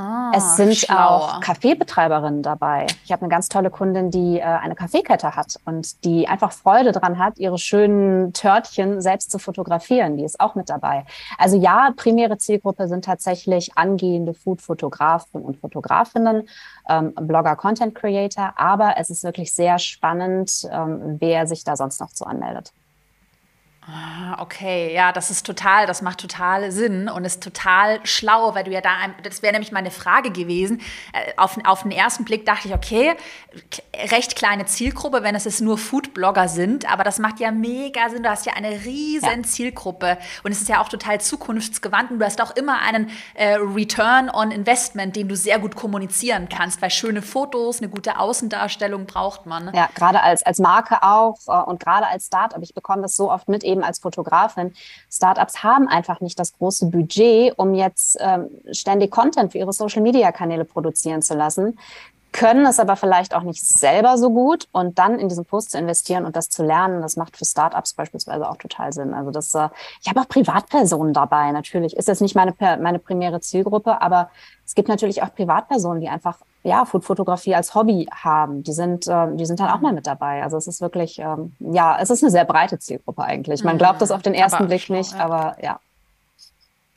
Ah, 0.00 0.32
es 0.34 0.56
sind 0.56 0.74
schlau. 0.76 0.96
auch 0.96 1.40
Kaffeebetreiberinnen 1.40 2.42
dabei. 2.42 2.86
Ich 3.04 3.12
habe 3.12 3.20
eine 3.22 3.28
ganz 3.28 3.50
tolle 3.50 3.70
Kundin, 3.70 4.10
die 4.10 4.38
äh, 4.38 4.42
eine 4.42 4.74
Kaffeekette 4.74 5.36
hat 5.36 5.56
und 5.66 6.04
die 6.04 6.26
einfach 6.26 6.52
Freude 6.52 6.92
dran 6.92 7.18
hat, 7.18 7.38
ihre 7.38 7.58
schönen 7.58 8.32
Törtchen 8.32 9.02
selbst 9.02 9.30
zu 9.30 9.38
fotografieren. 9.38 10.16
Die 10.16 10.24
ist 10.24 10.40
auch 10.40 10.54
mit 10.54 10.70
dabei. 10.70 11.04
Also 11.36 11.58
ja, 11.58 11.92
primäre 11.96 12.38
Zielgruppe 12.38 12.88
sind 12.88 13.04
tatsächlich 13.04 13.76
angehende 13.76 14.32
Food-Fotografen 14.32 15.42
und 15.42 15.58
Fotografinnen, 15.58 16.48
ähm, 16.88 17.12
Blogger, 17.14 17.56
Content 17.56 17.94
Creator. 17.94 18.54
Aber 18.56 18.94
es 18.96 19.10
ist 19.10 19.22
wirklich 19.22 19.52
sehr 19.52 19.78
spannend, 19.78 20.66
ähm, 20.72 21.16
wer 21.18 21.46
sich 21.46 21.62
da 21.62 21.76
sonst 21.76 22.00
noch 22.00 22.10
so 22.10 22.24
anmeldet. 22.24 22.72
Ah, 23.86 24.36
okay, 24.42 24.92
ja, 24.94 25.10
das 25.10 25.30
ist 25.30 25.46
total, 25.46 25.86
das 25.86 26.02
macht 26.02 26.20
total 26.20 26.70
Sinn 26.70 27.08
und 27.08 27.24
ist 27.24 27.42
total 27.42 27.98
schlau, 28.04 28.54
weil 28.54 28.64
du 28.64 28.70
ja 28.70 28.82
da, 28.82 28.90
das 29.22 29.42
wäre 29.42 29.54
nämlich 29.54 29.72
meine 29.72 29.90
Frage 29.90 30.30
gewesen. 30.30 30.82
Äh, 31.14 31.32
auf, 31.38 31.56
auf 31.64 31.82
den 31.82 31.90
ersten 31.90 32.24
Blick 32.26 32.44
dachte 32.44 32.68
ich, 32.68 32.74
okay, 32.74 33.14
recht 34.10 34.36
kleine 34.36 34.66
Zielgruppe, 34.66 35.22
wenn 35.22 35.34
es 35.34 35.46
jetzt 35.46 35.62
nur 35.62 35.78
Foodblogger 35.78 36.48
sind, 36.48 36.92
aber 36.92 37.04
das 37.04 37.18
macht 37.18 37.40
ja 37.40 37.50
mega 37.52 38.10
Sinn. 38.10 38.22
Du 38.22 38.28
hast 38.28 38.44
ja 38.44 38.52
eine 38.52 38.70
riesen 38.84 39.42
ja. 39.42 39.42
Zielgruppe 39.42 40.18
und 40.42 40.52
es 40.52 40.60
ist 40.60 40.68
ja 40.68 40.82
auch 40.82 40.90
total 40.90 41.18
zukunftsgewandt 41.18 42.10
und 42.10 42.18
du 42.18 42.26
hast 42.26 42.42
auch 42.42 42.54
immer 42.56 42.80
einen 42.82 43.10
äh, 43.32 43.54
Return 43.54 44.28
on 44.28 44.50
Investment, 44.50 45.16
den 45.16 45.26
du 45.26 45.36
sehr 45.36 45.58
gut 45.58 45.74
kommunizieren 45.74 46.50
kannst, 46.50 46.82
weil 46.82 46.90
schöne 46.90 47.22
Fotos, 47.22 47.78
eine 47.78 47.88
gute 47.88 48.18
Außendarstellung 48.18 49.06
braucht 49.06 49.46
man. 49.46 49.72
Ja, 49.74 49.88
gerade 49.94 50.22
als, 50.22 50.42
als 50.42 50.58
Marke 50.58 51.02
auch 51.02 51.38
äh, 51.48 51.62
und 51.70 51.80
gerade 51.80 52.06
als 52.06 52.26
Startup. 52.26 52.62
Ich 52.62 52.74
bekomme 52.74 53.00
das 53.00 53.16
so 53.16 53.32
oft 53.32 53.48
mit, 53.48 53.64
eben 53.70 53.82
als 53.82 53.98
Fotografin, 53.98 54.74
Startups 55.10 55.62
haben 55.62 55.88
einfach 55.88 56.20
nicht 56.20 56.38
das 56.38 56.52
große 56.56 56.86
Budget, 56.86 57.58
um 57.58 57.74
jetzt 57.74 58.18
ähm, 58.20 58.48
ständig 58.72 59.10
Content 59.10 59.52
für 59.52 59.58
ihre 59.58 59.72
Social-Media-Kanäle 59.72 60.64
produzieren 60.64 61.22
zu 61.22 61.34
lassen 61.34 61.78
können 62.32 62.66
es 62.66 62.78
aber 62.78 62.96
vielleicht 62.96 63.34
auch 63.34 63.42
nicht 63.42 63.62
selber 63.64 64.18
so 64.18 64.30
gut 64.30 64.68
und 64.72 64.98
dann 64.98 65.18
in 65.18 65.28
diesen 65.28 65.44
Post 65.44 65.72
zu 65.72 65.78
investieren 65.78 66.24
und 66.24 66.36
das 66.36 66.48
zu 66.48 66.62
lernen, 66.62 67.02
das 67.02 67.16
macht 67.16 67.36
für 67.36 67.44
Startups 67.44 67.94
beispielsweise 67.94 68.48
auch 68.48 68.56
total 68.56 68.92
Sinn. 68.92 69.14
Also 69.14 69.30
das, 69.30 69.54
äh, 69.54 69.68
ich 70.02 70.08
habe 70.08 70.20
auch 70.20 70.28
Privatpersonen 70.28 71.12
dabei. 71.12 71.52
Natürlich 71.52 71.96
ist 71.96 72.08
das 72.08 72.20
nicht 72.20 72.34
meine 72.34 72.54
meine 72.60 72.98
primäre 72.98 73.40
Zielgruppe, 73.40 74.00
aber 74.00 74.30
es 74.64 74.74
gibt 74.74 74.88
natürlich 74.88 75.22
auch 75.22 75.34
Privatpersonen, 75.34 76.00
die 76.00 76.08
einfach 76.08 76.38
ja, 76.62 76.84
Foodfotografie 76.84 77.54
als 77.54 77.74
Hobby 77.74 78.06
haben, 78.12 78.62
die 78.62 78.72
sind, 78.72 79.06
äh, 79.06 79.34
die 79.34 79.46
sind 79.46 79.60
dann 79.60 79.70
auch 79.70 79.80
mal 79.80 79.92
mit 79.92 80.06
dabei. 80.06 80.42
Also 80.42 80.56
es 80.56 80.66
ist 80.66 80.80
wirklich, 80.80 81.18
ähm, 81.18 81.54
ja, 81.58 81.98
es 82.00 82.10
ist 82.10 82.22
eine 82.22 82.30
sehr 82.30 82.44
breite 82.44 82.78
Zielgruppe 82.78 83.22
eigentlich. 83.22 83.64
Man 83.64 83.78
glaubt 83.78 84.02
das 84.02 84.10
auf 84.10 84.22
den 84.22 84.34
ersten 84.34 84.58
aber 84.58 84.66
Blick 84.66 84.90
nicht, 84.90 85.14
aber 85.14 85.56
ja. 85.62 85.80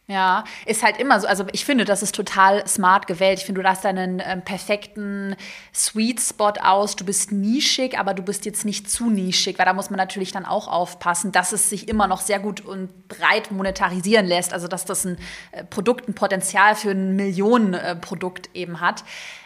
Ja, 0.07 0.43
ist 0.65 0.83
halt 0.83 0.97
immer 0.97 1.17
so. 1.21 1.27
Also 1.27 1.45
ich 1.53 1.63
finde, 1.63 1.85
das 1.85 2.03
ist 2.03 2.13
total 2.13 2.67
smart 2.67 3.07
gewählt. 3.07 3.39
Ich 3.39 3.45
finde, 3.45 3.61
du 3.61 3.69
hast 3.69 3.85
deinen 3.85 4.21
ähm, 4.25 4.41
perfekten 4.41 5.37
Sweet 5.73 6.19
Spot 6.19 6.51
aus. 6.61 6.97
Du 6.97 7.05
bist 7.05 7.31
nischig, 7.31 7.97
aber 7.97 8.13
du 8.13 8.21
bist 8.21 8.43
jetzt 8.45 8.65
nicht 8.65 8.91
zu 8.91 9.09
nischig, 9.09 9.57
weil 9.57 9.65
da 9.65 9.71
muss 9.71 9.89
man 9.89 9.97
natürlich 9.97 10.33
dann 10.33 10.45
auch 10.45 10.67
aufpassen, 10.67 11.31
dass 11.31 11.53
es 11.53 11.69
sich 11.69 11.87
immer 11.87 12.07
noch 12.07 12.19
sehr 12.19 12.39
gut 12.39 12.59
und 12.59 13.07
breit 13.07 13.51
monetarisieren 13.51 14.25
lässt. 14.25 14.51
Also 14.51 14.67
dass 14.67 14.83
das 14.83 15.05
ein 15.05 15.17
äh, 15.53 15.63
Produkt 15.63 16.09
ein 16.09 16.15
Potenzial 16.15 16.75
für 16.75 16.91
ein 16.91 17.15
Millionenprodukt 17.15 18.47
äh, 18.47 18.59
eben 18.59 18.81
hat. 18.81 19.05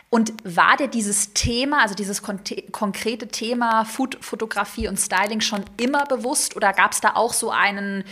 Und 0.10 0.34
war 0.43 0.78
dir 0.78 0.88
dieses 0.88 1.34
Thema, 1.34 1.82
also 1.82 1.93
dieses 1.93 2.24
kon 2.24 2.39
konkrete 2.72 3.28
Thema 3.28 3.84
Food-Fotografie 3.84 4.88
und 4.88 4.98
Styling 4.98 5.41
schon 5.41 5.65
immer 5.76 6.06
bewusst 6.06 6.56
oder 6.56 6.72
gab 6.72 6.93
es 6.93 7.02
da 7.02 7.15
auch 7.15 7.34
so 7.34 7.52
einen 7.52 8.06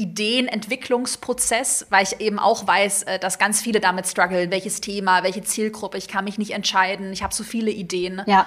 Ideenentwicklungsprozess, 0.00 1.86
weil 1.90 2.04
ich 2.04 2.20
eben 2.20 2.38
auch 2.38 2.66
weiß, 2.66 3.04
äh, 3.04 3.18
dass 3.18 3.38
ganz 3.38 3.60
viele 3.60 3.80
damit 3.80 4.06
strugglen, 4.06 4.50
welches 4.50 4.80
Thema, 4.80 5.22
welche 5.22 5.42
Zielgruppe, 5.42 5.98
ich 5.98 6.08
kann 6.08 6.24
mich 6.24 6.38
nicht 6.38 6.52
entscheiden, 6.52 7.12
ich 7.12 7.22
habe 7.22 7.34
so 7.34 7.44
viele 7.44 7.70
Ideen. 7.70 8.22
Ja, 8.26 8.46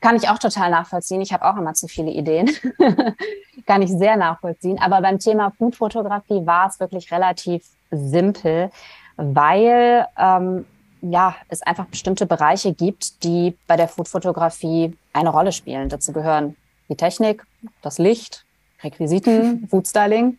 kann 0.00 0.16
ich 0.16 0.28
auch 0.28 0.38
total 0.38 0.70
nachvollziehen. 0.70 1.20
Ich 1.20 1.32
habe 1.32 1.44
auch 1.44 1.56
immer 1.56 1.74
zu 1.74 1.88
viele 1.88 2.10
Ideen. 2.10 2.50
kann 3.66 3.82
ich 3.82 3.90
sehr 3.90 4.16
nachvollziehen. 4.16 4.78
Aber 4.80 5.00
beim 5.00 5.18
Thema 5.18 5.50
Food-Fotografie 5.58 6.46
war 6.46 6.68
es 6.68 6.78
wirklich 6.78 7.10
relativ 7.10 7.64
simpel, 7.90 8.70
weil 9.16 10.06
ähm, 10.16 10.64
ja, 11.02 11.36
es 11.48 11.62
einfach 11.62 11.86
bestimmte 11.86 12.26
Bereiche 12.26 12.72
gibt, 12.72 13.22
die 13.24 13.56
bei 13.66 13.76
der 13.76 13.88
Foodfotografie 13.88 14.96
eine 15.12 15.30
Rolle 15.30 15.52
spielen. 15.52 15.88
Dazu 15.88 16.12
gehören 16.12 16.56
die 16.88 16.96
Technik, 16.96 17.44
das 17.82 17.98
Licht, 17.98 18.44
Requisiten, 18.82 19.66
Foodstyling. 19.70 20.38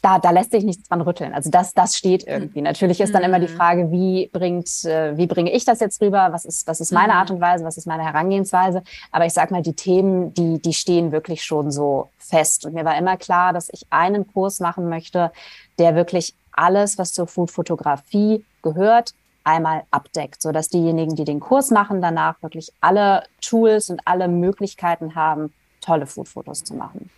Da, 0.00 0.20
da 0.20 0.30
lässt 0.30 0.52
sich 0.52 0.62
nichts 0.62 0.88
dran 0.88 1.00
rütteln. 1.00 1.34
Also 1.34 1.50
das, 1.50 1.74
das 1.74 1.96
steht 1.96 2.24
irgendwie. 2.24 2.62
Natürlich 2.62 3.00
ist 3.00 3.12
dann 3.12 3.24
immer 3.24 3.40
die 3.40 3.48
mhm. 3.48 3.56
Frage, 3.56 3.90
wie 3.90 4.28
bringt, 4.32 4.84
äh, 4.84 5.16
wie 5.16 5.26
bringe 5.26 5.50
ich 5.50 5.64
das 5.64 5.80
jetzt 5.80 6.00
rüber? 6.00 6.28
Was 6.30 6.44
ist, 6.44 6.68
was 6.68 6.80
ist 6.80 6.92
meine 6.92 7.14
mhm. 7.14 7.18
Art 7.18 7.30
und 7.32 7.40
Weise? 7.40 7.64
Was 7.64 7.76
ist 7.76 7.86
meine 7.86 8.04
Herangehensweise? 8.04 8.82
Aber 9.10 9.26
ich 9.26 9.32
sag 9.32 9.50
mal, 9.50 9.62
die 9.62 9.72
Themen, 9.72 10.32
die, 10.34 10.62
die 10.62 10.72
stehen 10.72 11.10
wirklich 11.10 11.42
schon 11.42 11.72
so 11.72 12.10
fest. 12.18 12.64
Und 12.64 12.74
mir 12.74 12.84
war 12.84 12.96
immer 12.96 13.16
klar, 13.16 13.52
dass 13.52 13.68
ich 13.72 13.86
einen 13.90 14.26
Kurs 14.32 14.60
machen 14.60 14.88
möchte, 14.88 15.32
der 15.78 15.96
wirklich 15.96 16.34
alles, 16.52 16.98
was 16.98 17.12
zur 17.12 17.26
Foodfotografie 17.26 18.44
gehört, 18.62 19.14
einmal 19.44 19.84
abdeckt, 19.90 20.42
sodass 20.42 20.68
diejenigen, 20.68 21.16
die 21.16 21.24
den 21.24 21.40
Kurs 21.40 21.70
machen, 21.70 22.02
danach 22.02 22.42
wirklich 22.42 22.72
alle 22.80 23.24
Tools 23.40 23.88
und 23.90 24.00
alle 24.04 24.28
Möglichkeiten 24.28 25.14
haben, 25.14 25.52
tolle 25.80 26.06
Foodfotos 26.06 26.64
zu 26.64 26.74
machen. 26.74 27.10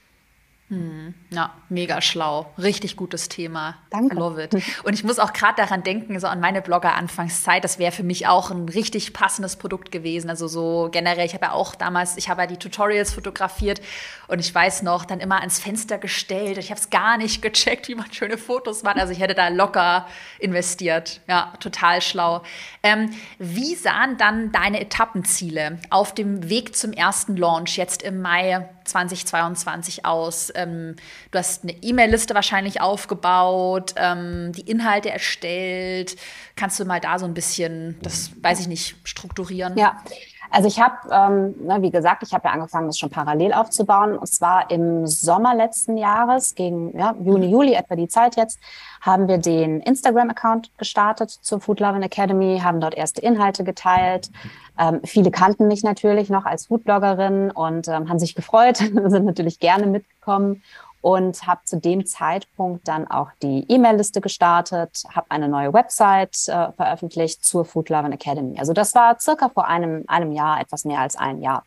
Hm, 0.71 1.15
ja, 1.31 1.53
mega 1.69 2.01
schlau. 2.01 2.49
Richtig 2.57 2.95
gutes 2.95 3.29
Thema. 3.29 3.75
Danke. 3.91 4.15
Love 4.15 4.45
it. 4.45 4.55
Und 4.85 4.95
ich 4.95 5.03
muss 5.03 5.19
auch 5.19 5.33
gerade 5.33 5.57
daran 5.57 5.83
denken, 5.83 6.19
so 6.21 6.29
an 6.29 6.39
meine 6.39 6.63
Blogger-Anfangszeit, 6.63 7.65
das 7.65 7.81
wäre 7.81 7.91
für 7.91 8.05
mich 8.05 8.29
auch 8.29 8.53
ein 8.53 8.69
richtig 8.69 9.13
passendes 9.13 9.57
Produkt 9.57 9.91
gewesen. 9.91 10.31
Also 10.31 10.47
so 10.47 10.89
generell, 10.93 11.27
ich 11.27 11.35
habe 11.35 11.47
ja 11.47 11.53
auch 11.53 11.75
damals, 11.75 12.17
ich 12.17 12.29
habe 12.29 12.43
ja 12.43 12.47
die 12.47 12.57
Tutorials 12.57 13.13
fotografiert 13.13 13.81
und 14.29 14.39
ich 14.39 14.55
weiß 14.55 14.83
noch, 14.83 15.05
dann 15.05 15.19
immer 15.19 15.41
ans 15.41 15.59
Fenster 15.59 15.99
gestellt. 15.99 16.57
Ich 16.57 16.71
habe 16.71 16.81
es 16.81 16.89
gar 16.89 17.19
nicht 17.19 17.43
gecheckt, 17.43 17.89
wie 17.89 17.97
man 17.97 18.13
schöne 18.13 18.39
Fotos 18.39 18.85
macht. 18.85 18.99
Also 18.99 19.13
ich 19.13 19.19
hätte 19.19 19.35
da 19.35 19.49
locker 19.49 20.07
investiert. 20.39 21.21
Ja, 21.27 21.53
total 21.59 22.01
schlau. 22.01 22.43
Ähm, 22.85 23.11
wie 23.41 23.75
sahen 23.75 24.19
dann 24.19 24.53
deine 24.53 24.81
Etappenziele 24.81 25.81
auf 25.91 26.15
dem 26.15 26.49
Weg 26.49 26.77
zum 26.77 26.93
ersten 26.93 27.37
Launch 27.37 27.77
jetzt 27.77 28.05
im 28.05 28.23
Mai 28.23 28.69
2022 28.91 30.05
aus? 30.05 30.53
Ähm, 30.55 30.97
du 31.31 31.39
hast 31.39 31.63
eine 31.63 31.73
E-Mail-Liste 31.73 32.35
wahrscheinlich 32.35 32.81
aufgebaut, 32.81 33.95
ähm, 33.97 34.53
die 34.53 34.63
Inhalte 34.63 35.11
erstellt. 35.11 36.17
Kannst 36.57 36.79
du 36.79 36.85
mal 36.85 37.01
da 37.01 37.19
so 37.19 37.27
ein 37.27 37.35
bisschen, 37.35 37.99
das 38.03 38.31
weiß 38.43 38.61
ich 38.61 38.69
nicht, 38.69 38.97
strukturieren? 39.05 39.77
Ja. 39.79 40.03
Also 40.51 40.67
ich 40.69 40.81
habe, 40.81 40.97
ähm, 41.11 41.55
ne, 41.65 41.79
wie 41.81 41.91
gesagt, 41.91 42.23
ich 42.25 42.35
habe 42.35 42.49
ja 42.49 42.55
angefangen, 42.55 42.87
das 42.87 42.99
schon 42.99 43.11
parallel 43.11 43.53
aufzubauen. 43.53 44.19
Und 44.19 44.27
zwar 44.27 44.71
im 44.71 45.07
Sommer 45.07 45.55
letzten 45.55 45.97
Jahres, 45.97 46.55
gegen 46.55 46.97
ja, 46.99 47.15
Juni, 47.23 47.47
Juli, 47.47 47.75
etwa 47.75 47.95
die 47.95 48.09
Zeit 48.09 48.37
jetzt, 48.37 48.59
haben 49.01 49.29
wir 49.29 49.39
den 49.39 49.81
Instagram-Account 49.81 50.77
gestartet 50.77 51.31
zur 51.31 51.61
Food 51.61 51.81
Loving 51.81 52.03
Academy, 52.03 52.61
haben 52.63 52.81
dort 52.81 52.95
erste 52.95 53.21
Inhalte 53.21 53.65
geteilt. 53.65 54.31
Ähm, 54.79 55.01
viele 55.05 55.31
kannten 55.31 55.69
mich 55.69 55.85
natürlich 55.85 56.31
noch 56.31 56.45
als 56.45 56.67
Foodbloggerin 56.67 57.51
und 57.51 57.89
ähm, 57.89 58.09
haben 58.09 58.19
sich 58.19 58.35
gefreut, 58.35 58.77
sind 58.79 59.25
natürlich 59.25 59.61
gerne 59.61 59.87
mitgekommen 59.87 60.63
und 61.03 61.47
habe 61.47 61.63
zu 61.65 61.79
dem 61.79 62.05
Zeitpunkt 62.05 62.87
dann 62.87 63.11
auch 63.11 63.29
die 63.43 63.65
E-Mail-Liste 63.69 64.21
gestartet, 64.21 65.03
habe 65.15 65.31
eine 65.31 65.49
neue 65.49 65.73
Website 65.73 66.49
äh, 66.49 66.73
veröffentlicht 66.73 67.45
zur 67.45 67.65
Food 67.65 67.89
Loving 67.89 68.13
Academy. 68.13 68.59
Also 68.59 68.73
das 68.73 68.95
war 68.95 69.19
circa 69.19 69.49
vor 69.49 69.67
einem, 69.67 70.05
einem 70.09 70.33
Jahr, 70.33 70.61
etwas 70.61 70.85
mehr 70.85 71.01
als 71.01 71.17
ein 71.17 71.41
Jahr. 71.41 71.65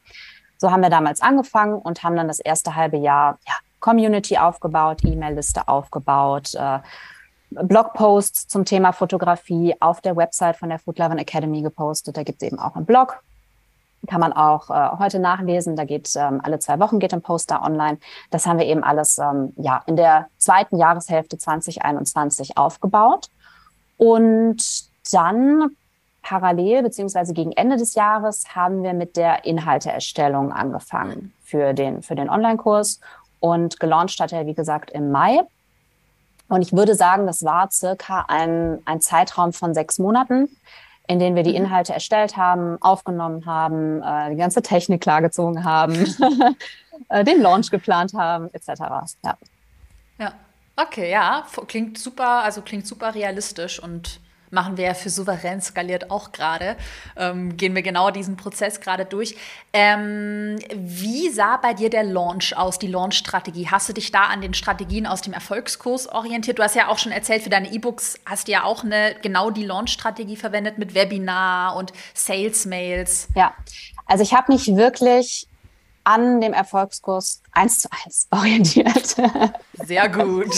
So 0.58 0.72
haben 0.72 0.82
wir 0.82 0.89
damals 0.89 1.22
angefangen 1.22 1.76
und 1.76 2.04
haben 2.04 2.15
dann 2.15 2.28
das 2.28 2.39
erste 2.39 2.76
halbe 2.76 2.98
Jahr 2.98 3.39
ja, 3.48 3.56
Community 3.80 4.38
aufgebaut, 4.38 5.04
E-Mail-Liste 5.04 5.67
aufgebaut, 5.67 6.54
äh, 6.54 6.80
Blogposts 7.50 8.48
zum 8.48 8.65
Thema 8.65 8.93
Fotografie 8.93 9.76
auf 9.80 10.02
der 10.02 10.15
Website 10.15 10.58
von 10.58 10.69
der 10.69 10.80
Food 10.80 11.00
Loving 11.00 11.19
Academy 11.19 11.62
gepostet. 11.62 12.17
Da 12.17 12.24
gibt 12.24 12.41
es 12.41 12.48
eben 12.48 12.60
auch 12.60 12.76
einen 12.76 12.86
Blog, 12.86 13.22
kann 14.08 14.20
man 14.20 14.34
auch 14.34 14.70
äh, 14.70 14.98
heute 15.00 15.20
nachlesen. 15.20 15.76
Da 15.76 15.86
geht 15.86 16.13
ähm, 16.16 16.42
alle 16.44 16.60
zwei 16.60 16.80
Wochen 16.80 17.00
geht 17.00 17.13
ein 17.13 17.22
Poster 17.22 17.62
online. 17.63 17.98
Das 18.32 18.46
haben 18.46 18.60
wir 18.60 18.66
eben 18.66 18.84
alles 18.84 19.18
ähm, 19.18 19.54
ja 19.58 19.82
in 19.86 19.96
der 19.96 20.28
zweiten 20.38 20.78
Jahreshälfte 20.78 21.38
2021 21.38 22.58
aufgebaut 22.58 23.30
und 23.98 24.63
dann 25.12 25.72
parallel 26.22 26.84
beziehungsweise 26.84 27.34
gegen 27.34 27.52
Ende 27.52 27.78
des 27.78 27.96
Jahres 27.96 28.56
haben 28.56 28.84
wir 28.84 28.94
mit 28.94 29.18
der 29.18 29.45
Inhalteerstellung 29.45 30.51
angefangen 30.51 31.34
für 31.43 31.74
den 31.74 32.01
für 32.01 32.16
den 32.16 32.30
Online-Kurs 32.30 32.99
Und 33.39 33.80
gelauncht 33.80 34.20
hat 34.20 34.32
er, 34.32 34.45
wie 34.45 34.54
gesagt, 34.54 34.91
im 34.91 35.12
Mai. 35.12 35.41
Und 36.47 36.62
ich 36.62 36.74
würde 36.74 36.95
sagen, 36.95 37.26
das 37.26 37.43
war 37.43 37.72
circa 37.72 38.26
ein, 38.28 38.80
ein 38.86 39.01
Zeitraum 39.01 39.54
von 39.54 39.74
sechs 39.74 39.99
Monaten, 39.99 40.49
in 41.08 41.20
denen 41.20 41.36
wir 41.36 41.43
die 41.43 41.51
mhm. 41.51 41.66
Inhalte 41.66 41.93
erstellt 41.93 42.38
haben, 42.38 42.82
aufgenommen 42.82 43.45
haben, 43.45 44.01
äh, 44.01 44.32
die 44.32 44.38
ganze 44.38 44.62
Technik 44.62 45.01
klargezogen 45.01 45.64
haben, 45.64 45.93
äh, 47.10 47.24
den 47.24 47.41
Launch 47.41 47.70
geplant 47.72 48.14
haben, 48.14 48.49
etc. 48.54 48.82
Ja. 49.24 49.38
Ja, 50.20 50.34
okay, 50.76 51.12
ja, 51.12 51.45
klingt 51.68 51.97
super, 51.97 52.43
also 52.43 52.62
klingt 52.62 52.88
super 52.88 53.14
realistisch 53.14 53.82
und 53.82 54.20
machen 54.54 54.78
wir 54.78 54.86
ja 54.86 54.93
für 54.93 55.10
souverän 55.10 55.62
skaliert 55.62 56.10
auch 56.10 56.32
gerade. 56.32 56.78
Ähm, 57.18 57.58
gehen 57.58 57.76
wir 57.76 57.82
genau 57.82 58.12
diesen 58.12 58.38
Prozess 58.38 58.80
gerade 58.80 59.06
durch. 59.06 59.36
Ähm, 59.74 60.58
wie 60.74 61.30
sah 61.30 61.58
bei 61.58 61.74
dir 61.74 61.89
der 61.89 62.04
Launch 62.04 62.56
aus, 62.56 62.80
die 62.80 62.88
Launch-Strategie? 62.88 63.68
Hast 63.70 63.89
du 63.89 63.93
dich 63.93 64.12
da 64.12 64.24
an 64.24 64.41
den 64.41 64.54
Strategien 64.54 65.06
aus 65.06 65.22
dem 65.22 65.34
Erfolgskurs 65.34 66.08
orientiert? 66.08 66.60
Du 66.60 66.64
hast 66.64 66.76
ja 66.76 66.88
auch 66.88 66.97
schon 66.97 67.12
erzählt, 67.12 67.43
für 67.43 67.49
deine 67.49 67.72
E-Books 67.72 68.20
hast 68.26 68.47
du 68.47 68.54
ja 68.54 68.64
auch 68.64 68.84
eine, 68.84 69.16
genau 69.22 69.49
die 69.49 69.66
Launch-Strategie 69.66 70.38
verwendet 70.38 70.78
mit 70.78 70.93
Webinar 70.95 71.76
und 71.76 71.91
Sales-Mails. 72.14 73.28
Ja, 73.36 73.54
also 74.06 74.24
ich 74.24 74.34
habe 74.34 74.54
mich 74.54 74.76
wirklich 74.76 75.47
an 76.04 76.41
dem 76.41 76.54
Erfolgskurs 76.54 77.43
eins 77.54 77.80
zu 77.80 77.89
eins 77.91 78.28
orientiert. 78.32 79.16
Sehr 79.86 80.10
gut. 80.10 80.54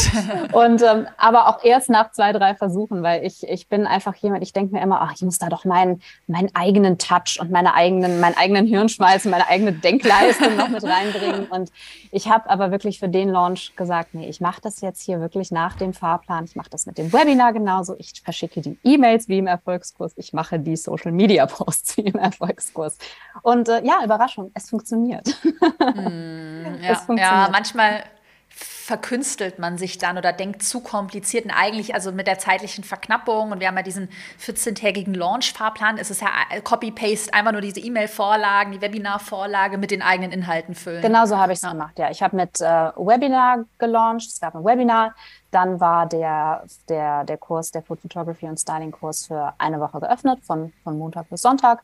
Und 0.54 0.82
ähm, 0.82 1.08
aber 1.18 1.48
auch 1.48 1.64
erst 1.64 1.90
nach 1.90 2.12
zwei, 2.12 2.32
drei 2.32 2.56
Versuchen, 2.56 3.04
weil 3.04 3.26
ich, 3.26 3.48
ich 3.48 3.68
bin 3.68 3.86
einfach 3.86 4.16
jemand, 4.16 4.44
ich 4.44 4.54
denke 4.54 4.74
mir 4.74 4.82
immer, 4.82 5.02
ach, 5.02 5.14
ich 5.16 5.22
muss 5.22 5.38
da 5.38 5.48
doch 5.50 5.66
meinen, 5.66 6.02
meinen 6.28 6.54
eigenen 6.56 6.98
Touch 6.98 7.38
und 7.40 7.52
meine 7.52 7.74
eigenen, 7.74 8.20
meinen 8.20 8.38
eigenen 8.38 8.66
Hirnschmalz 8.66 9.26
und 9.26 9.32
meine 9.32 9.48
eigene 9.48 9.74
Denkleistung 9.74 10.56
noch 10.56 10.70
mit 10.70 10.84
reinbringen. 10.84 11.48
Und 11.48 11.72
ich 12.12 12.30
habe 12.30 12.50
aber 12.50 12.72
wirklich 12.72 13.00
für 13.00 13.10
den 13.10 13.30
Launch 13.30 13.76
gesagt, 13.76 14.14
nee, 14.14 14.28
ich 14.28 14.42
mache 14.42 14.62
das 14.62 14.82
jetzt 14.82 15.02
hier 15.02 15.20
wirklich 15.20 15.52
nach 15.52 15.76
dem 15.76 15.94
Fahrplan. 15.94 16.46
Ich 16.46 16.56
mache 16.56 16.70
das 16.70 16.86
mit 16.86 16.98
dem 16.98 17.12
Webinar 17.12 17.54
genauso. 17.54 17.96
Ich 17.98 18.22
verschicke 18.24 18.62
die 18.62 18.78
E-Mails 18.84 19.28
wie 19.28 19.40
im 19.40 19.48
Erfolgskurs. 19.48 20.14
Ich 20.16 20.34
mache 20.34 20.60
die 20.60 20.78
Social 20.78 21.12
Media 21.12 21.46
Posts 21.46 21.98
wie 21.98 22.02
im 22.02 22.16
Erfolgskurs. 22.16 22.98
Und 23.42 23.70
äh, 23.70 23.84
ja, 23.86 24.04
Überraschung, 24.04 24.52
es 24.54 24.70
funktioniert. 24.70 25.36
Mm, 25.96 26.82
ja, 26.82 27.02
ja, 27.16 27.50
manchmal 27.52 28.04
verkünstelt 28.86 29.58
man 29.58 29.80
sich 29.80 29.98
dann 29.98 30.16
oder 30.18 30.32
denkt 30.32 30.62
zu 30.62 30.80
kompliziert. 30.80 31.46
Und 31.46 31.52
eigentlich, 31.52 31.96
also 31.96 32.12
mit 32.12 32.28
der 32.28 32.38
zeitlichen 32.38 32.84
Verknappung 32.84 33.52
und 33.52 33.60
wir 33.60 33.68
haben 33.68 33.78
ja 33.78 33.82
diesen 33.82 34.10
14-tägigen 34.40 35.16
Launch-Fahrplan, 35.16 35.98
ist 35.98 36.12
es 36.12 36.22
ja 36.22 36.28
Copy-Paste, 36.64 37.34
einfach 37.34 37.52
nur 37.52 37.62
diese 37.62 37.80
E-Mail-Vorlagen, 37.80 38.74
die 38.74 38.82
Webinar-Vorlage 38.82 39.80
mit 39.80 39.90
den 39.90 40.04
eigenen 40.04 40.32
Inhalten 40.32 40.76
füllen. 40.76 41.02
Genau 41.02 41.26
so 41.26 41.36
habe 41.36 41.54
ich 41.54 41.58
es 41.58 41.64
ja. 41.64 41.72
gemacht, 41.72 41.98
ja. 41.98 42.12
Ich 42.12 42.22
habe 42.22 42.36
mit 42.36 42.62
äh, 42.62 42.64
Webinar 42.64 43.66
gelauncht, 43.80 44.28
es 44.28 44.40
gab 44.40 44.54
ein 44.54 44.64
Webinar, 44.64 45.16
dann 45.50 45.80
war 45.80 46.06
der, 46.06 46.64
der, 46.88 47.24
der 47.24 47.38
Kurs, 47.38 47.72
der 47.72 47.82
Food 47.82 48.02
Photography 48.02 48.46
und 48.46 48.60
Styling 48.60 48.92
Kurs 48.92 49.26
für 49.26 49.54
eine 49.58 49.80
Woche 49.80 50.00
geöffnet, 50.00 50.44
von, 50.44 50.72
von 50.84 50.98
Montag 50.98 51.28
bis 51.30 51.42
Sonntag. 51.42 51.82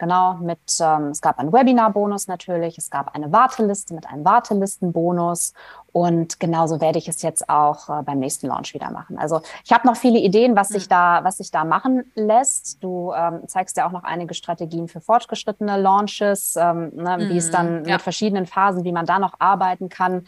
Genau, 0.00 0.32
mit, 0.40 0.58
ähm, 0.80 1.08
es 1.08 1.20
gab 1.20 1.38
einen 1.38 1.52
Webinar-Bonus 1.52 2.26
natürlich, 2.26 2.78
es 2.78 2.88
gab 2.88 3.14
eine 3.14 3.30
Warteliste 3.32 3.92
mit 3.92 4.06
einem 4.06 4.24
Wartelistenbonus 4.24 5.52
und 5.92 6.40
genauso 6.40 6.80
werde 6.80 6.96
ich 6.98 7.06
es 7.06 7.20
jetzt 7.20 7.50
auch 7.50 7.90
äh, 7.90 8.02
beim 8.02 8.18
nächsten 8.18 8.46
Launch 8.46 8.72
wieder 8.72 8.90
machen. 8.90 9.18
Also 9.18 9.42
ich 9.62 9.72
habe 9.74 9.86
noch 9.86 9.96
viele 9.96 10.18
Ideen, 10.18 10.56
was 10.56 10.68
sich 10.68 10.84
hm. 10.84 10.88
da, 10.88 11.20
was 11.24 11.36
sich 11.36 11.50
da 11.50 11.66
machen 11.66 12.10
lässt. 12.14 12.82
Du 12.82 13.12
ähm, 13.12 13.46
zeigst 13.46 13.76
ja 13.76 13.86
auch 13.86 13.92
noch 13.92 14.04
einige 14.04 14.32
Strategien 14.32 14.88
für 14.88 15.02
fortgeschrittene 15.02 15.78
Launches, 15.78 16.56
ähm, 16.56 16.92
ne, 16.94 17.18
mm, 17.18 17.28
wie 17.28 17.36
es 17.36 17.50
dann 17.50 17.84
ja. 17.84 17.96
mit 17.96 18.02
verschiedenen 18.02 18.46
Phasen, 18.46 18.84
wie 18.84 18.92
man 18.92 19.04
da 19.04 19.18
noch 19.18 19.34
arbeiten 19.38 19.90
kann. 19.90 20.24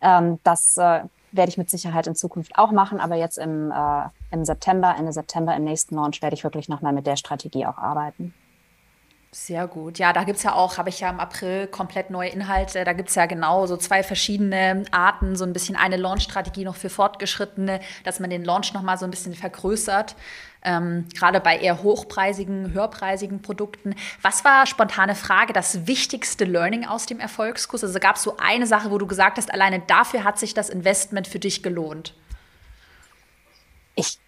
Ähm, 0.00 0.38
das 0.44 0.76
äh, 0.76 1.00
werde 1.32 1.48
ich 1.48 1.58
mit 1.58 1.70
Sicherheit 1.70 2.06
in 2.06 2.14
Zukunft 2.14 2.56
auch 2.56 2.70
machen, 2.70 3.00
aber 3.00 3.16
jetzt 3.16 3.38
im, 3.38 3.72
äh, 3.72 4.04
im 4.30 4.44
September, 4.44 4.94
Ende 4.96 5.12
September, 5.12 5.56
im 5.56 5.64
nächsten 5.64 5.96
Launch 5.96 6.22
werde 6.22 6.34
ich 6.34 6.44
wirklich 6.44 6.68
nochmal 6.68 6.92
mit 6.92 7.08
der 7.08 7.16
Strategie 7.16 7.66
auch 7.66 7.78
arbeiten. 7.78 8.32
Sehr 9.40 9.68
gut. 9.68 10.00
Ja, 10.00 10.12
da 10.12 10.24
gibt 10.24 10.38
es 10.38 10.42
ja 10.42 10.52
auch, 10.52 10.78
habe 10.78 10.88
ich 10.88 10.98
ja 10.98 11.08
im 11.08 11.20
April 11.20 11.68
komplett 11.68 12.10
neue 12.10 12.28
Inhalte. 12.28 12.82
Da 12.82 12.92
gibt 12.92 13.08
es 13.08 13.14
ja 13.14 13.26
genau 13.26 13.66
so 13.66 13.76
zwei 13.76 14.02
verschiedene 14.02 14.82
Arten, 14.90 15.36
so 15.36 15.44
ein 15.44 15.52
bisschen 15.52 15.76
eine 15.76 15.96
Launch-Strategie 15.96 16.64
noch 16.64 16.74
für 16.74 16.90
Fortgeschrittene, 16.90 17.78
dass 18.02 18.18
man 18.18 18.30
den 18.30 18.44
Launch 18.44 18.74
nochmal 18.74 18.98
so 18.98 19.04
ein 19.04 19.12
bisschen 19.12 19.34
vergrößert. 19.34 20.16
Ähm, 20.64 21.06
gerade 21.14 21.38
bei 21.38 21.56
eher 21.56 21.84
hochpreisigen, 21.84 22.72
höherpreisigen 22.72 23.40
Produkten. 23.40 23.94
Was 24.22 24.44
war, 24.44 24.66
spontane 24.66 25.14
Frage, 25.14 25.52
das 25.52 25.86
wichtigste 25.86 26.44
Learning 26.44 26.84
aus 26.84 27.06
dem 27.06 27.20
Erfolgskurs? 27.20 27.84
Also 27.84 28.00
gab 28.00 28.16
es 28.16 28.24
so 28.24 28.36
eine 28.38 28.66
Sache, 28.66 28.90
wo 28.90 28.98
du 28.98 29.06
gesagt 29.06 29.38
hast, 29.38 29.54
alleine 29.54 29.78
dafür 29.78 30.24
hat 30.24 30.40
sich 30.40 30.52
das 30.52 30.68
Investment 30.68 31.28
für 31.28 31.38
dich 31.38 31.62
gelohnt? 31.62 32.12
Ich 33.94 34.18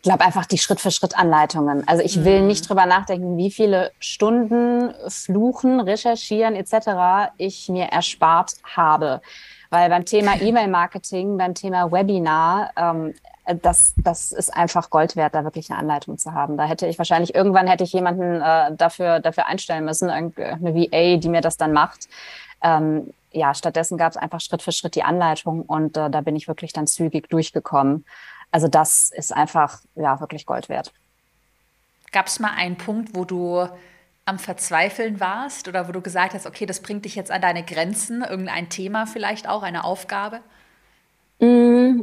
ich 0.00 0.04
glaube 0.04 0.24
einfach 0.24 0.46
die 0.46 0.56
Schritt-für-Schritt-Anleitungen. 0.56 1.86
Also 1.86 2.02
ich 2.02 2.24
will 2.24 2.40
mhm. 2.40 2.46
nicht 2.46 2.66
drüber 2.66 2.86
nachdenken, 2.86 3.36
wie 3.36 3.50
viele 3.50 3.92
Stunden 4.00 4.94
fluchen, 5.08 5.78
recherchieren 5.78 6.56
etc. 6.56 7.34
ich 7.36 7.68
mir 7.68 7.84
erspart 7.84 8.54
habe. 8.64 9.20
Weil 9.68 9.90
beim 9.90 10.06
Thema 10.06 10.36
E-Mail-Marketing, 10.40 11.36
beim 11.36 11.54
Thema 11.54 11.92
Webinar, 11.92 12.70
ähm, 12.76 13.12
das, 13.60 13.92
das 13.98 14.32
ist 14.32 14.56
einfach 14.56 14.88
Gold 14.88 15.16
wert, 15.16 15.34
da 15.34 15.44
wirklich 15.44 15.68
eine 15.70 15.78
Anleitung 15.78 16.16
zu 16.16 16.32
haben. 16.32 16.56
Da 16.56 16.64
hätte 16.64 16.86
ich 16.86 16.96
wahrscheinlich 16.96 17.34
irgendwann 17.34 17.66
hätte 17.66 17.84
ich 17.84 17.92
jemanden 17.92 18.40
äh, 18.40 18.74
dafür, 18.74 19.20
dafür 19.20 19.48
einstellen 19.48 19.84
müssen, 19.84 20.08
eine 20.08 20.32
VA, 20.34 21.18
die 21.18 21.28
mir 21.28 21.42
das 21.42 21.58
dann 21.58 21.74
macht. 21.74 22.08
Ähm, 22.62 23.12
ja, 23.32 23.52
stattdessen 23.52 23.98
gab 23.98 24.12
es 24.12 24.16
einfach 24.16 24.40
Schritt 24.40 24.62
für 24.62 24.72
Schritt 24.72 24.94
die 24.94 25.02
Anleitung 25.02 25.62
und 25.62 25.98
äh, 25.98 26.08
da 26.08 26.22
bin 26.22 26.36
ich 26.36 26.48
wirklich 26.48 26.72
dann 26.72 26.86
zügig 26.86 27.28
durchgekommen. 27.28 28.06
Also 28.50 28.68
das 28.68 29.10
ist 29.14 29.34
einfach 29.34 29.80
ja 29.94 30.20
wirklich 30.20 30.46
Gold 30.46 30.68
wert. 30.68 30.92
Gab 32.12 32.26
es 32.26 32.40
mal 32.40 32.52
einen 32.56 32.76
Punkt, 32.76 33.14
wo 33.14 33.24
du 33.24 33.68
am 34.24 34.38
Verzweifeln 34.38 35.20
warst 35.20 35.68
oder 35.68 35.88
wo 35.88 35.92
du 35.92 36.00
gesagt 36.00 36.34
hast, 36.34 36.46
okay, 36.46 36.66
das 36.66 36.80
bringt 36.80 37.04
dich 37.04 37.14
jetzt 37.14 37.30
an 37.30 37.40
deine 37.40 37.64
Grenzen, 37.64 38.22
irgendein 38.22 38.68
Thema 38.68 39.06
vielleicht 39.06 39.48
auch, 39.48 39.62
eine 39.62 39.84
Aufgabe? 39.84 40.40
Mm, 41.40 42.02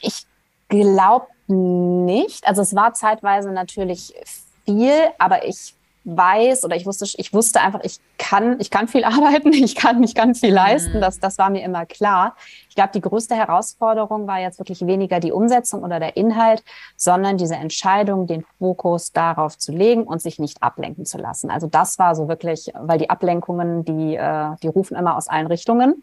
ich 0.00 0.26
glaube 0.68 1.26
nicht. 1.46 2.46
Also 2.46 2.62
es 2.62 2.74
war 2.74 2.94
zeitweise 2.94 3.52
natürlich 3.52 4.14
viel, 4.64 5.10
aber 5.18 5.46
ich 5.46 5.74
weiß 6.06 6.64
oder 6.64 6.76
ich 6.76 6.86
wusste, 6.86 7.04
ich 7.18 7.32
wusste 7.34 7.60
einfach, 7.60 7.80
ich 7.82 7.98
kann, 8.16 8.58
ich 8.60 8.70
kann 8.70 8.88
viel 8.88 9.04
arbeiten, 9.04 9.52
ich 9.52 9.74
kann, 9.74 10.02
ich 10.02 10.14
kann 10.14 10.34
viel 10.34 10.54
leisten. 10.54 10.98
Mhm. 10.98 11.00
Das, 11.00 11.18
das 11.18 11.36
war 11.38 11.50
mir 11.50 11.62
immer 11.62 11.84
klar. 11.84 12.36
Ich 12.68 12.76
glaube, 12.76 12.90
die 12.94 13.00
größte 13.00 13.34
Herausforderung 13.34 14.26
war 14.26 14.38
jetzt 14.38 14.58
wirklich 14.58 14.86
weniger 14.86 15.20
die 15.20 15.32
Umsetzung 15.32 15.82
oder 15.82 15.98
der 15.98 16.16
Inhalt, 16.16 16.62
sondern 16.96 17.36
diese 17.36 17.56
Entscheidung, 17.56 18.26
den 18.26 18.44
Fokus 18.58 19.12
darauf 19.12 19.58
zu 19.58 19.72
legen 19.72 20.04
und 20.04 20.22
sich 20.22 20.38
nicht 20.38 20.62
ablenken 20.62 21.04
zu 21.04 21.18
lassen. 21.18 21.50
Also 21.50 21.66
das 21.66 21.98
war 21.98 22.14
so 22.14 22.28
wirklich, 22.28 22.72
weil 22.78 22.98
die 22.98 23.10
Ablenkungen, 23.10 23.84
die, 23.84 24.16
äh, 24.16 24.56
die 24.62 24.68
rufen 24.68 24.96
immer 24.96 25.16
aus 25.16 25.28
allen 25.28 25.46
Richtungen. 25.48 26.02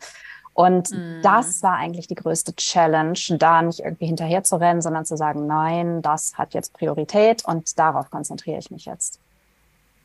Und 0.54 0.91
mm. 0.91 1.22
das 1.24 1.64
war 1.64 1.78
eigentlich 1.78 2.08
die 2.08 2.16
größte 2.16 2.56
Challenge, 2.56 3.18
da 3.39 3.62
nicht 3.62 3.80
irgendwie 3.80 4.06
hinterher 4.06 4.43
zu 4.43 4.58
rennen, 4.58 4.82
sondern 4.82 5.06
zu 5.06 5.18
sagen, 5.18 5.47
nein, 5.47 6.01
das 6.01 6.38
hat 6.38 6.54
jetzt 6.54 6.74
Priorität 6.74 7.43
und 7.45 7.78
darauf 7.80 8.12
konzentriere 8.12 8.60
ich 8.60 8.70
mich 8.70 8.86
jetzt. 8.86 9.20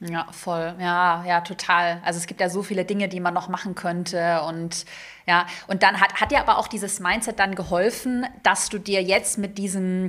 Ja, 0.00 0.26
voll. 0.30 0.76
Ja, 0.78 1.24
ja, 1.26 1.40
total. 1.40 2.00
Also 2.04 2.18
es 2.18 2.26
gibt 2.28 2.40
ja 2.40 2.48
so 2.48 2.62
viele 2.62 2.84
Dinge, 2.84 3.08
die 3.08 3.18
man 3.18 3.34
noch 3.34 3.48
machen 3.48 3.74
könnte 3.74 4.42
und 4.42 4.84
ja, 5.26 5.46
und 5.66 5.82
dann 5.82 6.00
hat, 6.00 6.14
hat 6.20 6.30
dir 6.30 6.38
aber 6.38 6.58
auch 6.58 6.68
dieses 6.68 7.00
Mindset 7.00 7.40
dann 7.40 7.56
geholfen, 7.56 8.24
dass 8.44 8.68
du 8.68 8.78
dir 8.78 9.02
jetzt 9.02 9.38
mit 9.38 9.58
diesem 9.58 10.08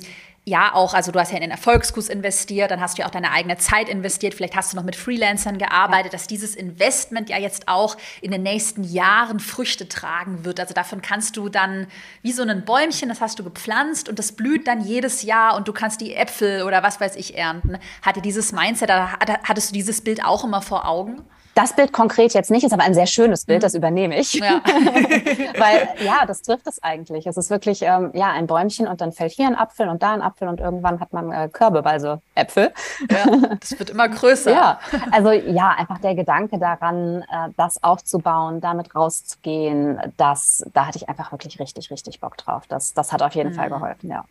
ja 0.49 0.73
auch, 0.73 0.93
also 0.93 1.11
du 1.11 1.19
hast 1.19 1.31
ja 1.31 1.37
in 1.37 1.43
den 1.43 1.51
Erfolgskurs 1.51 2.09
investiert, 2.09 2.71
dann 2.71 2.81
hast 2.81 2.97
du 2.97 3.01
ja 3.01 3.07
auch 3.07 3.11
deine 3.11 3.31
eigene 3.31 3.57
Zeit 3.57 3.87
investiert, 3.87 4.33
vielleicht 4.33 4.55
hast 4.55 4.73
du 4.73 4.77
noch 4.77 4.83
mit 4.83 4.95
Freelancern 4.95 5.57
gearbeitet, 5.57 6.11
ja. 6.11 6.17
dass 6.17 6.27
dieses 6.27 6.55
Investment 6.55 7.29
ja 7.29 7.37
jetzt 7.37 7.67
auch 7.67 7.95
in 8.21 8.31
den 8.31 8.43
nächsten 8.43 8.83
Jahren 8.83 9.39
Früchte 9.39 9.87
tragen 9.87 10.43
wird. 10.43 10.59
Also 10.59 10.73
davon 10.73 11.01
kannst 11.01 11.37
du 11.37 11.47
dann 11.47 11.87
wie 12.21 12.31
so 12.31 12.43
ein 12.43 12.65
Bäumchen, 12.65 13.09
das 13.09 13.21
hast 13.21 13.39
du 13.39 13.43
gepflanzt 13.43 14.09
und 14.09 14.19
das 14.19 14.33
blüht 14.33 14.67
dann 14.67 14.81
jedes 14.81 15.23
Jahr 15.23 15.55
und 15.55 15.67
du 15.67 15.73
kannst 15.73 16.01
die 16.01 16.15
Äpfel 16.15 16.63
oder 16.63 16.83
was 16.83 16.99
weiß 16.99 17.15
ich 17.15 17.37
ernten. 17.37 17.77
Hatte 18.01 18.21
dieses 18.21 18.51
Mindset, 18.51 18.91
hattest 18.91 19.69
du 19.69 19.73
dieses 19.73 20.01
Bild 20.01 20.25
auch 20.25 20.43
immer 20.43 20.61
vor 20.61 20.87
Augen? 20.87 21.21
Das 21.59 21.75
Bild 21.75 21.91
konkret 21.91 22.33
jetzt 22.33 22.51
nicht, 22.51 22.63
ist 22.63 22.71
aber 22.71 22.83
ein 22.83 22.93
sehr 22.93 23.05
schönes 23.05 23.43
Bild, 23.43 23.59
mhm. 23.59 23.63
das 23.63 23.75
übernehme 23.75 24.17
ich. 24.17 24.33
Ja. 24.35 24.61
Weil 25.57 25.89
ja, 26.05 26.25
das 26.25 26.41
trifft 26.41 26.67
es 26.67 26.81
eigentlich. 26.81 27.27
Es 27.27 27.35
ist 27.35 27.49
wirklich 27.49 27.81
ähm, 27.81 28.11
ja 28.13 28.31
ein 28.31 28.47
Bäumchen 28.47 28.87
und 28.87 29.01
dann 29.01 29.11
fällt 29.11 29.33
hier 29.33 29.47
ein 29.47 29.57
Apfel 29.57 29.89
und 29.89 30.01
da 30.01 30.13
ein 30.13 30.21
Apfel 30.21 30.38
und 30.47 30.59
irgendwann 30.59 30.99
hat 30.99 31.13
man 31.13 31.31
äh, 31.31 31.49
Körbe, 31.49 31.85
also 31.85 32.21
Äpfel. 32.35 32.71
Ja, 33.09 33.25
das 33.59 33.77
wird 33.77 33.89
immer 33.89 34.07
größer. 34.09 34.51
ja, 34.51 34.79
also 35.11 35.31
ja, 35.31 35.71
einfach 35.71 35.99
der 35.99 36.15
Gedanke 36.15 36.59
daran, 36.59 37.21
äh, 37.21 37.49
das 37.57 37.83
aufzubauen, 37.83 38.61
damit 38.61 38.95
rauszugehen, 38.95 39.99
das, 40.17 40.63
da 40.73 40.87
hatte 40.87 40.97
ich 40.97 41.09
einfach 41.09 41.31
wirklich 41.31 41.59
richtig, 41.59 41.91
richtig 41.91 42.19
Bock 42.19 42.37
drauf. 42.37 42.63
Das, 42.67 42.93
das 42.93 43.11
hat 43.11 43.21
auf 43.21 43.35
jeden 43.35 43.51
mhm. 43.51 43.55
Fall 43.55 43.69
geholfen, 43.69 44.09
ja. 44.09 44.23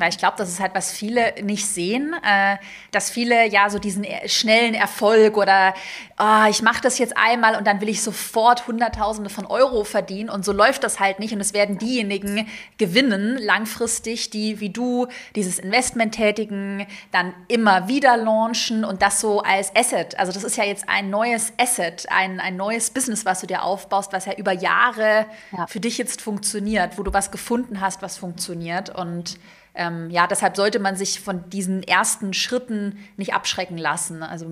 Weil 0.00 0.08
ich 0.10 0.18
glaube, 0.18 0.34
das 0.38 0.48
ist 0.48 0.60
halt, 0.60 0.74
was 0.74 0.90
viele 0.92 1.34
nicht 1.42 1.66
sehen, 1.66 2.14
äh, 2.24 2.56
dass 2.90 3.10
viele 3.10 3.46
ja 3.48 3.70
so 3.70 3.78
diesen 3.78 4.06
schnellen 4.26 4.74
Erfolg 4.74 5.36
oder 5.36 5.74
oh, 6.18 6.48
ich 6.48 6.62
mache 6.62 6.80
das 6.82 6.98
jetzt 6.98 7.16
einmal 7.16 7.56
und 7.56 7.66
dann 7.66 7.80
will 7.80 7.88
ich 7.88 8.02
sofort 8.02 8.66
Hunderttausende 8.66 9.30
von 9.30 9.46
Euro 9.46 9.84
verdienen 9.84 10.30
und 10.30 10.44
so 10.44 10.52
läuft 10.52 10.84
das 10.84 11.00
halt 11.00 11.18
nicht 11.18 11.32
und 11.32 11.40
es 11.40 11.54
werden 11.54 11.78
diejenigen 11.78 12.46
gewinnen 12.78 13.38
langfristig, 13.38 14.30
die 14.30 14.60
wie 14.60 14.70
du 14.70 15.06
dieses 15.34 15.58
Investment 15.58 16.14
tätigen, 16.14 16.86
dann 17.12 17.34
immer 17.48 17.88
wieder 17.88 18.16
launchen 18.16 18.84
und 18.84 19.02
das 19.02 19.20
so 19.20 19.40
als 19.42 19.74
Asset. 19.74 20.18
Also 20.18 20.32
das 20.32 20.44
ist 20.44 20.56
ja 20.56 20.64
jetzt 20.64 20.88
ein 20.88 21.10
neues 21.10 21.52
Asset, 21.58 22.06
ein, 22.10 22.40
ein 22.40 22.56
neues 22.56 22.90
Business, 22.90 23.24
was 23.24 23.40
du 23.40 23.46
dir 23.46 23.62
aufbaust, 23.62 24.12
was 24.12 24.26
ja 24.26 24.34
über 24.34 24.52
Jahre 24.52 25.26
ja. 25.56 25.66
für 25.66 25.80
dich 25.80 25.98
jetzt 25.98 26.20
funktioniert, 26.20 26.98
wo 26.98 27.02
du 27.02 27.12
was 27.12 27.30
gefunden 27.30 27.80
hast, 27.80 28.02
was 28.02 28.16
funktioniert 28.16 28.90
und 28.90 29.38
ähm, 29.80 30.10
ja, 30.10 30.26
deshalb 30.26 30.56
sollte 30.56 30.78
man 30.78 30.94
sich 30.94 31.20
von 31.20 31.48
diesen 31.48 31.82
ersten 31.82 32.34
Schritten 32.34 32.98
nicht 33.16 33.32
abschrecken 33.32 33.78
lassen. 33.78 34.22
Also 34.22 34.46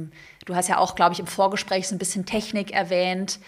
du 0.46 0.56
hast 0.56 0.68
ja 0.68 0.78
auch, 0.78 0.94
glaube 0.94 1.12
ich, 1.12 1.20
im 1.20 1.26
Vorgespräch 1.26 1.86
so 1.86 1.94
ein 1.94 1.98
bisschen 1.98 2.24
Technik 2.24 2.70
erwähnt. 2.72 3.38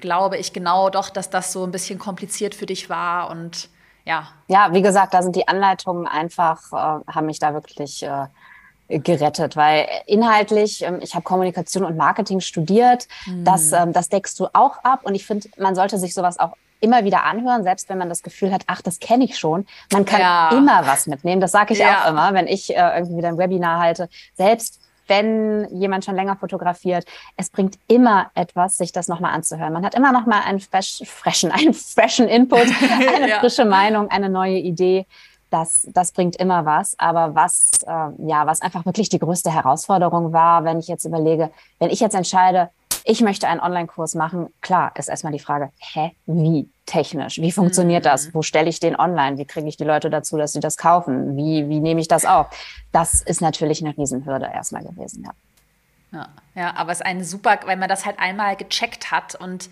Glaube 0.00 0.36
ich 0.36 0.52
genau 0.52 0.90
doch, 0.90 1.08
dass 1.08 1.30
das 1.30 1.50
so 1.50 1.64
ein 1.64 1.70
bisschen 1.70 1.98
kompliziert 1.98 2.54
für 2.54 2.66
dich 2.66 2.90
war 2.90 3.30
und 3.30 3.70
ja. 4.04 4.28
Ja, 4.48 4.72
wie 4.72 4.82
gesagt, 4.82 5.14
da 5.14 5.22
sind 5.22 5.34
die 5.34 5.48
Anleitungen 5.48 6.06
einfach, 6.06 6.72
äh, 6.72 7.10
haben 7.10 7.26
mich 7.26 7.38
da 7.38 7.54
wirklich 7.54 8.02
äh, 8.02 8.26
gerettet, 8.88 9.56
weil 9.56 9.86
inhaltlich, 10.06 10.82
ähm, 10.82 10.98
ich 11.02 11.14
habe 11.14 11.22
Kommunikation 11.22 11.84
und 11.84 11.96
Marketing 11.96 12.40
studiert, 12.40 13.08
mhm. 13.26 13.44
das, 13.44 13.72
ähm, 13.72 13.94
das 13.94 14.10
deckst 14.10 14.38
du 14.40 14.48
auch 14.52 14.84
ab 14.84 15.00
und 15.04 15.14
ich 15.14 15.26
finde, 15.26 15.48
man 15.56 15.74
sollte 15.74 15.96
sich 15.98 16.12
sowas 16.12 16.38
auch 16.38 16.52
immer 16.80 17.04
wieder 17.04 17.24
anhören, 17.24 17.62
selbst 17.62 17.88
wenn 17.88 17.98
man 17.98 18.08
das 18.08 18.22
Gefühl 18.22 18.52
hat, 18.52 18.62
ach, 18.66 18.82
das 18.82 18.98
kenne 18.98 19.24
ich 19.24 19.38
schon. 19.38 19.66
Man 19.92 20.04
kann 20.04 20.20
ja. 20.20 20.50
immer 20.50 20.86
was 20.86 21.06
mitnehmen. 21.06 21.40
Das 21.40 21.52
sage 21.52 21.74
ich 21.74 21.80
ja. 21.80 22.04
auch 22.04 22.10
immer, 22.10 22.34
wenn 22.34 22.46
ich 22.46 22.70
äh, 22.70 22.96
irgendwie 22.96 23.18
wieder 23.18 23.28
ein 23.28 23.38
Webinar 23.38 23.80
halte. 23.80 24.08
Selbst 24.34 24.80
wenn 25.08 25.66
jemand 25.74 26.04
schon 26.04 26.14
länger 26.14 26.36
fotografiert, 26.36 27.04
es 27.36 27.50
bringt 27.50 27.78
immer 27.88 28.30
etwas, 28.34 28.76
sich 28.76 28.92
das 28.92 29.08
nochmal 29.08 29.32
anzuhören. 29.32 29.72
Man 29.72 29.84
hat 29.84 29.94
immer 29.94 30.12
nochmal 30.12 30.42
einen 30.44 30.60
fresh, 30.60 31.02
freshen, 31.06 31.50
einen 31.52 31.74
freshen 31.74 32.28
Input, 32.28 32.66
eine 33.14 33.28
ja. 33.28 33.38
frische 33.40 33.64
Meinung, 33.64 34.10
eine 34.10 34.28
neue 34.28 34.58
Idee. 34.58 35.06
Das, 35.50 35.88
das 35.94 36.12
bringt 36.12 36.36
immer 36.36 36.66
was. 36.66 36.94
Aber 36.98 37.34
was, 37.34 37.70
äh, 37.86 38.28
ja, 38.28 38.46
was 38.46 38.60
einfach 38.60 38.84
wirklich 38.84 39.08
die 39.08 39.18
größte 39.18 39.50
Herausforderung 39.50 40.32
war, 40.34 40.64
wenn 40.64 40.78
ich 40.78 40.88
jetzt 40.88 41.06
überlege, 41.06 41.50
wenn 41.78 41.88
ich 41.88 42.00
jetzt 42.00 42.14
entscheide, 42.14 42.70
ich 43.08 43.22
möchte 43.22 43.48
einen 43.48 43.60
Online-Kurs 43.60 44.14
machen. 44.14 44.52
Klar, 44.60 44.92
ist 44.96 45.08
erstmal 45.08 45.32
die 45.32 45.38
Frage, 45.38 45.70
hä, 45.78 46.12
wie 46.26 46.68
technisch? 46.84 47.38
Wie 47.38 47.52
funktioniert 47.52 48.04
mhm. 48.04 48.08
das? 48.10 48.34
Wo 48.34 48.42
stelle 48.42 48.68
ich 48.68 48.80
den 48.80 48.96
online? 48.96 49.38
Wie 49.38 49.46
kriege 49.46 49.66
ich 49.66 49.78
die 49.78 49.84
Leute 49.84 50.10
dazu, 50.10 50.36
dass 50.36 50.52
sie 50.52 50.60
das 50.60 50.76
kaufen? 50.76 51.34
Wie, 51.34 51.70
wie 51.70 51.80
nehme 51.80 52.02
ich 52.02 52.08
das 52.08 52.26
auf? 52.26 52.48
Das 52.92 53.22
ist 53.22 53.40
natürlich 53.40 53.82
eine 53.82 53.96
Riesenhürde 53.96 54.50
erstmal 54.52 54.82
gewesen, 54.84 55.24
ja. 55.24 55.30
Ja, 56.12 56.28
ja, 56.54 56.76
aber 56.76 56.92
es 56.92 57.00
ist 57.00 57.06
eine 57.06 57.24
super, 57.24 57.58
weil 57.64 57.76
man 57.76 57.88
das 57.88 58.04
halt 58.04 58.18
einmal 58.18 58.56
gecheckt 58.56 59.10
hat 59.10 59.34
und 59.34 59.70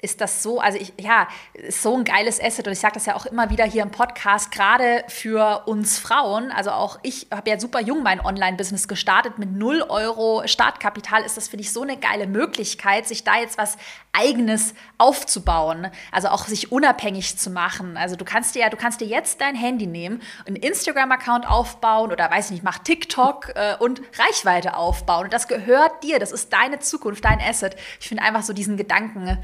ist 0.00 0.20
das 0.20 0.42
so, 0.42 0.60
also 0.60 0.78
ich, 0.78 0.92
ja, 1.00 1.28
ist 1.54 1.82
so 1.82 1.96
ein 1.96 2.04
geiles 2.04 2.42
Asset 2.42 2.66
und 2.66 2.72
ich 2.72 2.80
sage 2.80 2.94
das 2.94 3.06
ja 3.06 3.14
auch 3.14 3.26
immer 3.26 3.50
wieder 3.50 3.64
hier 3.64 3.82
im 3.82 3.90
Podcast, 3.90 4.50
gerade 4.50 5.04
für 5.08 5.64
uns 5.66 5.98
Frauen, 5.98 6.50
also 6.50 6.70
auch 6.70 6.98
ich 7.02 7.26
habe 7.30 7.50
ja 7.50 7.60
super 7.60 7.80
jung 7.80 8.02
mein 8.02 8.20
Online-Business 8.20 8.88
gestartet 8.88 9.38
mit 9.38 9.52
0 9.52 9.82
Euro 9.88 10.42
Startkapital, 10.46 11.22
ist 11.22 11.36
das, 11.36 11.48
finde 11.48 11.62
ich, 11.62 11.72
so 11.72 11.82
eine 11.82 11.96
geile 11.96 12.26
Möglichkeit, 12.26 13.06
sich 13.06 13.24
da 13.24 13.38
jetzt 13.38 13.58
was 13.58 13.76
Eigenes 14.12 14.74
aufzubauen, 14.96 15.90
also 16.10 16.28
auch 16.28 16.46
sich 16.46 16.72
unabhängig 16.72 17.36
zu 17.36 17.50
machen. 17.50 17.96
Also 17.96 18.16
du 18.16 18.24
kannst 18.24 18.54
dir 18.54 18.60
ja, 18.60 18.70
du 18.70 18.76
kannst 18.76 19.00
dir 19.00 19.06
jetzt 19.06 19.40
dein 19.42 19.54
Handy 19.54 19.86
nehmen, 19.86 20.22
einen 20.46 20.56
Instagram-Account 20.56 21.46
aufbauen 21.48 22.12
oder 22.12 22.30
weiß 22.30 22.50
nicht, 22.50 22.62
mach 22.62 22.78
TikTok 22.78 23.52
äh, 23.54 23.76
und 23.78 24.00
Reichweite 24.18 24.76
aufbauen. 24.76 25.24
Und 25.24 25.32
das 25.34 25.48
gehört 25.48 26.02
dir, 26.02 26.18
das 26.18 26.32
ist 26.32 26.52
deine 26.52 26.78
Zukunft, 26.78 27.24
dein 27.24 27.40
Asset. 27.40 27.76
Ich 28.00 28.08
finde 28.08 28.22
einfach 28.22 28.42
so 28.42 28.54
diesen 28.54 28.78
Gedanken, 28.78 29.38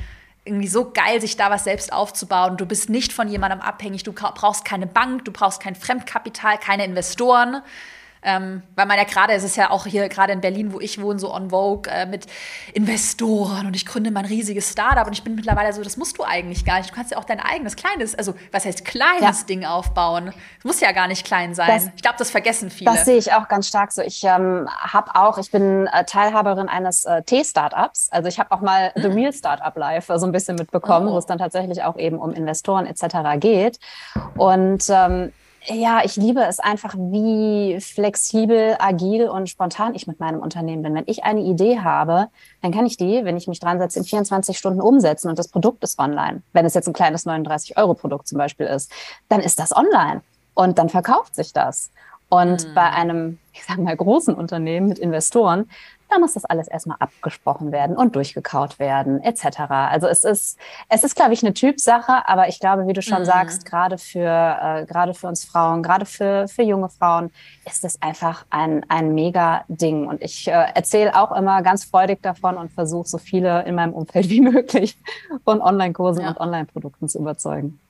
irgendwie 0.45 0.68
so 0.68 0.90
geil, 0.90 1.20
sich 1.20 1.36
da 1.36 1.51
was 1.51 1.64
selbst 1.64 1.93
aufzubauen. 1.93 2.57
Du 2.57 2.66
bist 2.66 2.90
nicht 2.90 3.12
von 3.12 3.28
jemandem 3.28 3.61
abhängig, 3.61 4.03
du 4.03 4.12
brauchst 4.12 4.64
keine 4.64 4.86
Bank, 4.86 5.24
du 5.24 5.32
brauchst 5.32 5.61
kein 5.61 5.74
Fremdkapital, 5.76 6.59
keine 6.59 6.84
Investoren. 6.84 7.62
Ähm, 8.25 8.62
weil 8.77 8.87
man 8.87 8.97
ja 8.99 9.05
gerade, 9.05 9.33
es 9.33 9.43
ist 9.43 9.57
ja 9.57 9.70
auch 9.70 9.85
hier 9.87 10.09
gerade 10.09 10.33
in 10.33 10.41
Berlin, 10.41 10.73
wo 10.73 10.81
ich 10.81 11.01
wohne, 11.01 11.18
so 11.18 11.35
on 11.35 11.51
Vogue 11.51 11.91
äh, 11.93 12.07
mit 12.07 12.27
Investoren 12.73 13.66
und 13.66 13.75
ich 13.75 13.85
gründe 13.85 14.11
mein 14.11 14.25
riesiges 14.25 14.70
Startup 14.70 15.07
und 15.07 15.12
ich 15.12 15.25
bin 15.25 15.35
mittlerweile 15.35 15.73
so, 15.73 15.83
das 15.83 15.97
musst 15.97 16.18
du 16.18 16.25
eigentlich 16.25 16.64
gar 16.64 16.79
nicht. 16.79 16.91
Du 16.91 16.95
kannst 16.95 17.11
ja 17.11 17.18
auch 17.18 17.25
dein 17.25 17.41
eigenes 17.41 17.75
kleines, 17.75 18.14
also 18.14 18.35
was 18.53 18.64
heißt 18.64 18.85
kleines 18.85 19.41
ja. 19.41 19.47
Ding 19.47 19.64
aufbauen. 19.64 20.33
Es 20.59 20.64
muss 20.64 20.81
ja 20.81 20.93
gar 20.93 21.09
nicht 21.09 21.27
klein 21.27 21.55
sein. 21.55 21.68
Das, 21.68 21.91
ich 21.97 22.03
glaube, 22.03 22.16
das 22.18 22.31
vergessen 22.31 22.70
viele. 22.70 22.93
Das 22.93 23.05
sehe 23.05 23.16
ich 23.16 23.33
auch 23.33 23.49
ganz 23.49 23.66
stark 23.66 23.91
so. 23.91 24.03
Ich 24.03 24.23
ähm, 24.23 24.68
habe 24.70 25.14
auch, 25.14 25.39
ich 25.39 25.51
bin 25.51 25.89
äh, 25.89 26.05
Teilhaberin 26.05 26.68
eines 26.68 27.05
äh, 27.05 27.23
T-Startups. 27.23 28.09
Also 28.12 28.29
ich 28.29 28.39
habe 28.39 28.53
auch 28.53 28.61
mal 28.61 28.93
mhm. 28.95 29.03
The 29.03 29.09
Real 29.09 29.33
Startup 29.33 29.77
Live 29.77 30.07
so 30.14 30.27
ein 30.27 30.33
bisschen 30.33 30.57
mitbekommen, 30.57 31.09
oh. 31.09 31.14
wo 31.14 31.18
es 31.18 31.27
dann 31.27 31.39
tatsächlich 31.39 31.83
auch 31.83 31.97
eben 31.99 32.18
um 32.18 32.33
Investoren 32.33 32.87
etc. 32.87 33.41
geht. 33.41 33.81
Und 34.37 34.85
ähm, 34.89 35.33
ja, 35.67 36.01
ich 36.05 36.17
liebe 36.17 36.43
es 36.43 36.59
einfach, 36.59 36.95
wie 36.97 37.79
flexibel, 37.81 38.77
agil 38.79 39.29
und 39.29 39.49
spontan 39.49 39.95
ich 39.95 40.07
mit 40.07 40.19
meinem 40.19 40.41
Unternehmen 40.41 40.83
bin. 40.83 40.95
Wenn 40.95 41.05
ich 41.07 41.25
eine 41.25 41.41
Idee 41.41 41.81
habe, 41.81 42.29
dann 42.63 42.73
kann 42.73 42.87
ich 42.87 42.97
die, 42.97 43.25
wenn 43.25 43.37
ich 43.37 43.47
mich 43.47 43.61
dran 43.61 43.79
setze, 43.79 44.01
in 44.01 44.05
24 44.05 44.59
Stunden 44.59 44.81
umsetzen 44.81 45.29
und 45.29 45.39
das 45.39 45.49
Produkt 45.49 45.85
ist 45.85 45.99
online. 45.99 46.43
Wenn 46.53 46.67
es 46.67 46.75
jetzt 46.75 46.89
ein 46.89 46.93
kleines 46.93 47.27
39-Euro-Produkt 47.27 48.27
zum 48.27 48.39
Beispiel 48.39 48.67
ist, 48.67 48.91
dann 49.29 49.41
ist 49.41 49.59
das 49.59 49.75
online 49.75 50.23
und 50.55 50.79
dann 50.79 50.89
verkauft 50.89 51.35
sich 51.35 51.53
das. 51.53 51.91
Und 52.29 52.67
mhm. 52.67 52.75
bei 52.75 52.91
einem, 52.91 53.39
ich 53.53 53.65
sage 53.65 53.83
mal, 53.83 53.97
großen 53.97 54.35
Unternehmen 54.35 54.89
mit 54.89 54.99
Investoren, 54.99 55.71
da 56.13 56.19
muss 56.19 56.35
das 56.35 56.45
alles 56.45 56.69
erstmal 56.69 56.99
abgesprochen 57.01 57.73
werden 57.73 57.97
und 57.97 58.15
durchgekaut 58.17 58.79
werden, 58.79 59.23
etc. 59.23 59.61
Also 59.69 60.07
es 60.07 60.25
ist, 60.25 60.59
es 60.89 61.05
ist, 61.05 61.17
glaube 61.17 61.33
ich, 61.33 61.43
eine 61.43 61.55
Typsache, 61.55 62.29
aber 62.29 62.49
ich 62.49 62.61
glaube, 62.61 62.87
wie 62.87 62.93
du 62.93 63.01
schon 63.01 63.21
mhm. 63.21 63.27
sagst, 63.27 63.65
gerade 63.65 63.97
für, 63.97 64.21
äh, 64.21 64.85
gerade 64.85 65.15
für 65.15 65.29
uns 65.29 65.45
Frauen, 65.45 65.83
gerade 65.83 66.05
für, 66.05 66.49
für 66.49 66.63
junge 66.63 66.91
Frauen, 66.91 67.31
ist 67.67 67.85
es 67.85 68.01
einfach 68.03 68.45
ein, 68.51 68.85
ein 68.89 69.15
mega 69.15 69.65
Ding. 69.69 70.07
Und 70.07 70.23
ich 70.23 70.49
äh, 70.49 70.67
erzähle 70.75 71.19
auch 71.19 71.33
immer 71.33 71.63
ganz 71.63 71.85
freudig 71.85 72.23
davon 72.23 72.57
und 72.57 72.71
versuche 72.73 73.09
so 73.09 73.19
viele 73.19 73.63
in 73.65 73.75
meinem 73.75 73.95
Umfeld 73.95 74.29
wie 74.29 74.41
möglich 74.41 74.99
von 75.45 75.63
Online-Kursen 75.63 76.23
ja. 76.23 76.31
und 76.31 76.41
Online-Produkten 76.41 77.09
zu 77.09 77.19
überzeugen. 77.19 77.81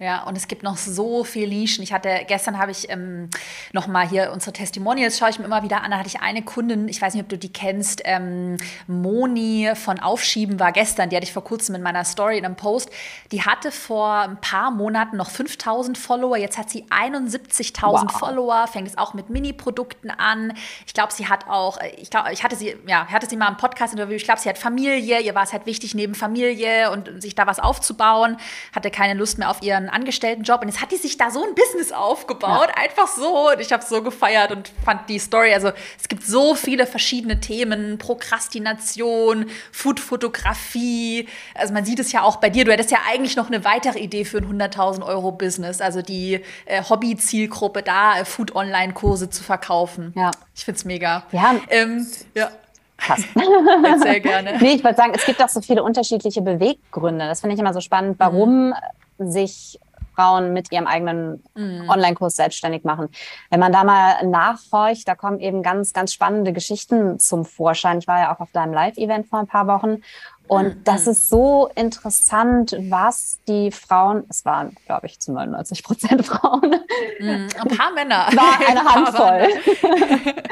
Ja, 0.00 0.22
und 0.22 0.34
es 0.34 0.48
gibt 0.48 0.62
noch 0.62 0.78
so 0.78 1.24
viele 1.24 1.48
Nischen. 1.48 1.84
Ich 1.84 1.92
hatte, 1.92 2.22
gestern 2.26 2.58
habe 2.58 2.70
ich 2.70 2.88
ähm, 2.88 3.28
noch 3.74 3.86
mal 3.86 4.08
hier 4.08 4.32
unsere 4.32 4.50
Testimonials, 4.50 5.18
schaue 5.18 5.28
ich 5.28 5.38
mir 5.38 5.44
immer 5.44 5.62
wieder 5.62 5.82
an. 5.82 5.90
Da 5.90 5.98
hatte 5.98 6.08
ich 6.08 6.22
eine 6.22 6.40
Kundin, 6.40 6.88
ich 6.88 7.02
weiß 7.02 7.12
nicht, 7.12 7.22
ob 7.22 7.28
du 7.28 7.36
die 7.36 7.52
kennst, 7.52 8.00
ähm, 8.06 8.56
Moni 8.86 9.70
von 9.74 10.00
Aufschieben 10.00 10.58
war 10.58 10.72
gestern, 10.72 11.10
die 11.10 11.16
hatte 11.16 11.24
ich 11.24 11.34
vor 11.34 11.44
kurzem 11.44 11.74
in 11.74 11.82
meiner 11.82 12.06
Story 12.06 12.38
in 12.38 12.46
einem 12.46 12.56
Post. 12.56 12.90
Die 13.30 13.42
hatte 13.42 13.70
vor 13.70 14.20
ein 14.20 14.40
paar 14.40 14.70
Monaten 14.70 15.18
noch 15.18 15.28
5000 15.28 15.98
Follower, 15.98 16.38
jetzt 16.38 16.56
hat 16.56 16.70
sie 16.70 16.84
71.000 16.84 17.82
wow. 17.82 18.10
Follower, 18.10 18.66
fängt 18.68 18.88
es 18.88 18.96
auch 18.96 19.12
mit 19.12 19.28
Mini-Produkten 19.28 20.08
an. 20.08 20.54
Ich 20.86 20.94
glaube, 20.94 21.12
sie 21.12 21.28
hat 21.28 21.46
auch, 21.46 21.78
ich 21.98 22.08
glaube, 22.08 22.32
ich 22.32 22.42
hatte 22.42 22.56
sie, 22.56 22.74
ja, 22.86 23.06
hatte 23.06 23.28
sie 23.28 23.36
mal 23.36 23.48
im 23.48 23.58
Podcast-Interview, 23.58 24.16
ich 24.16 24.24
glaube, 24.24 24.40
sie 24.40 24.48
hat 24.48 24.56
Familie, 24.56 25.20
ihr 25.20 25.34
war 25.34 25.42
es 25.42 25.52
halt 25.52 25.66
wichtig, 25.66 25.94
neben 25.94 26.14
Familie 26.14 26.90
und 26.90 27.20
sich 27.20 27.34
da 27.34 27.46
was 27.46 27.60
aufzubauen, 27.60 28.38
hatte 28.74 28.90
keine 28.90 29.12
Lust 29.12 29.36
mehr 29.36 29.50
auf 29.50 29.60
ihren 29.60 29.89
Angestelltenjob 29.90 30.62
und 30.62 30.68
jetzt 30.68 30.80
hat 30.80 30.92
die 30.92 30.96
sich 30.96 31.16
da 31.16 31.30
so 31.30 31.42
ein 31.42 31.54
Business 31.54 31.92
aufgebaut, 31.92 32.68
ja. 32.68 32.82
einfach 32.82 33.08
so. 33.08 33.50
Und 33.50 33.60
ich 33.60 33.72
habe 33.72 33.84
so 33.84 34.02
gefeiert 34.02 34.52
und 34.52 34.70
fand 34.84 35.08
die 35.08 35.18
Story, 35.18 35.52
also 35.52 35.70
es 35.98 36.08
gibt 36.08 36.24
so 36.24 36.54
viele 36.54 36.86
verschiedene 36.86 37.40
Themen, 37.40 37.98
Prokrastination, 37.98 39.46
Foodfotografie. 39.72 41.28
Also 41.54 41.74
man 41.74 41.84
sieht 41.84 41.98
es 41.98 42.12
ja 42.12 42.22
auch 42.22 42.36
bei 42.36 42.50
dir, 42.50 42.64
du 42.64 42.72
hättest 42.72 42.90
ja 42.90 42.98
eigentlich 43.10 43.36
noch 43.36 43.48
eine 43.48 43.64
weitere 43.64 43.98
Idee 43.98 44.24
für 44.24 44.38
ein 44.38 44.60
100.000 44.60 45.04
Euro 45.04 45.32
Business, 45.32 45.80
also 45.80 46.02
die 46.02 46.40
äh, 46.66 46.82
Hobby-Zielgruppe 46.82 47.82
da, 47.82 48.18
äh, 48.18 48.24
Food-Online-Kurse 48.24 49.30
zu 49.30 49.42
verkaufen. 49.42 50.12
Ja. 50.16 50.30
Ich 50.54 50.64
finde 50.64 50.78
es 50.78 50.84
mega. 50.84 51.24
Ja. 51.32 51.56
Ähm, 51.68 52.06
ja. 52.34 52.50
Passt. 52.96 53.26
Sehr 54.02 54.20
gerne. 54.20 54.58
nee, 54.60 54.74
ich 54.74 54.84
wollte 54.84 54.98
sagen, 54.98 55.12
es 55.14 55.24
gibt 55.24 55.42
auch 55.42 55.48
so 55.48 55.62
viele 55.62 55.82
unterschiedliche 55.82 56.42
Beweggründe. 56.42 57.26
Das 57.26 57.40
finde 57.40 57.54
ich 57.54 57.60
immer 57.60 57.72
so 57.72 57.80
spannend, 57.80 58.16
warum 58.18 58.68
mhm 58.68 58.74
sich 59.20 59.78
Frauen 60.14 60.52
mit 60.52 60.70
ihrem 60.72 60.86
eigenen 60.86 61.42
mhm. 61.54 61.88
Online-Kurs 61.88 62.36
selbstständig 62.36 62.84
machen. 62.84 63.08
Wenn 63.48 63.60
man 63.60 63.72
da 63.72 63.84
mal 63.84 64.26
nachhorcht, 64.26 65.08
da 65.08 65.14
kommen 65.14 65.40
eben 65.40 65.62
ganz, 65.62 65.92
ganz 65.92 66.12
spannende 66.12 66.52
Geschichten 66.52 67.18
zum 67.18 67.44
Vorschein. 67.44 67.98
Ich 67.98 68.06
war 68.06 68.20
ja 68.20 68.34
auch 68.34 68.40
auf 68.40 68.52
deinem 68.52 68.74
Live-Event 68.74 69.28
vor 69.28 69.38
ein 69.38 69.46
paar 69.46 69.66
Wochen 69.66 70.02
und 70.50 70.64
mhm. 70.64 70.82
das 70.82 71.06
ist 71.06 71.28
so 71.28 71.70
interessant, 71.76 72.76
was 72.88 73.38
die 73.46 73.70
Frauen, 73.70 74.24
es 74.28 74.44
waren, 74.44 74.74
glaube 74.84 75.06
ich, 75.06 75.20
zu 75.20 75.30
99 75.30 75.84
Prozent 75.84 76.26
Frauen. 76.26 76.74
Mhm. 77.20 77.48
Ein 77.56 77.76
paar 77.76 77.92
Männer. 77.94 78.26
War 78.34 78.58
eine 78.68 78.84
Handvoll. 78.84 80.42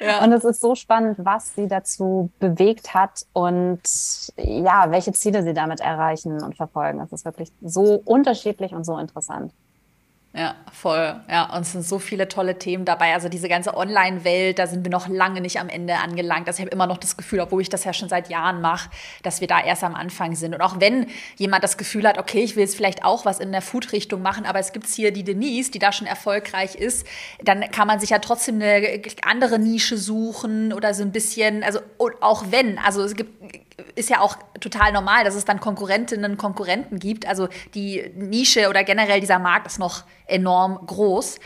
ja. 0.04 0.24
Und 0.24 0.32
es 0.32 0.42
ist 0.42 0.60
so 0.60 0.74
spannend, 0.74 1.18
was 1.20 1.54
sie 1.54 1.68
dazu 1.68 2.32
bewegt 2.40 2.94
hat 2.94 3.26
und 3.32 3.80
ja, 4.36 4.90
welche 4.90 5.12
Ziele 5.12 5.44
sie 5.44 5.54
damit 5.54 5.78
erreichen 5.78 6.42
und 6.42 6.56
verfolgen. 6.56 6.98
Es 6.98 7.12
ist 7.12 7.24
wirklich 7.24 7.52
so 7.62 8.02
unterschiedlich 8.04 8.72
und 8.72 8.82
so 8.82 8.98
interessant. 8.98 9.52
Ja, 10.36 10.56
voll. 10.72 11.20
Ja, 11.30 11.54
und 11.54 11.60
es 11.60 11.70
sind 11.70 11.86
so 11.86 12.00
viele 12.00 12.26
tolle 12.26 12.58
Themen 12.58 12.84
dabei. 12.84 13.14
Also 13.14 13.28
diese 13.28 13.48
ganze 13.48 13.76
Online-Welt, 13.76 14.58
da 14.58 14.66
sind 14.66 14.84
wir 14.84 14.90
noch 14.90 15.06
lange 15.06 15.40
nicht 15.40 15.60
am 15.60 15.68
Ende 15.68 15.94
angelangt. 15.94 16.48
Also 16.48 16.58
ich 16.58 16.66
habe 16.66 16.74
immer 16.74 16.88
noch 16.88 16.98
das 16.98 17.16
Gefühl, 17.16 17.38
obwohl 17.38 17.62
ich 17.62 17.68
das 17.68 17.84
ja 17.84 17.92
schon 17.92 18.08
seit 18.08 18.28
Jahren 18.28 18.60
mache, 18.60 18.90
dass 19.22 19.40
wir 19.40 19.46
da 19.46 19.62
erst 19.62 19.84
am 19.84 19.94
Anfang 19.94 20.34
sind. 20.34 20.52
Und 20.52 20.60
auch 20.60 20.80
wenn 20.80 21.06
jemand 21.36 21.62
das 21.62 21.78
Gefühl 21.78 22.08
hat, 22.08 22.18
okay, 22.18 22.42
ich 22.42 22.56
will 22.56 22.64
jetzt 22.64 22.74
vielleicht 22.74 23.04
auch 23.04 23.24
was 23.24 23.38
in 23.38 23.52
der 23.52 23.62
Food-Richtung 23.62 24.22
machen, 24.22 24.44
aber 24.44 24.58
es 24.58 24.72
gibt 24.72 24.88
hier 24.88 25.12
die 25.12 25.22
Denise, 25.22 25.70
die 25.70 25.78
da 25.78 25.92
schon 25.92 26.08
erfolgreich 26.08 26.74
ist, 26.74 27.06
dann 27.40 27.70
kann 27.70 27.86
man 27.86 28.00
sich 28.00 28.10
ja 28.10 28.18
trotzdem 28.18 28.56
eine 28.56 29.02
andere 29.24 29.60
Nische 29.60 29.96
suchen 29.96 30.72
oder 30.72 30.94
so 30.94 31.04
ein 31.04 31.12
bisschen, 31.12 31.62
also 31.62 31.78
auch 32.20 32.46
wenn, 32.50 32.78
also 32.80 33.02
es 33.04 33.14
gibt 33.14 33.73
ist 33.94 34.10
ja 34.10 34.20
auch 34.20 34.36
total 34.60 34.92
normal, 34.92 35.24
dass 35.24 35.34
es 35.34 35.44
dann 35.44 35.60
Konkurrentinnen 35.60 36.32
und 36.32 36.36
Konkurrenten 36.36 36.98
gibt. 36.98 37.26
Also 37.26 37.48
die 37.74 38.12
Nische 38.14 38.68
oder 38.68 38.84
generell 38.84 39.20
dieser 39.20 39.38
Markt 39.38 39.66
ist 39.66 39.78
noch 39.78 40.04
enorm 40.26 40.86
groß. 40.86 41.38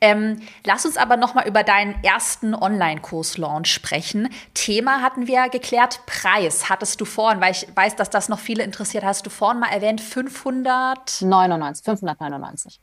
Ähm, 0.00 0.40
lass 0.64 0.86
uns 0.86 0.96
aber 0.96 1.16
noch 1.16 1.34
mal 1.34 1.46
über 1.48 1.64
deinen 1.64 2.02
ersten 2.04 2.54
Online-Kurs-Launch 2.54 3.72
sprechen. 3.72 4.28
Thema 4.54 5.02
hatten 5.02 5.26
wir 5.26 5.48
geklärt, 5.48 6.00
Preis 6.06 6.68
hattest 6.68 7.00
du 7.00 7.04
vorhin, 7.04 7.40
weil 7.40 7.50
ich 7.52 7.66
weiß, 7.74 7.96
dass 7.96 8.08
das 8.08 8.28
noch 8.28 8.38
viele 8.38 8.62
interessiert. 8.62 9.02
Hast 9.02 9.26
du 9.26 9.30
vorhin 9.30 9.58
mal 9.60 9.70
erwähnt, 9.70 10.00
599, 10.00 11.84
599. 11.84 12.80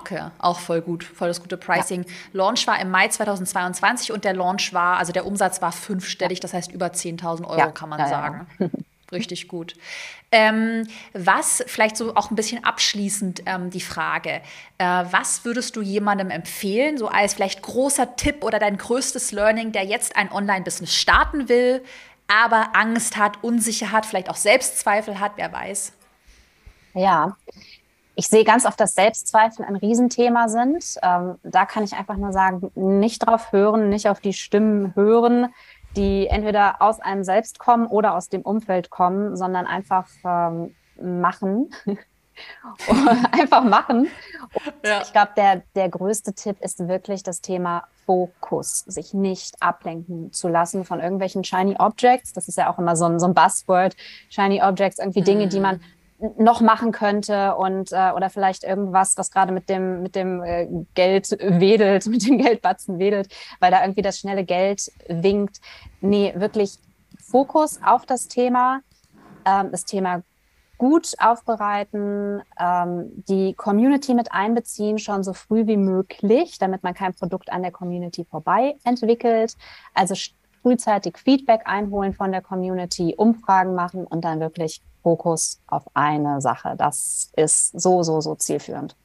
Okay, 0.00 0.28
auch 0.38 0.58
voll 0.58 0.80
gut, 0.80 1.04
voll 1.04 1.28
das 1.28 1.40
gute 1.40 1.56
Pricing. 1.56 2.02
Ja. 2.02 2.10
Launch 2.32 2.66
war 2.66 2.80
im 2.80 2.90
Mai 2.90 3.08
2022 3.08 4.12
und 4.12 4.24
der 4.24 4.34
Launch 4.34 4.72
war, 4.72 4.98
also 4.98 5.12
der 5.12 5.24
Umsatz 5.24 5.62
war 5.62 5.72
fünfstellig, 5.72 6.40
das 6.40 6.52
heißt 6.52 6.72
über 6.72 6.86
10.000 6.86 7.46
Euro, 7.46 7.58
ja. 7.58 7.70
kann 7.70 7.88
man 7.88 8.00
ja, 8.00 8.08
sagen. 8.08 8.46
Richtig 9.12 9.46
gut. 9.46 9.74
Ähm, 10.32 10.88
was, 11.12 11.62
vielleicht 11.68 11.96
so 11.96 12.16
auch 12.16 12.30
ein 12.30 12.34
bisschen 12.34 12.64
abschließend 12.64 13.42
ähm, 13.46 13.70
die 13.70 13.80
Frage, 13.80 14.40
äh, 14.78 15.04
was 15.10 15.44
würdest 15.44 15.76
du 15.76 15.82
jemandem 15.82 16.30
empfehlen, 16.30 16.98
so 16.98 17.06
als 17.06 17.34
vielleicht 17.34 17.62
großer 17.62 18.16
Tipp 18.16 18.42
oder 18.42 18.58
dein 18.58 18.76
größtes 18.76 19.30
Learning, 19.30 19.70
der 19.70 19.84
jetzt 19.84 20.16
ein 20.16 20.32
Online-Business 20.32 20.92
starten 20.92 21.48
will, 21.48 21.84
aber 22.26 22.70
Angst 22.74 23.16
hat, 23.16 23.44
Unsicher 23.44 23.92
hat, 23.92 24.06
vielleicht 24.06 24.28
auch 24.28 24.36
Selbstzweifel 24.36 25.20
hat, 25.20 25.32
wer 25.36 25.52
weiß? 25.52 25.92
Ja, 26.94 27.36
ich 28.14 28.28
sehe 28.28 28.44
ganz 28.44 28.64
oft, 28.64 28.78
dass 28.78 28.94
Selbstzweifel 28.94 29.64
ein 29.64 29.76
Riesenthema 29.76 30.48
sind. 30.48 30.96
Ähm, 31.02 31.36
da 31.42 31.66
kann 31.66 31.84
ich 31.84 31.94
einfach 31.94 32.16
nur 32.16 32.32
sagen, 32.32 32.70
nicht 32.74 33.26
drauf 33.26 33.52
hören, 33.52 33.88
nicht 33.88 34.08
auf 34.08 34.20
die 34.20 34.32
Stimmen 34.32 34.94
hören, 34.94 35.52
die 35.96 36.26
entweder 36.28 36.80
aus 36.80 37.00
einem 37.00 37.24
selbst 37.24 37.58
kommen 37.58 37.86
oder 37.86 38.14
aus 38.14 38.28
dem 38.28 38.42
Umfeld 38.42 38.90
kommen, 38.90 39.36
sondern 39.36 39.66
einfach 39.66 40.08
ähm, 40.24 40.74
machen. 41.00 41.70
einfach 43.32 43.64
machen. 43.64 44.08
Ja. 44.84 45.02
Ich 45.02 45.12
glaube, 45.12 45.30
der, 45.36 45.62
der 45.74 45.88
größte 45.88 46.34
Tipp 46.34 46.56
ist 46.60 46.86
wirklich 46.88 47.22
das 47.22 47.40
Thema 47.40 47.84
Fokus, 48.06 48.80
sich 48.80 49.14
nicht 49.14 49.54
ablenken 49.60 50.32
zu 50.32 50.48
lassen 50.48 50.84
von 50.84 51.00
irgendwelchen 51.00 51.44
Shiny 51.44 51.76
Objects. 51.78 52.32
Das 52.32 52.48
ist 52.48 52.58
ja 52.58 52.72
auch 52.72 52.78
immer 52.78 52.96
so 52.96 53.06
ein, 53.06 53.20
so 53.20 53.26
ein 53.26 53.34
Buzzword. 53.34 53.96
Shiny 54.30 54.62
Objects, 54.62 54.98
irgendwie 54.98 55.22
Dinge, 55.22 55.48
die 55.48 55.56
mhm. 55.56 55.62
man 55.62 55.80
noch 56.38 56.60
machen 56.60 56.92
könnte 56.92 57.54
und 57.56 57.92
äh, 57.92 58.12
oder 58.12 58.30
vielleicht 58.30 58.64
irgendwas, 58.64 59.16
was 59.16 59.30
gerade 59.30 59.52
mit 59.52 59.68
dem 59.68 60.02
mit 60.02 60.14
dem 60.14 60.42
äh, 60.42 60.68
Geld 60.94 61.30
wedelt, 61.40 62.06
mit 62.08 62.26
dem 62.26 62.38
Geldbatzen 62.38 62.98
wedelt, 62.98 63.28
weil 63.60 63.70
da 63.70 63.82
irgendwie 63.82 64.02
das 64.02 64.18
schnelle 64.18 64.44
Geld 64.44 64.90
winkt. 65.08 65.60
Nee, 66.00 66.32
wirklich 66.36 66.78
Fokus 67.20 67.80
auf 67.82 68.06
das 68.06 68.28
Thema, 68.28 68.80
ähm, 69.44 69.70
das 69.70 69.84
Thema 69.84 70.22
gut 70.78 71.12
aufbereiten, 71.18 72.42
ähm, 72.58 73.10
die 73.28 73.54
Community 73.54 74.14
mit 74.14 74.32
einbeziehen, 74.32 74.98
schon 74.98 75.22
so 75.22 75.32
früh 75.32 75.66
wie 75.66 75.76
möglich, 75.76 76.58
damit 76.58 76.82
man 76.82 76.94
kein 76.94 77.14
Produkt 77.14 77.50
an 77.52 77.62
der 77.62 77.70
Community 77.70 78.24
vorbei 78.24 78.76
entwickelt. 78.84 79.56
Also 79.94 80.14
frühzeitig 80.62 81.18
Feedback 81.18 81.62
einholen 81.66 82.12
von 82.14 82.32
der 82.32 82.42
Community, 82.42 83.14
Umfragen 83.16 83.74
machen 83.74 84.06
und 84.06 84.24
dann 84.24 84.40
wirklich 84.40 84.82
Fokus 85.04 85.60
auf 85.66 85.84
eine 85.92 86.40
Sache. 86.40 86.74
Das 86.76 87.30
ist 87.36 87.78
so, 87.78 88.02
so, 88.02 88.20
so 88.22 88.34
zielführend. 88.34 88.96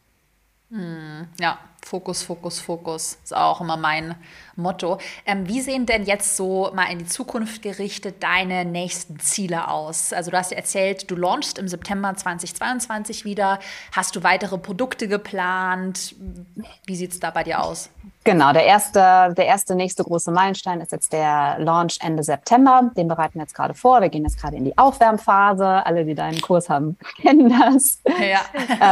Hm, 0.69 1.27
ja, 1.39 1.59
Fokus, 1.89 2.21
Fokus, 2.21 2.59
Fokus 2.59 3.17
ist 3.23 3.35
auch 3.35 3.61
immer 3.61 3.75
mein 3.75 4.13
Motto. 4.55 4.99
Ähm, 5.25 5.47
wie 5.47 5.59
sehen 5.59 5.87
denn 5.87 6.03
jetzt 6.03 6.37
so 6.37 6.69
mal 6.75 6.83
in 6.91 6.99
die 6.99 7.07
Zukunft 7.07 7.63
gerichtet 7.63 8.21
deine 8.21 8.63
nächsten 8.63 9.19
Ziele 9.19 9.67
aus? 9.67 10.13
Also 10.13 10.29
du 10.29 10.37
hast 10.37 10.51
erzählt, 10.51 11.09
du 11.09 11.15
launchst 11.15 11.57
im 11.57 11.67
September 11.67 12.15
2022 12.15 13.25
wieder. 13.25 13.57
Hast 13.91 14.15
du 14.15 14.21
weitere 14.21 14.59
Produkte 14.59 15.07
geplant? 15.07 16.13
Wie 16.85 16.95
sieht 16.95 17.11
es 17.11 17.19
da 17.19 17.31
bei 17.31 17.43
dir 17.43 17.63
aus? 17.63 17.89
Genau, 18.23 18.53
der 18.53 18.65
erste, 18.65 19.33
der 19.35 19.45
erste 19.47 19.73
nächste 19.73 20.03
große 20.03 20.29
Meilenstein 20.29 20.81
ist 20.81 20.91
jetzt 20.91 21.11
der 21.11 21.57
Launch 21.57 21.97
Ende 22.01 22.21
September. 22.21 22.91
Den 22.95 23.07
bereiten 23.07 23.35
wir 23.35 23.41
jetzt 23.41 23.55
gerade 23.55 23.73
vor. 23.73 24.01
Wir 24.01 24.09
gehen 24.09 24.23
jetzt 24.23 24.39
gerade 24.39 24.57
in 24.57 24.65
die 24.65 24.77
Aufwärmphase. 24.77 25.65
Alle, 25.65 26.05
die 26.05 26.13
deinen 26.13 26.39
Kurs 26.39 26.69
haben, 26.69 26.99
kennen 27.21 27.49
das. 27.49 27.99
Ja. 28.05 28.41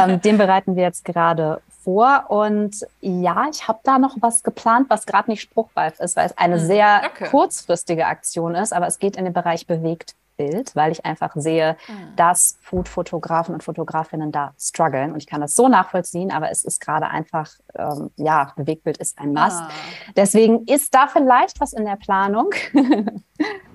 ähm, 0.04 0.20
den 0.20 0.38
bereiten 0.38 0.74
wir 0.74 0.82
jetzt 0.82 1.04
gerade 1.04 1.60
vor. 1.82 2.26
Und 2.28 2.86
ja, 3.00 3.46
ich 3.50 3.68
habe 3.68 3.80
da 3.82 3.98
noch 3.98 4.16
was 4.20 4.42
geplant, 4.42 4.90
was 4.90 5.06
gerade 5.06 5.30
nicht 5.30 5.42
spruchreif 5.42 5.98
ist, 6.00 6.16
weil 6.16 6.26
es 6.26 6.36
eine 6.36 6.58
hm, 6.58 6.66
sehr 6.66 7.02
okay. 7.06 7.28
kurzfristige 7.30 8.06
Aktion 8.06 8.54
ist, 8.54 8.72
aber 8.72 8.86
es 8.86 8.98
geht 8.98 9.16
in 9.16 9.24
den 9.24 9.34
Bereich 9.34 9.66
bewegt 9.66 10.14
Bild, 10.38 10.74
weil 10.74 10.92
ich 10.92 11.04
einfach 11.04 11.32
sehe, 11.34 11.76
mhm. 11.88 12.16
dass 12.16 12.56
Food-Fotografen 12.62 13.54
und 13.54 13.62
Fotografinnen 13.62 14.32
da 14.32 14.54
strugglen. 14.58 15.12
Und 15.12 15.18
ich 15.18 15.26
kann 15.26 15.42
das 15.42 15.54
so 15.54 15.68
nachvollziehen, 15.68 16.30
aber 16.30 16.50
es 16.50 16.64
ist 16.64 16.80
gerade 16.80 17.08
einfach, 17.08 17.50
ähm, 17.76 18.10
ja, 18.16 18.52
Bewegtbild 18.56 18.96
ist 18.96 19.18
ein 19.18 19.32
Must. 19.32 19.60
Ah. 19.60 19.68
Deswegen 20.16 20.64
ist 20.64 20.94
da 20.94 21.08
vielleicht 21.08 21.60
was 21.60 21.74
in 21.74 21.84
der 21.84 21.96
Planung. 21.96 22.50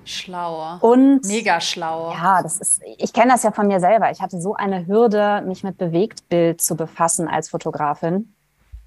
Schlauer. 0.04 0.78
Und 0.82 1.24
mega 1.24 1.60
schlauer. 1.60 2.12
Ja, 2.12 2.42
das 2.42 2.60
ist, 2.60 2.82
ich 2.98 3.12
kenne 3.14 3.32
das 3.32 3.42
ja 3.42 3.52
von 3.52 3.66
mir 3.66 3.80
selber. 3.80 4.10
Ich 4.10 4.20
hatte 4.20 4.38
so 4.38 4.54
eine 4.54 4.86
Hürde, 4.86 5.42
mich 5.46 5.64
mit 5.64 5.78
Bewegtbild 5.78 6.60
zu 6.60 6.76
befassen 6.76 7.26
als 7.28 7.48
Fotografin 7.48 8.33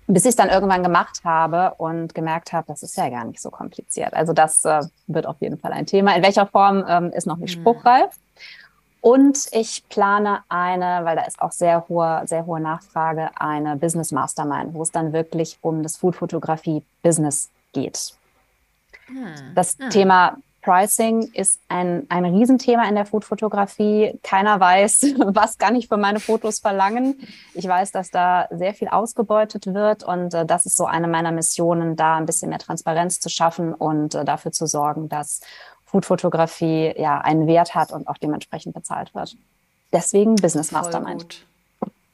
bis 0.08 0.24
ich 0.24 0.30
es 0.30 0.36
dann 0.36 0.50
irgendwann 0.50 0.84
gemacht 0.84 1.22
habe 1.24 1.74
und 1.78 2.16
gemerkt 2.16 2.54
habe, 2.54 2.66
das 2.68 2.82
ist 2.82 2.96
ja 2.96 3.10
gar 3.10 3.26
nicht 3.26 3.42
so 3.42 3.52
kompliziert. 3.52 4.14
Also 4.14 4.34
das 4.34 4.64
äh, 4.64 4.82
wird 5.08 5.26
auf 5.26 5.36
jeden 5.42 5.58
Fall 5.58 5.74
ein 5.74 5.86
Thema. 5.86 6.16
In 6.16 6.24
welcher 6.24 6.48
Form 6.48 6.84
ähm, 6.88 7.12
ist 7.12 7.28
noch 7.28 7.38
nicht 7.38 7.58
mhm. 7.58 7.62
spruchreif. 7.62 8.10
Und 9.02 9.48
ich 9.52 9.84
plane 9.90 10.40
eine, 10.50 11.06
weil 11.06 11.16
da 11.16 11.24
ist 11.24 11.42
auch 11.42 11.52
sehr 11.52 11.88
hohe, 11.88 12.24
sehr 12.26 12.46
hohe 12.46 12.60
Nachfrage, 12.60 13.30
eine 13.36 13.76
Business 13.78 14.12
Mastermind, 14.12 14.74
wo 14.74 14.82
es 14.82 14.92
dann 14.92 15.14
wirklich 15.14 15.60
um 15.62 15.84
das 15.84 15.98
Food-Fotografie-Business 15.98 17.50
geht. 17.74 18.14
Hm. 19.06 19.54
Das 19.56 19.78
hm. 19.78 19.90
Thema 19.92 20.38
Pricing 20.68 21.32
ist 21.32 21.62
ein, 21.70 22.08
ein 22.10 22.26
Riesenthema 22.26 22.90
in 22.90 22.96
der 22.96 23.06
Foodfotografie. 23.06 24.20
Keiner 24.22 24.60
weiß, 24.60 25.16
was 25.28 25.58
kann 25.58 25.78
ich 25.78 25.88
für 25.88 25.96
meine 25.96 26.20
Fotos 26.20 26.60
verlangen. 26.60 27.26
Ich 27.54 27.66
weiß, 27.66 27.94
dass 27.94 28.12
da 28.12 28.50
sehr 28.52 28.74
viel 28.74 28.90
ausgebeutet 28.90 29.68
wird 29.68 30.04
und 30.04 30.34
äh, 30.34 30.46
das 30.46 30.66
ist 30.66 30.76
so 30.76 30.86
eine 30.86 31.08
meiner 31.08 31.32
Missionen, 31.32 31.96
da 31.96 32.18
ein 32.18 32.26
bisschen 32.26 32.50
mehr 32.50 32.60
Transparenz 32.60 33.22
zu 33.22 33.30
schaffen 33.30 33.74
und 33.74 34.14
äh, 34.14 34.26
dafür 34.26 34.52
zu 34.52 34.68
sorgen, 34.68 35.08
dass 35.08 35.40
Foodfotografie 35.86 36.94
ja 36.98 37.20
einen 37.20 37.48
Wert 37.48 37.74
hat 37.74 37.94
und 37.94 38.10
auch 38.10 38.18
dementsprechend 38.18 38.74
bezahlt 38.74 39.16
wird. 39.16 39.38
Deswegen 39.94 40.36
Business 40.36 40.74
Mastermind. 40.74 41.46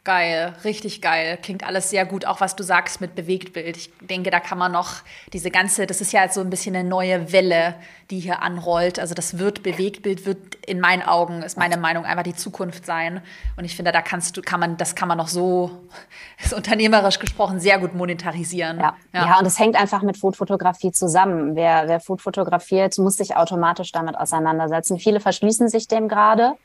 Geil, 0.06 0.54
richtig 0.66 1.01
geil. 1.01 1.39
Klingt 1.41 1.66
alles 1.66 1.89
sehr 1.89 2.06
gut, 2.06 2.26
auch 2.26 2.41
was 2.41 2.58
du 2.58 2.64
sagst 2.64 2.99
mit 2.99 3.16
Bewegtbild. 3.16 3.78
Ich 3.78 3.89
denke, 4.01 4.32
da 4.32 4.41
kann 4.41 4.58
man 4.58 4.74
noch 4.74 4.95
diese 5.32 5.49
ganze, 5.49 5.86
das 5.86 6.01
ist 6.01 6.12
ja 6.12 6.28
so 6.28 6.41
ein 6.41 6.49
bisschen 6.49 6.76
eine 6.76 6.88
neue 6.88 7.32
Welle, 7.32 7.76
die 8.10 8.20
hier 8.20 8.41
anrollt. 8.41 8.99
Also 8.99 9.16
das 9.16 9.38
wird 9.38 9.64
Bewegtbild 9.64 10.26
wird 10.26 10.56
in 10.66 10.82
meinen 10.82 11.04
Augen, 11.04 11.41
ist 11.41 11.58
meine 11.58 11.78
Meinung, 11.78 12.04
einfach 12.04 12.24
die 12.24 12.36
Zukunft 12.36 12.86
sein. 12.86 13.22
Und 13.56 13.64
ich 13.64 13.78
finde, 13.78 13.93
da 13.93 14.01
kannst 14.01 14.36
du, 14.36 14.41
kann 14.41 14.60
man, 14.60 14.76
das 14.76 14.93
kann 14.95 15.08
man 15.08 15.18
noch 15.18 15.30
so, 15.30 15.88
ist 16.43 16.54
unternehmerisch 16.54 17.20
gesprochen, 17.20 17.62
sehr 17.62 17.80
gut 17.80 17.95
monetarisieren. 17.95 18.80
Ja, 18.80 18.97
ja. 19.14 19.26
ja 19.26 19.39
und 19.39 19.45
es 19.45 19.58
hängt 19.58 19.78
einfach 19.78 20.01
mit 20.01 20.18
Foodfotografie 20.18 20.91
zusammen. 20.91 21.56
Wer, 21.56 21.88
wer 21.88 22.01
Food 22.01 22.22
fotografiert, 22.22 22.97
muss 22.97 23.16
sich 23.16 23.38
automatisch 23.38 23.93
damit 23.93 24.18
auseinandersetzen. 24.18 24.99
Viele 24.99 25.22
verschließen 25.22 25.70
sich 25.70 25.88
dem 25.88 26.10
gerade. 26.10 26.56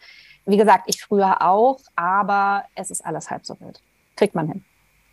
Wie 0.49 0.57
gesagt, 0.57 0.84
ich 0.86 1.03
früher 1.03 1.42
auch, 1.42 1.78
aber 1.94 2.64
es 2.74 2.90
ist 2.90 3.05
alles 3.05 3.30
halb 3.30 3.44
so 3.44 3.61
wild. 3.61 3.82
Kriegt 4.16 4.34
man 4.34 4.49
hin. 4.49 4.64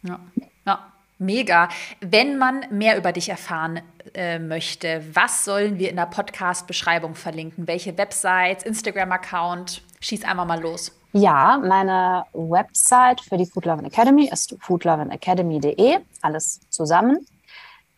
Ja. 0.04 0.20
ja. 0.66 0.80
Mega. 1.18 1.68
Wenn 2.00 2.38
man 2.38 2.66
mehr 2.70 2.98
über 2.98 3.12
dich 3.12 3.28
erfahren 3.28 3.82
äh, 4.14 4.40
möchte, 4.40 5.04
was 5.14 5.44
sollen 5.44 5.78
wir 5.78 5.90
in 5.90 5.98
der 5.98 6.06
Podcast-Beschreibung 6.06 7.16
verlinken? 7.16 7.68
Welche 7.68 7.98
Websites, 7.98 8.64
Instagram-Account? 8.64 9.82
Schieß 10.00 10.24
einmal 10.24 10.46
mal 10.46 10.62
los. 10.62 10.98
Ja, 11.12 11.62
meine 11.62 12.26
Website 12.32 13.20
für 13.20 13.36
die 13.36 13.46
Food 13.46 13.66
Loving 13.66 13.86
Academy 13.86 14.30
ist 14.32 14.56
foodlovingacademy.de. 14.62 15.98
Alles 16.22 16.62
zusammen. 16.70 17.26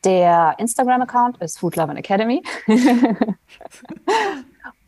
Der 0.04 0.56
Instagram-Account 0.58 1.38
ist 1.38 1.60
Food 1.60 1.76
Loving 1.76 1.98
Academy. 1.98 2.42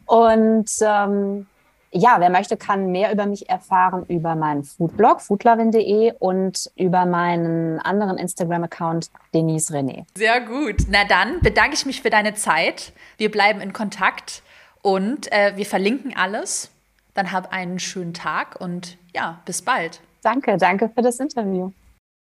Und 0.07 0.69
ähm, 0.81 1.45
ja, 1.91 2.17
wer 2.19 2.29
möchte, 2.29 2.57
kann 2.57 2.91
mehr 2.91 3.11
über 3.11 3.25
mich 3.25 3.49
erfahren 3.49 4.05
über 4.07 4.35
meinen 4.35 4.63
Foodblog, 4.63 5.21
foodlovin.de 5.21 6.13
und 6.19 6.69
über 6.75 7.05
meinen 7.05 7.79
anderen 7.79 8.17
Instagram-Account, 8.17 9.09
Denise 9.33 9.73
René. 9.73 10.05
Sehr 10.15 10.41
gut. 10.41 10.75
Na 10.89 11.03
dann 11.05 11.39
bedanke 11.41 11.73
ich 11.73 11.85
mich 11.85 12.01
für 12.01 12.09
deine 12.09 12.35
Zeit. 12.35 12.93
Wir 13.17 13.31
bleiben 13.31 13.61
in 13.61 13.73
Kontakt 13.73 14.43
und 14.81 15.31
äh, 15.31 15.53
wir 15.55 15.65
verlinken 15.65 16.15
alles. 16.15 16.69
Dann 17.15 17.31
hab 17.31 17.51
einen 17.51 17.79
schönen 17.79 18.13
Tag 18.13 18.59
und 18.59 18.97
ja, 19.13 19.39
bis 19.45 19.61
bald. 19.61 19.99
Danke, 20.21 20.57
danke 20.57 20.89
für 20.93 21.01
das 21.01 21.19
Interview. 21.19 21.71